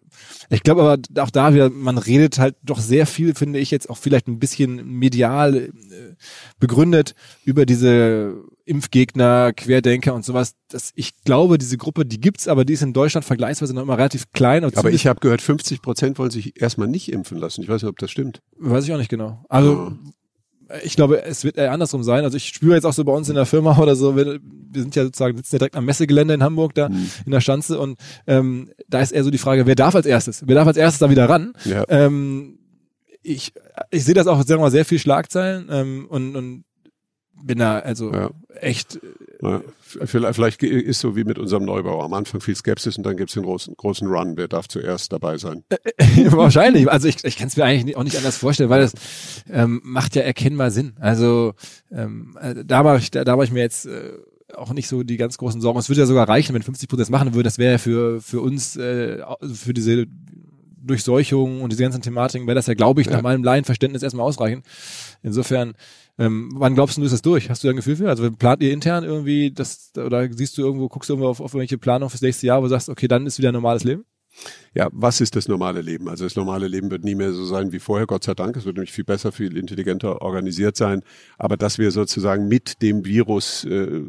[0.50, 3.88] ich glaube aber auch da wieder, man redet halt doch sehr viel, finde ich jetzt
[3.88, 5.70] auch vielleicht ein bisschen medial äh,
[6.58, 7.14] begründet
[7.44, 8.34] über diese
[8.64, 10.56] Impfgegner, Querdenker und sowas.
[10.68, 13.96] Das, ich glaube, diese Gruppe, die gibt's, aber die ist in Deutschland vergleichsweise noch immer
[13.96, 14.64] relativ klein.
[14.64, 17.62] aber ich habe gehört, 50 Prozent wollen sich erstmal nicht impfen lassen.
[17.62, 18.42] Ich weiß nicht, ob das stimmt.
[18.58, 19.44] Weiß ich auch nicht genau.
[19.48, 19.96] Also ja
[20.82, 22.24] ich glaube, es wird eher andersrum sein.
[22.24, 24.82] Also ich spüre jetzt auch so bei uns in der Firma oder so, wir, wir
[24.82, 27.10] sind ja sozusagen, sitzen ja direkt am Messegelände in Hamburg da mhm.
[27.26, 30.42] in der Schanze und ähm, da ist eher so die Frage, wer darf als erstes?
[30.46, 31.52] Wer darf als erstes da wieder ran?
[31.64, 31.84] Ja.
[31.88, 32.58] Ähm,
[33.22, 33.52] ich,
[33.90, 36.64] ich sehe das auch sagen wir mal, sehr viel Schlagzeilen ähm, und, und
[37.42, 38.30] bin da also ja.
[38.60, 39.00] echt
[39.42, 39.60] ja,
[40.02, 42.02] vielleicht ist so wie mit unserem Neubau.
[42.02, 44.36] Am Anfang viel Skepsis und dann gibt's den großen, großen Run.
[44.36, 45.64] Wer darf zuerst dabei sein?
[46.26, 46.90] Wahrscheinlich.
[46.90, 48.92] Also ich, ich kann es mir eigentlich auch nicht anders vorstellen, weil das
[49.50, 50.94] ähm, macht ja erkennbar Sinn.
[51.00, 51.54] Also
[51.90, 54.12] ähm, äh, da war ich, da, da war ich mir jetzt äh,
[54.54, 55.78] auch nicht so die ganz großen Sorgen.
[55.78, 57.44] Es würde ja sogar reichen, wenn 50 Prozent machen würden.
[57.44, 59.22] Das wäre ja für, für uns, äh,
[59.52, 60.06] für diese
[60.84, 63.14] Durchseuchung und diese ganzen Thematiken, wäre das ja, glaube ich, ja.
[63.14, 64.66] nach meinem Laienverständnis erstmal ausreichend.
[65.22, 65.74] Insofern
[66.18, 67.50] ähm, wann glaubst du, ist das durch?
[67.50, 68.08] Hast du da ein Gefühl für?
[68.08, 71.52] Also plant ihr intern irgendwie das, oder siehst du irgendwo, guckst du irgendwo auf, auf
[71.54, 74.04] irgendwelche Planung fürs nächste Jahr, wo du sagst, okay, dann ist wieder ein normales Leben?
[74.74, 76.08] Ja, was ist das normale Leben?
[76.08, 78.56] Also das normale Leben wird nie mehr so sein wie vorher, Gott sei Dank.
[78.56, 81.02] Es wird nämlich viel besser, viel intelligenter organisiert sein.
[81.38, 84.02] Aber dass wir sozusagen mit dem Virus äh,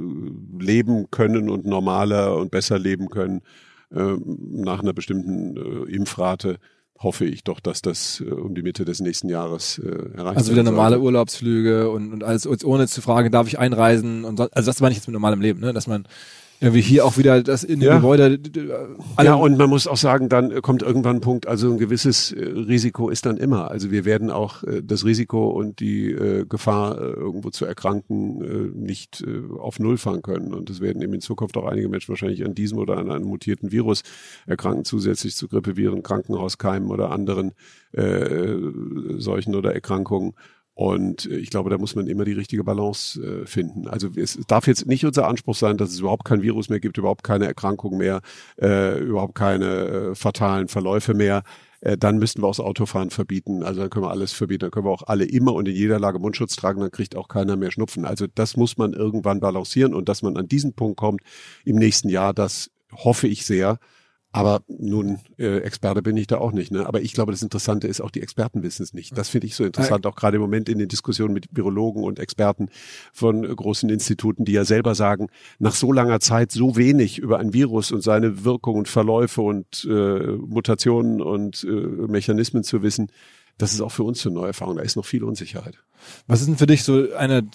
[0.59, 3.41] leben können und normaler und besser leben können
[3.93, 6.57] äh, nach einer bestimmten äh, Impfrate,
[6.99, 10.51] hoffe ich doch, dass das äh, um die Mitte des nächsten Jahres äh, erreicht Also
[10.51, 14.69] wieder normale Urlaubsflüge und, und alles ohne zu fragen, darf ich einreisen und so, also
[14.69, 15.73] das meine ich jetzt mit normalem Leben, ne?
[15.73, 16.07] dass man
[16.61, 17.95] irgendwie hier auch wieder das in dem ja.
[17.97, 18.39] Gebäude.
[19.21, 22.43] ja, und man muss auch sagen, dann kommt irgendwann ein Punkt, also ein gewisses äh,
[22.43, 23.69] Risiko ist dann immer.
[23.71, 29.23] Also wir werden auch äh, das Risiko und die äh, Gefahr, irgendwo zu erkranken, nicht
[29.59, 30.53] auf Null fahren können.
[30.53, 33.25] Und es werden eben in Zukunft auch einige Menschen wahrscheinlich an diesem oder an einem
[33.25, 34.03] mutierten Virus
[34.45, 37.53] erkranken, zusätzlich zu Grippeviren, Krankenhauskeimen oder anderen
[37.91, 38.57] äh,
[39.17, 40.33] Seuchen oder Erkrankungen.
[40.75, 43.87] Und äh, ich glaube, da muss man immer die richtige Balance äh, finden.
[43.87, 46.97] Also es darf jetzt nicht unser Anspruch sein, dass es überhaupt kein Virus mehr gibt,
[46.97, 48.21] überhaupt keine Erkrankung mehr,
[48.61, 51.43] äh, überhaupt keine äh, fatalen Verläufe mehr.
[51.79, 53.63] Äh, dann müssten wir auch das Autofahren verbieten.
[53.63, 54.61] Also dann können wir alles verbieten.
[54.61, 57.29] Dann können wir auch alle immer und in jeder Lage Mundschutz tragen, dann kriegt auch
[57.29, 58.03] keiner mehr Schnupfen.
[58.03, 61.21] Also das muss man irgendwann balancieren und dass man an diesen Punkt kommt
[61.63, 63.79] im nächsten Jahr, das hoffe ich sehr.
[64.35, 66.69] Aber nun, äh, Experte bin ich da auch nicht.
[66.69, 66.85] Ne?
[66.85, 69.17] Aber ich glaube, das Interessante ist auch, die Experten wissen es nicht.
[69.17, 72.19] Das finde ich so interessant, auch gerade im Moment in den Diskussionen mit Virologen und
[72.19, 72.67] Experten
[73.13, 77.39] von äh, großen Instituten, die ja selber sagen, nach so langer Zeit so wenig über
[77.39, 83.07] ein Virus und seine Wirkung und Verläufe und äh, Mutationen und äh, Mechanismen zu wissen,
[83.57, 84.75] das ist auch für uns eine neue Erfahrung.
[84.75, 85.77] Da ist noch viel Unsicherheit.
[86.27, 87.47] Was ist denn für dich so eine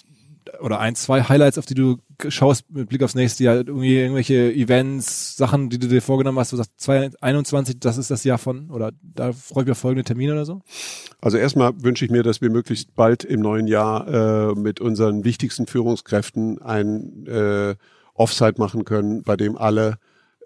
[0.59, 3.55] oder ein, zwei Highlights, auf die du schaust mit Blick aufs nächste Jahr?
[3.55, 8.23] Irgendwie irgendwelche Events, Sachen, die du dir vorgenommen hast, du sagst 2021, das ist das
[8.23, 10.61] Jahr von oder da freue ich mich auf folgende Termine oder so?
[11.21, 15.23] Also erstmal wünsche ich mir, dass wir möglichst bald im neuen Jahr äh, mit unseren
[15.23, 17.75] wichtigsten Führungskräften ein äh,
[18.13, 19.97] Offsite machen können, bei dem alle,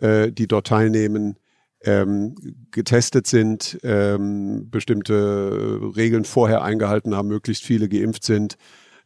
[0.02, 1.38] äh, die dort teilnehmen,
[1.84, 2.36] ähm,
[2.72, 8.58] getestet sind, ähm, bestimmte Regeln vorher eingehalten haben, möglichst viele geimpft sind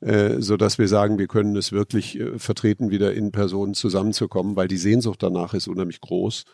[0.01, 4.67] so dass wir sagen, wir können es wirklich äh, vertreten, wieder in Personen zusammenzukommen, weil
[4.67, 6.45] die Sehnsucht danach ist unheimlich groß.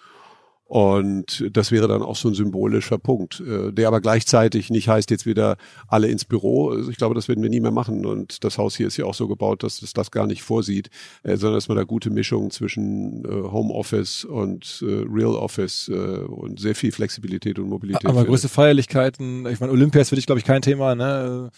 [0.67, 5.11] Und das wäre dann auch so ein symbolischer Punkt, äh, der aber gleichzeitig nicht heißt,
[5.11, 6.71] jetzt wieder alle ins Büro.
[6.71, 8.03] Also ich glaube, das werden wir nie mehr machen.
[8.03, 10.89] Und das Haus hier ist ja auch so gebaut, dass es das gar nicht vorsieht,
[11.21, 16.73] äh, sondern dass man da gute Mischung zwischen äh, Homeoffice und Real Office und sehr
[16.73, 18.05] viel Flexibilität und Mobilität.
[18.05, 21.51] Aber größte Feierlichkeiten, ich meine, Olympia ist für dich, glaube ich, kein Thema, ne?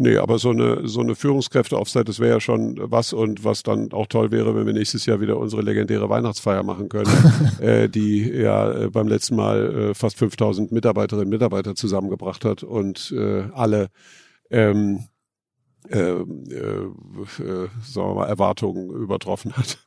[0.00, 3.92] Nee, aber so eine, so eine Führungskräfte-Offsite, das wäre ja schon was und was dann
[3.92, 7.10] auch toll wäre, wenn wir nächstes Jahr wieder unsere legendäre Weihnachtsfeier machen können,
[7.60, 12.62] äh, die ja äh, beim letzten Mal äh, fast 5000 Mitarbeiterinnen und Mitarbeiter zusammengebracht hat
[12.62, 13.88] und äh, alle
[14.50, 15.08] ähm,
[15.90, 19.78] äh, äh, äh, sagen wir mal, Erwartungen übertroffen hat.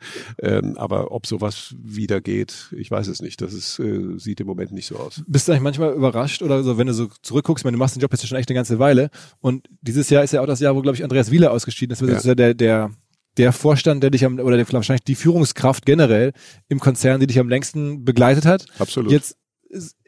[0.41, 3.41] Ähm, aber ob sowas wieder geht, ich weiß es nicht.
[3.41, 5.23] Das ist, äh, sieht im Moment nicht so aus.
[5.27, 8.01] Bist du eigentlich manchmal überrascht oder so, wenn du so zurückguckst, meine, du machst den
[8.01, 10.75] Job jetzt schon echt eine ganze Weile und dieses Jahr ist ja auch das Jahr,
[10.75, 12.01] wo, glaube ich, Andreas Wieler ausgeschieden ist.
[12.01, 12.91] Das ist ja der, der
[13.37, 16.33] der Vorstand, der dich am, oder der, wahrscheinlich die Führungskraft generell
[16.67, 18.65] im Konzern, die dich am längsten begleitet hat.
[18.77, 19.11] Absolut.
[19.11, 19.37] Jetzt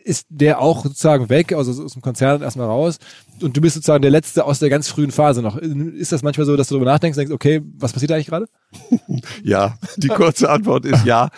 [0.04, 2.98] ist der auch sozusagen weg, also aus dem Konzern erstmal raus
[3.42, 5.58] und du bist sozusagen der Letzte aus der ganz frühen Phase noch.
[5.58, 8.48] Ist das manchmal so, dass du darüber nachdenkst und denkst, okay, was passiert eigentlich gerade?
[9.44, 11.30] ja, die kurze Antwort ist ja.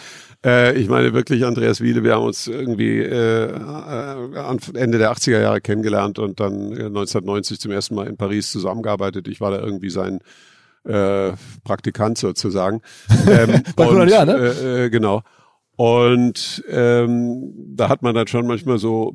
[0.45, 5.41] Äh, ich meine wirklich, Andreas Wiele, wir haben uns irgendwie äh, äh Ende der 80er
[5.41, 9.27] Jahre kennengelernt und dann 1990 zum ersten Mal in Paris zusammengearbeitet.
[9.27, 10.19] Ich war da irgendwie sein
[10.85, 11.31] äh,
[11.63, 12.81] Praktikant sozusagen.
[13.27, 14.35] Ähm, Bei 100 Jahren, ne?
[14.35, 15.23] Äh, äh, genau.
[15.75, 19.13] Und ähm, da hat man dann schon manchmal so,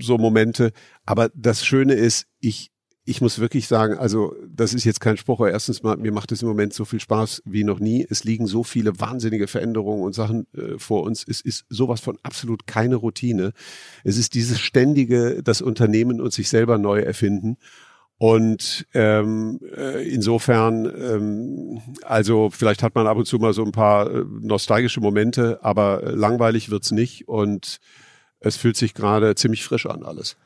[0.00, 0.72] so Momente.
[1.06, 2.70] Aber das Schöne ist, ich,
[3.04, 6.32] ich muss wirklich sagen, also das ist jetzt kein Spruch, aber erstens mal, mir macht
[6.32, 8.06] es im Moment so viel Spaß wie noch nie.
[8.08, 11.24] Es liegen so viele wahnsinnige Veränderungen und Sachen äh, vor uns.
[11.26, 13.52] Es ist sowas von absolut keine Routine.
[14.04, 17.56] Es ist dieses ständige, das Unternehmen und sich selber neu erfinden.
[18.22, 23.72] Und ähm, äh, insofern, ähm, also vielleicht hat man ab und zu mal so ein
[23.72, 27.80] paar äh, nostalgische Momente, aber langweilig wird's nicht und
[28.40, 30.36] es fühlt sich gerade ziemlich frisch an alles.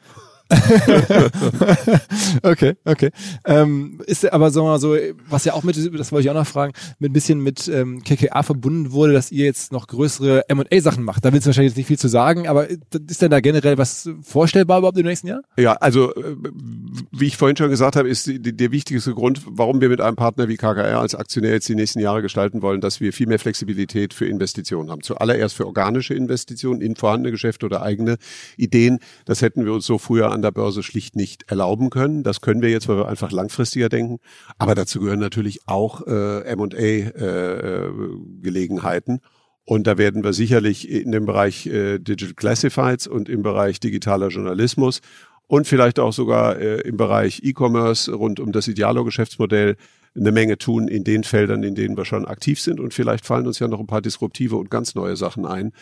[2.43, 3.11] okay, okay.
[3.47, 4.95] Ähm, ist aber so mal so,
[5.29, 8.03] was ja auch mit, das wollte ich auch noch fragen, mit ein bisschen mit ähm,
[8.05, 11.25] KKA verbunden wurde, dass ihr jetzt noch größere M&A-Sachen macht.
[11.25, 14.11] Da willst du wahrscheinlich jetzt nicht viel zu sagen, aber ist denn da generell was
[14.23, 15.41] vorstellbar überhaupt im nächsten Jahr?
[15.57, 16.37] Ja, also äh,
[17.11, 20.17] wie ich vorhin schon gesagt habe, ist die, der wichtigste Grund, warum wir mit einem
[20.17, 23.39] Partner wie KKR als Aktionär jetzt die nächsten Jahre gestalten wollen, dass wir viel mehr
[23.39, 25.03] Flexibilität für Investitionen haben.
[25.03, 28.17] Zuallererst für organische Investitionen in vorhandene Geschäfte oder eigene
[28.57, 28.99] Ideen.
[29.25, 32.23] Das hätten wir uns so früher an der Börse schlicht nicht erlauben können.
[32.23, 34.19] Das können wir jetzt, weil wir einfach langfristiger denken.
[34.59, 39.17] Aber dazu gehören natürlich auch äh, M&A-Gelegenheiten.
[39.17, 39.21] Äh,
[39.67, 44.29] und da werden wir sicherlich in dem Bereich äh, Digital Classifieds und im Bereich digitaler
[44.29, 45.01] Journalismus
[45.47, 49.77] und vielleicht auch sogar äh, im Bereich E-Commerce rund um das Idealo-Geschäftsmodell
[50.17, 52.79] eine Menge tun in den Feldern, in denen wir schon aktiv sind.
[52.79, 55.73] Und vielleicht fallen uns ja noch ein paar disruptive und ganz neue Sachen ein.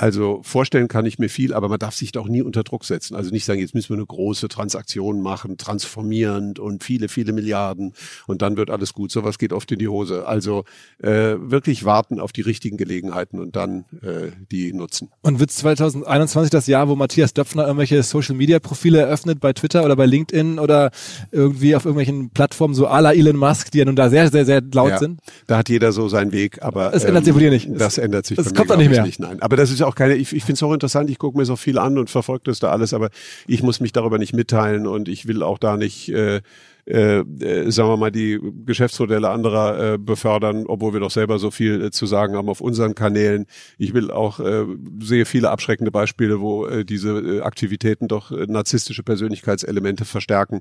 [0.00, 3.14] Also vorstellen kann ich mir viel, aber man darf sich doch nie unter Druck setzen.
[3.14, 7.92] Also nicht sagen, jetzt müssen wir eine große Transaktion machen, transformierend und viele, viele Milliarden
[8.26, 9.12] und dann wird alles gut.
[9.12, 10.26] Sowas geht oft in die Hose.
[10.26, 10.64] Also
[11.02, 15.10] äh, wirklich warten auf die richtigen Gelegenheiten und dann äh, die nutzen.
[15.20, 20.06] Und wird 2021 das Jahr, wo Matthias Döpfner irgendwelche Social-Media-Profile eröffnet bei Twitter oder bei
[20.06, 20.92] LinkedIn oder
[21.30, 24.46] irgendwie auf irgendwelchen Plattformen so à la Elon Musk, die ja nun da sehr, sehr,
[24.46, 25.20] sehr laut ja, sind?
[25.46, 27.68] Da hat jeder so seinen Weg, aber es ähm, ändert sich wohl dir nicht.
[27.70, 28.38] Das ändert sich.
[28.38, 29.02] Das kommt doch nicht mehr.
[29.02, 31.36] Nicht, nein, aber das ist auch keine, ich, ich finde es auch interessant, ich gucke
[31.36, 33.10] mir so viel an und verfolge das da alles, aber
[33.46, 36.40] ich muss mich darüber nicht mitteilen und ich will auch da nicht, äh,
[36.86, 41.50] äh, äh, sagen wir mal, die Geschäftsmodelle anderer äh, befördern, obwohl wir doch selber so
[41.50, 43.46] viel äh, zu sagen haben auf unseren Kanälen.
[43.78, 44.64] Ich will auch, äh,
[45.00, 50.60] sehe viele abschreckende Beispiele, wo äh, diese äh, Aktivitäten doch äh, narzisstische Persönlichkeitselemente verstärken.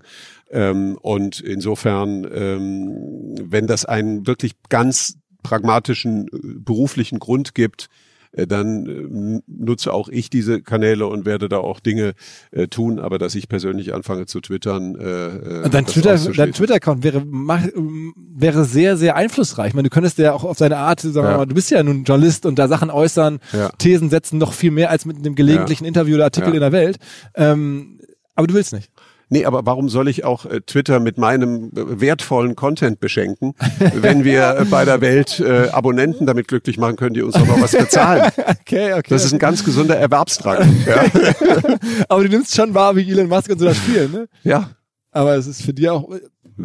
[0.50, 7.90] Ähm, und insofern, ähm, wenn das einen wirklich ganz pragmatischen äh, beruflichen Grund gibt,
[8.32, 12.14] dann äh, nutze auch ich diese Kanäle und werde da auch Dinge
[12.52, 14.96] äh, tun, aber dass ich persönlich anfange zu twittern.
[14.96, 19.70] Äh, dein Twitter, dein Twitter-Account wäre wäre sehr sehr einflussreich.
[19.70, 21.82] Ich meine, du könntest ja auch auf seine Art, sagen wir mal, du bist ja
[21.82, 23.70] nun Journalist und da Sachen äußern, ja.
[23.78, 25.88] Thesen setzen, noch viel mehr als mit einem gelegentlichen ja.
[25.88, 26.98] Interview oder Artikel in der Welt.
[27.36, 28.00] Ähm,
[28.36, 28.92] aber du willst nicht.
[29.30, 33.54] Nee, aber warum soll ich auch äh, Twitter mit meinem äh, wertvollen Content beschenken,
[33.94, 37.46] wenn wir äh, bei der Welt äh, Abonnenten damit glücklich machen können, die uns auch
[37.46, 38.32] noch was bezahlen?
[38.38, 39.10] okay, okay.
[39.10, 40.84] Das ist ein ganz gesunder Erwerbsdrang.
[40.88, 41.04] ja.
[42.10, 44.28] aber du nimmst schon wahr, wie Elon Musk und so das spielen, ne?
[44.44, 44.72] Ja.
[45.12, 46.10] Aber es ist für die auch.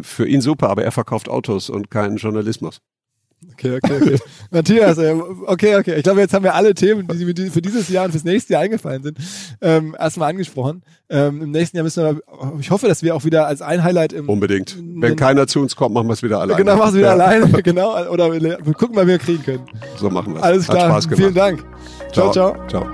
[0.01, 2.81] Für ihn super, aber er verkauft Autos und keinen Journalismus.
[3.53, 4.19] Okay, okay, okay.
[4.51, 5.13] Matthias, äh,
[5.47, 5.95] okay, okay.
[5.95, 8.63] Ich glaube, jetzt haben wir alle Themen, die für dieses Jahr und fürs nächste Jahr
[8.63, 9.17] eingefallen sind,
[9.61, 10.83] ähm, erstmal angesprochen.
[11.09, 12.21] Ähm, Im nächsten Jahr müssen wir,
[12.59, 14.77] ich hoffe, dass wir auch wieder als ein Highlight im Unbedingt.
[14.79, 16.57] Wenn keiner zu uns kommt, machen wir es wieder alleine.
[16.57, 18.09] Genau, machen wir es wieder alleine, genau.
[18.09, 19.63] Oder wir, wir gucken mal, wie wir kriegen können.
[19.97, 20.43] So machen wir es.
[20.43, 20.83] Alles klar.
[20.83, 21.21] Hat Spaß gemacht.
[21.21, 21.65] Vielen Dank.
[22.11, 22.31] ciao.
[22.31, 22.55] Ciao.
[22.67, 22.85] ciao.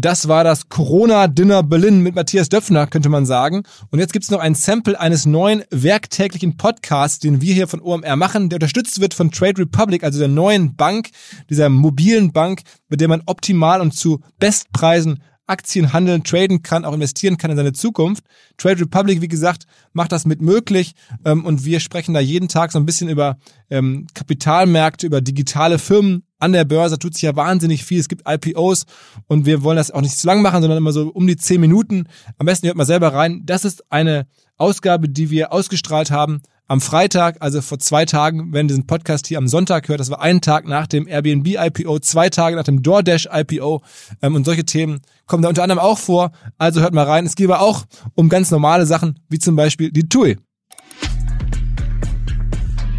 [0.00, 3.64] Das war das Corona-Dinner Berlin mit Matthias Döpfner, könnte man sagen.
[3.90, 8.14] Und jetzt gibt's noch ein Sample eines neuen werktäglichen Podcasts, den wir hier von OMR
[8.14, 11.10] machen, der unterstützt wird von Trade Republic, also der neuen Bank,
[11.50, 16.92] dieser mobilen Bank, mit der man optimal und zu Bestpreisen Aktien handeln, traden kann, auch
[16.92, 18.22] investieren kann in seine Zukunft.
[18.56, 19.64] Trade Republic, wie gesagt,
[19.94, 20.94] macht das mit möglich
[21.24, 23.38] ähm, und wir sprechen da jeden Tag so ein bisschen über
[23.70, 26.98] ähm, Kapitalmärkte, über digitale Firmen an der Börse.
[26.98, 28.00] tut sich ja wahnsinnig viel.
[28.00, 28.86] Es gibt IPOs
[29.26, 31.60] und wir wollen das auch nicht zu lang machen, sondern immer so um die zehn
[31.60, 32.04] Minuten.
[32.38, 33.42] Am besten hört mal selber rein.
[33.44, 38.68] Das ist eine Ausgabe, die wir ausgestrahlt haben am Freitag, also vor zwei Tagen, wenn
[38.68, 42.28] diesen Podcast hier am Sonntag hört, das war einen Tag nach dem Airbnb IPO, zwei
[42.28, 43.82] Tage nach dem DoorDash IPO
[44.20, 46.30] ähm, und solche Themen kommen da unter anderem auch vor.
[46.58, 47.24] Also hört mal rein.
[47.24, 50.36] Es geht aber auch um ganz normale Sachen, wie zum Beispiel die TUI.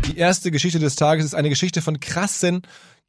[0.08, 2.64] Die erste Geschichte des Tages ist eine Geschichte von krassen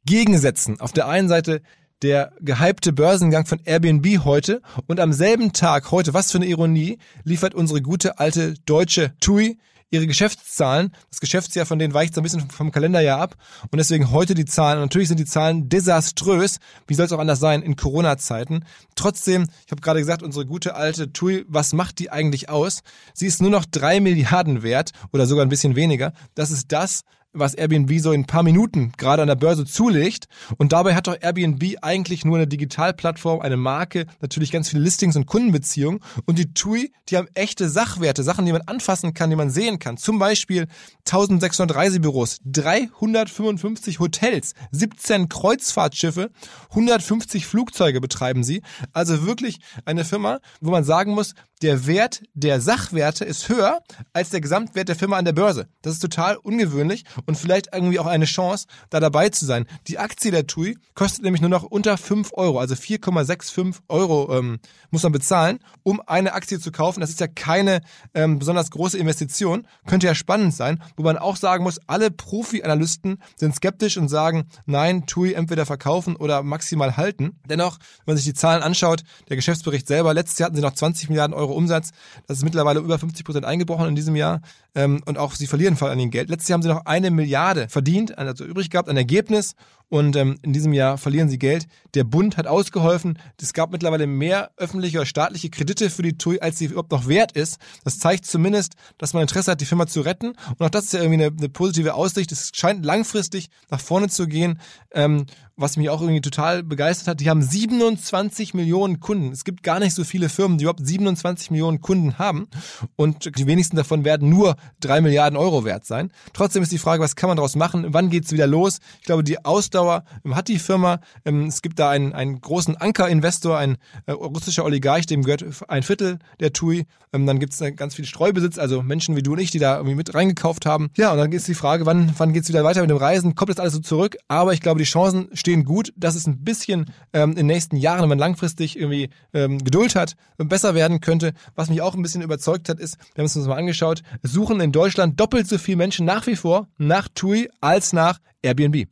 [0.05, 0.79] Gegensätzen.
[0.79, 1.61] Auf der einen Seite
[2.01, 6.97] der gehypte Börsengang von Airbnb heute und am selben Tag heute, was für eine Ironie,
[7.23, 9.57] liefert unsere gute alte deutsche TUI
[9.91, 10.91] ihre Geschäftszahlen.
[11.09, 13.35] Das Geschäftsjahr von denen weicht so ein bisschen vom Kalenderjahr ab
[13.69, 14.77] und deswegen heute die Zahlen.
[14.77, 16.59] Und natürlich sind die Zahlen desaströs.
[16.87, 18.65] Wie soll es auch anders sein in Corona-Zeiten?
[18.95, 22.81] Trotzdem, ich habe gerade gesagt, unsere gute alte TUI, was macht die eigentlich aus?
[23.13, 26.13] Sie ist nur noch drei Milliarden wert oder sogar ein bisschen weniger.
[26.35, 27.01] Das ist das,
[27.33, 30.25] was Airbnb so in ein paar Minuten gerade an der Börse zulegt.
[30.57, 35.15] Und dabei hat doch Airbnb eigentlich nur eine Digitalplattform, eine Marke, natürlich ganz viele Listings
[35.15, 36.01] und Kundenbeziehungen.
[36.25, 39.79] Und die TUI, die haben echte Sachwerte, Sachen, die man anfassen kann, die man sehen
[39.79, 39.97] kann.
[39.97, 40.67] Zum Beispiel
[41.07, 46.31] 1600 Reisebüros, 355 Hotels, 17 Kreuzfahrtschiffe,
[46.71, 48.61] 150 Flugzeuge betreiben sie.
[48.93, 53.81] Also wirklich eine Firma, wo man sagen muss, der Wert der Sachwerte ist höher
[54.13, 55.67] als der Gesamtwert der Firma an der Börse.
[55.83, 59.65] Das ist total ungewöhnlich und vielleicht irgendwie auch eine Chance, da dabei zu sein.
[59.87, 64.59] Die Aktie der TUI kostet nämlich nur noch unter 5 Euro, also 4,65 Euro ähm,
[64.89, 67.01] muss man bezahlen, um eine Aktie zu kaufen.
[67.01, 67.81] Das ist ja keine
[68.13, 73.17] ähm, besonders große Investition, könnte ja spannend sein, wo man auch sagen muss, alle Profi-Analysten
[73.35, 77.39] sind skeptisch und sagen, nein, TUI entweder verkaufen oder maximal halten.
[77.47, 80.73] Dennoch, wenn man sich die Zahlen anschaut, der Geschäftsbericht selber, letztes Jahr hatten sie noch
[80.73, 81.91] 20 Milliarden Euro Umsatz,
[82.27, 84.41] das ist mittlerweile über 50 Prozent eingebrochen in diesem Jahr
[84.73, 86.29] und auch sie verlieren vor allem Geld.
[86.29, 89.55] Letztes Jahr haben sie noch eine Milliarde verdient, also übrig gehabt, ein Ergebnis
[89.91, 91.67] und ähm, in diesem Jahr verlieren sie Geld.
[91.95, 93.19] Der Bund hat ausgeholfen.
[93.41, 97.09] Es gab mittlerweile mehr öffentliche oder staatliche Kredite für die TUI, als sie überhaupt noch
[97.09, 97.57] wert ist.
[97.83, 100.29] Das zeigt zumindest, dass man Interesse hat, die Firma zu retten.
[100.29, 102.31] Und auch das ist ja irgendwie eine, eine positive Aussicht.
[102.31, 104.61] Es scheint langfristig nach vorne zu gehen.
[104.93, 105.25] Ähm,
[105.57, 109.31] was mich auch irgendwie total begeistert hat, die haben 27 Millionen Kunden.
[109.31, 112.47] Es gibt gar nicht so viele Firmen, die überhaupt 27 Millionen Kunden haben.
[112.95, 116.11] Und die wenigsten davon werden nur drei Milliarden Euro wert sein.
[116.33, 117.87] Trotzdem ist die Frage, was kann man daraus machen?
[117.89, 118.79] Wann geht's wieder los?
[118.99, 120.99] Ich glaube, die Ausdauer hat die Firma.
[121.25, 125.83] Ähm, es gibt da einen, einen großen Ankerinvestor, ein äh, russischer Oligarch, dem gehört ein
[125.83, 126.85] Viertel der TUI.
[127.13, 129.95] Ähm, dann gibt's ganz viel Streubesitz, also Menschen wie du und ich, die da irgendwie
[129.95, 130.89] mit reingekauft haben.
[130.97, 133.35] Ja, und dann ist die Frage, wann, wann geht's wieder weiter mit dem Reisen?
[133.35, 134.17] Kommt das alles so zurück?
[134.27, 137.75] Aber ich glaube, die Chancen stehen gut, dass es ein bisschen ähm, in den nächsten
[137.75, 141.33] Jahren, wenn man langfristig irgendwie ähm, Geduld hat, besser werden könnte.
[141.55, 144.59] Was mich auch ein bisschen überzeugt hat, ist, wir haben es uns mal angeschaut, suchen
[144.59, 148.87] in Deutschland doppelt so viele Menschen nach wie vor nach TUI als nach Airbnb.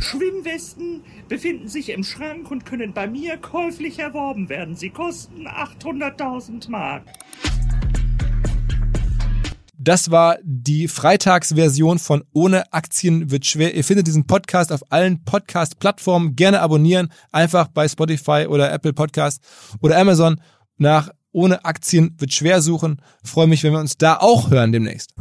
[0.00, 4.76] Schwimmwesten befinden sich im Schrank und können bei mir käuflich erworben werden.
[4.76, 7.02] Sie kosten 800.000 Mark.
[9.78, 13.74] Das war die Freitagsversion von Ohne Aktien wird schwer.
[13.74, 16.34] Ihr findet diesen Podcast auf allen Podcast-Plattformen.
[16.34, 17.12] Gerne abonnieren.
[17.30, 19.42] Einfach bei Spotify oder Apple Podcast
[19.80, 20.40] oder Amazon
[20.76, 23.00] nach Ohne Aktien wird schwer suchen.
[23.22, 25.14] freue mich, wenn wir uns da auch hören demnächst.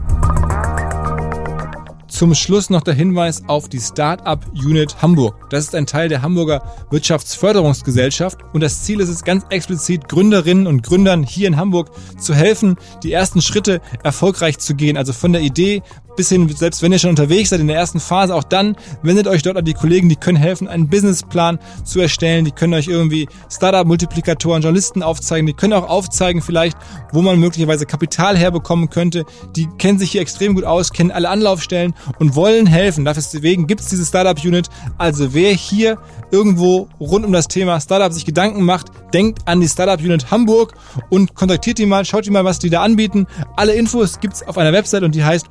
[2.08, 5.50] Zum Schluss noch der Hinweis auf die Startup Unit Hamburg.
[5.50, 10.68] Das ist ein Teil der Hamburger Wirtschaftsförderungsgesellschaft und das Ziel ist es ganz explizit, Gründerinnen
[10.68, 14.98] und Gründern hier in Hamburg zu helfen, die ersten Schritte erfolgreich zu gehen.
[14.98, 15.82] Also von der Idee
[16.16, 19.28] bis hin, selbst wenn ihr schon unterwegs seid in der ersten Phase, auch dann wendet
[19.28, 22.88] euch dort an die Kollegen, die können helfen, einen Businessplan zu erstellen, die können euch
[22.88, 26.78] irgendwie Startup-Multiplikatoren, Journalisten aufzeigen, die können auch aufzeigen vielleicht,
[27.12, 29.26] wo man möglicherweise Kapital herbekommen könnte.
[29.56, 33.06] Die kennen sich hier extrem gut aus, kennen alle Anlaufstellen und wollen helfen.
[33.06, 34.70] Deswegen gibt es diese Startup-Unit.
[34.98, 35.98] Also wer hier
[36.32, 40.74] irgendwo rund um das Thema Startup sich Gedanken macht, denkt an die Startup-Unit Hamburg
[41.10, 43.28] und kontaktiert die mal, schaut die mal, was die da anbieten.
[43.56, 45.48] Alle Infos gibt's auf einer Website und die heißt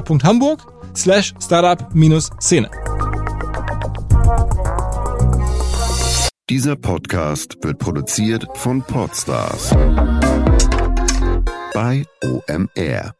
[0.00, 0.60] future.hamburg
[0.94, 2.70] slash startup-szene.
[6.48, 9.70] Dieser Podcast wird produziert von Podstars
[11.72, 13.19] bei OMR.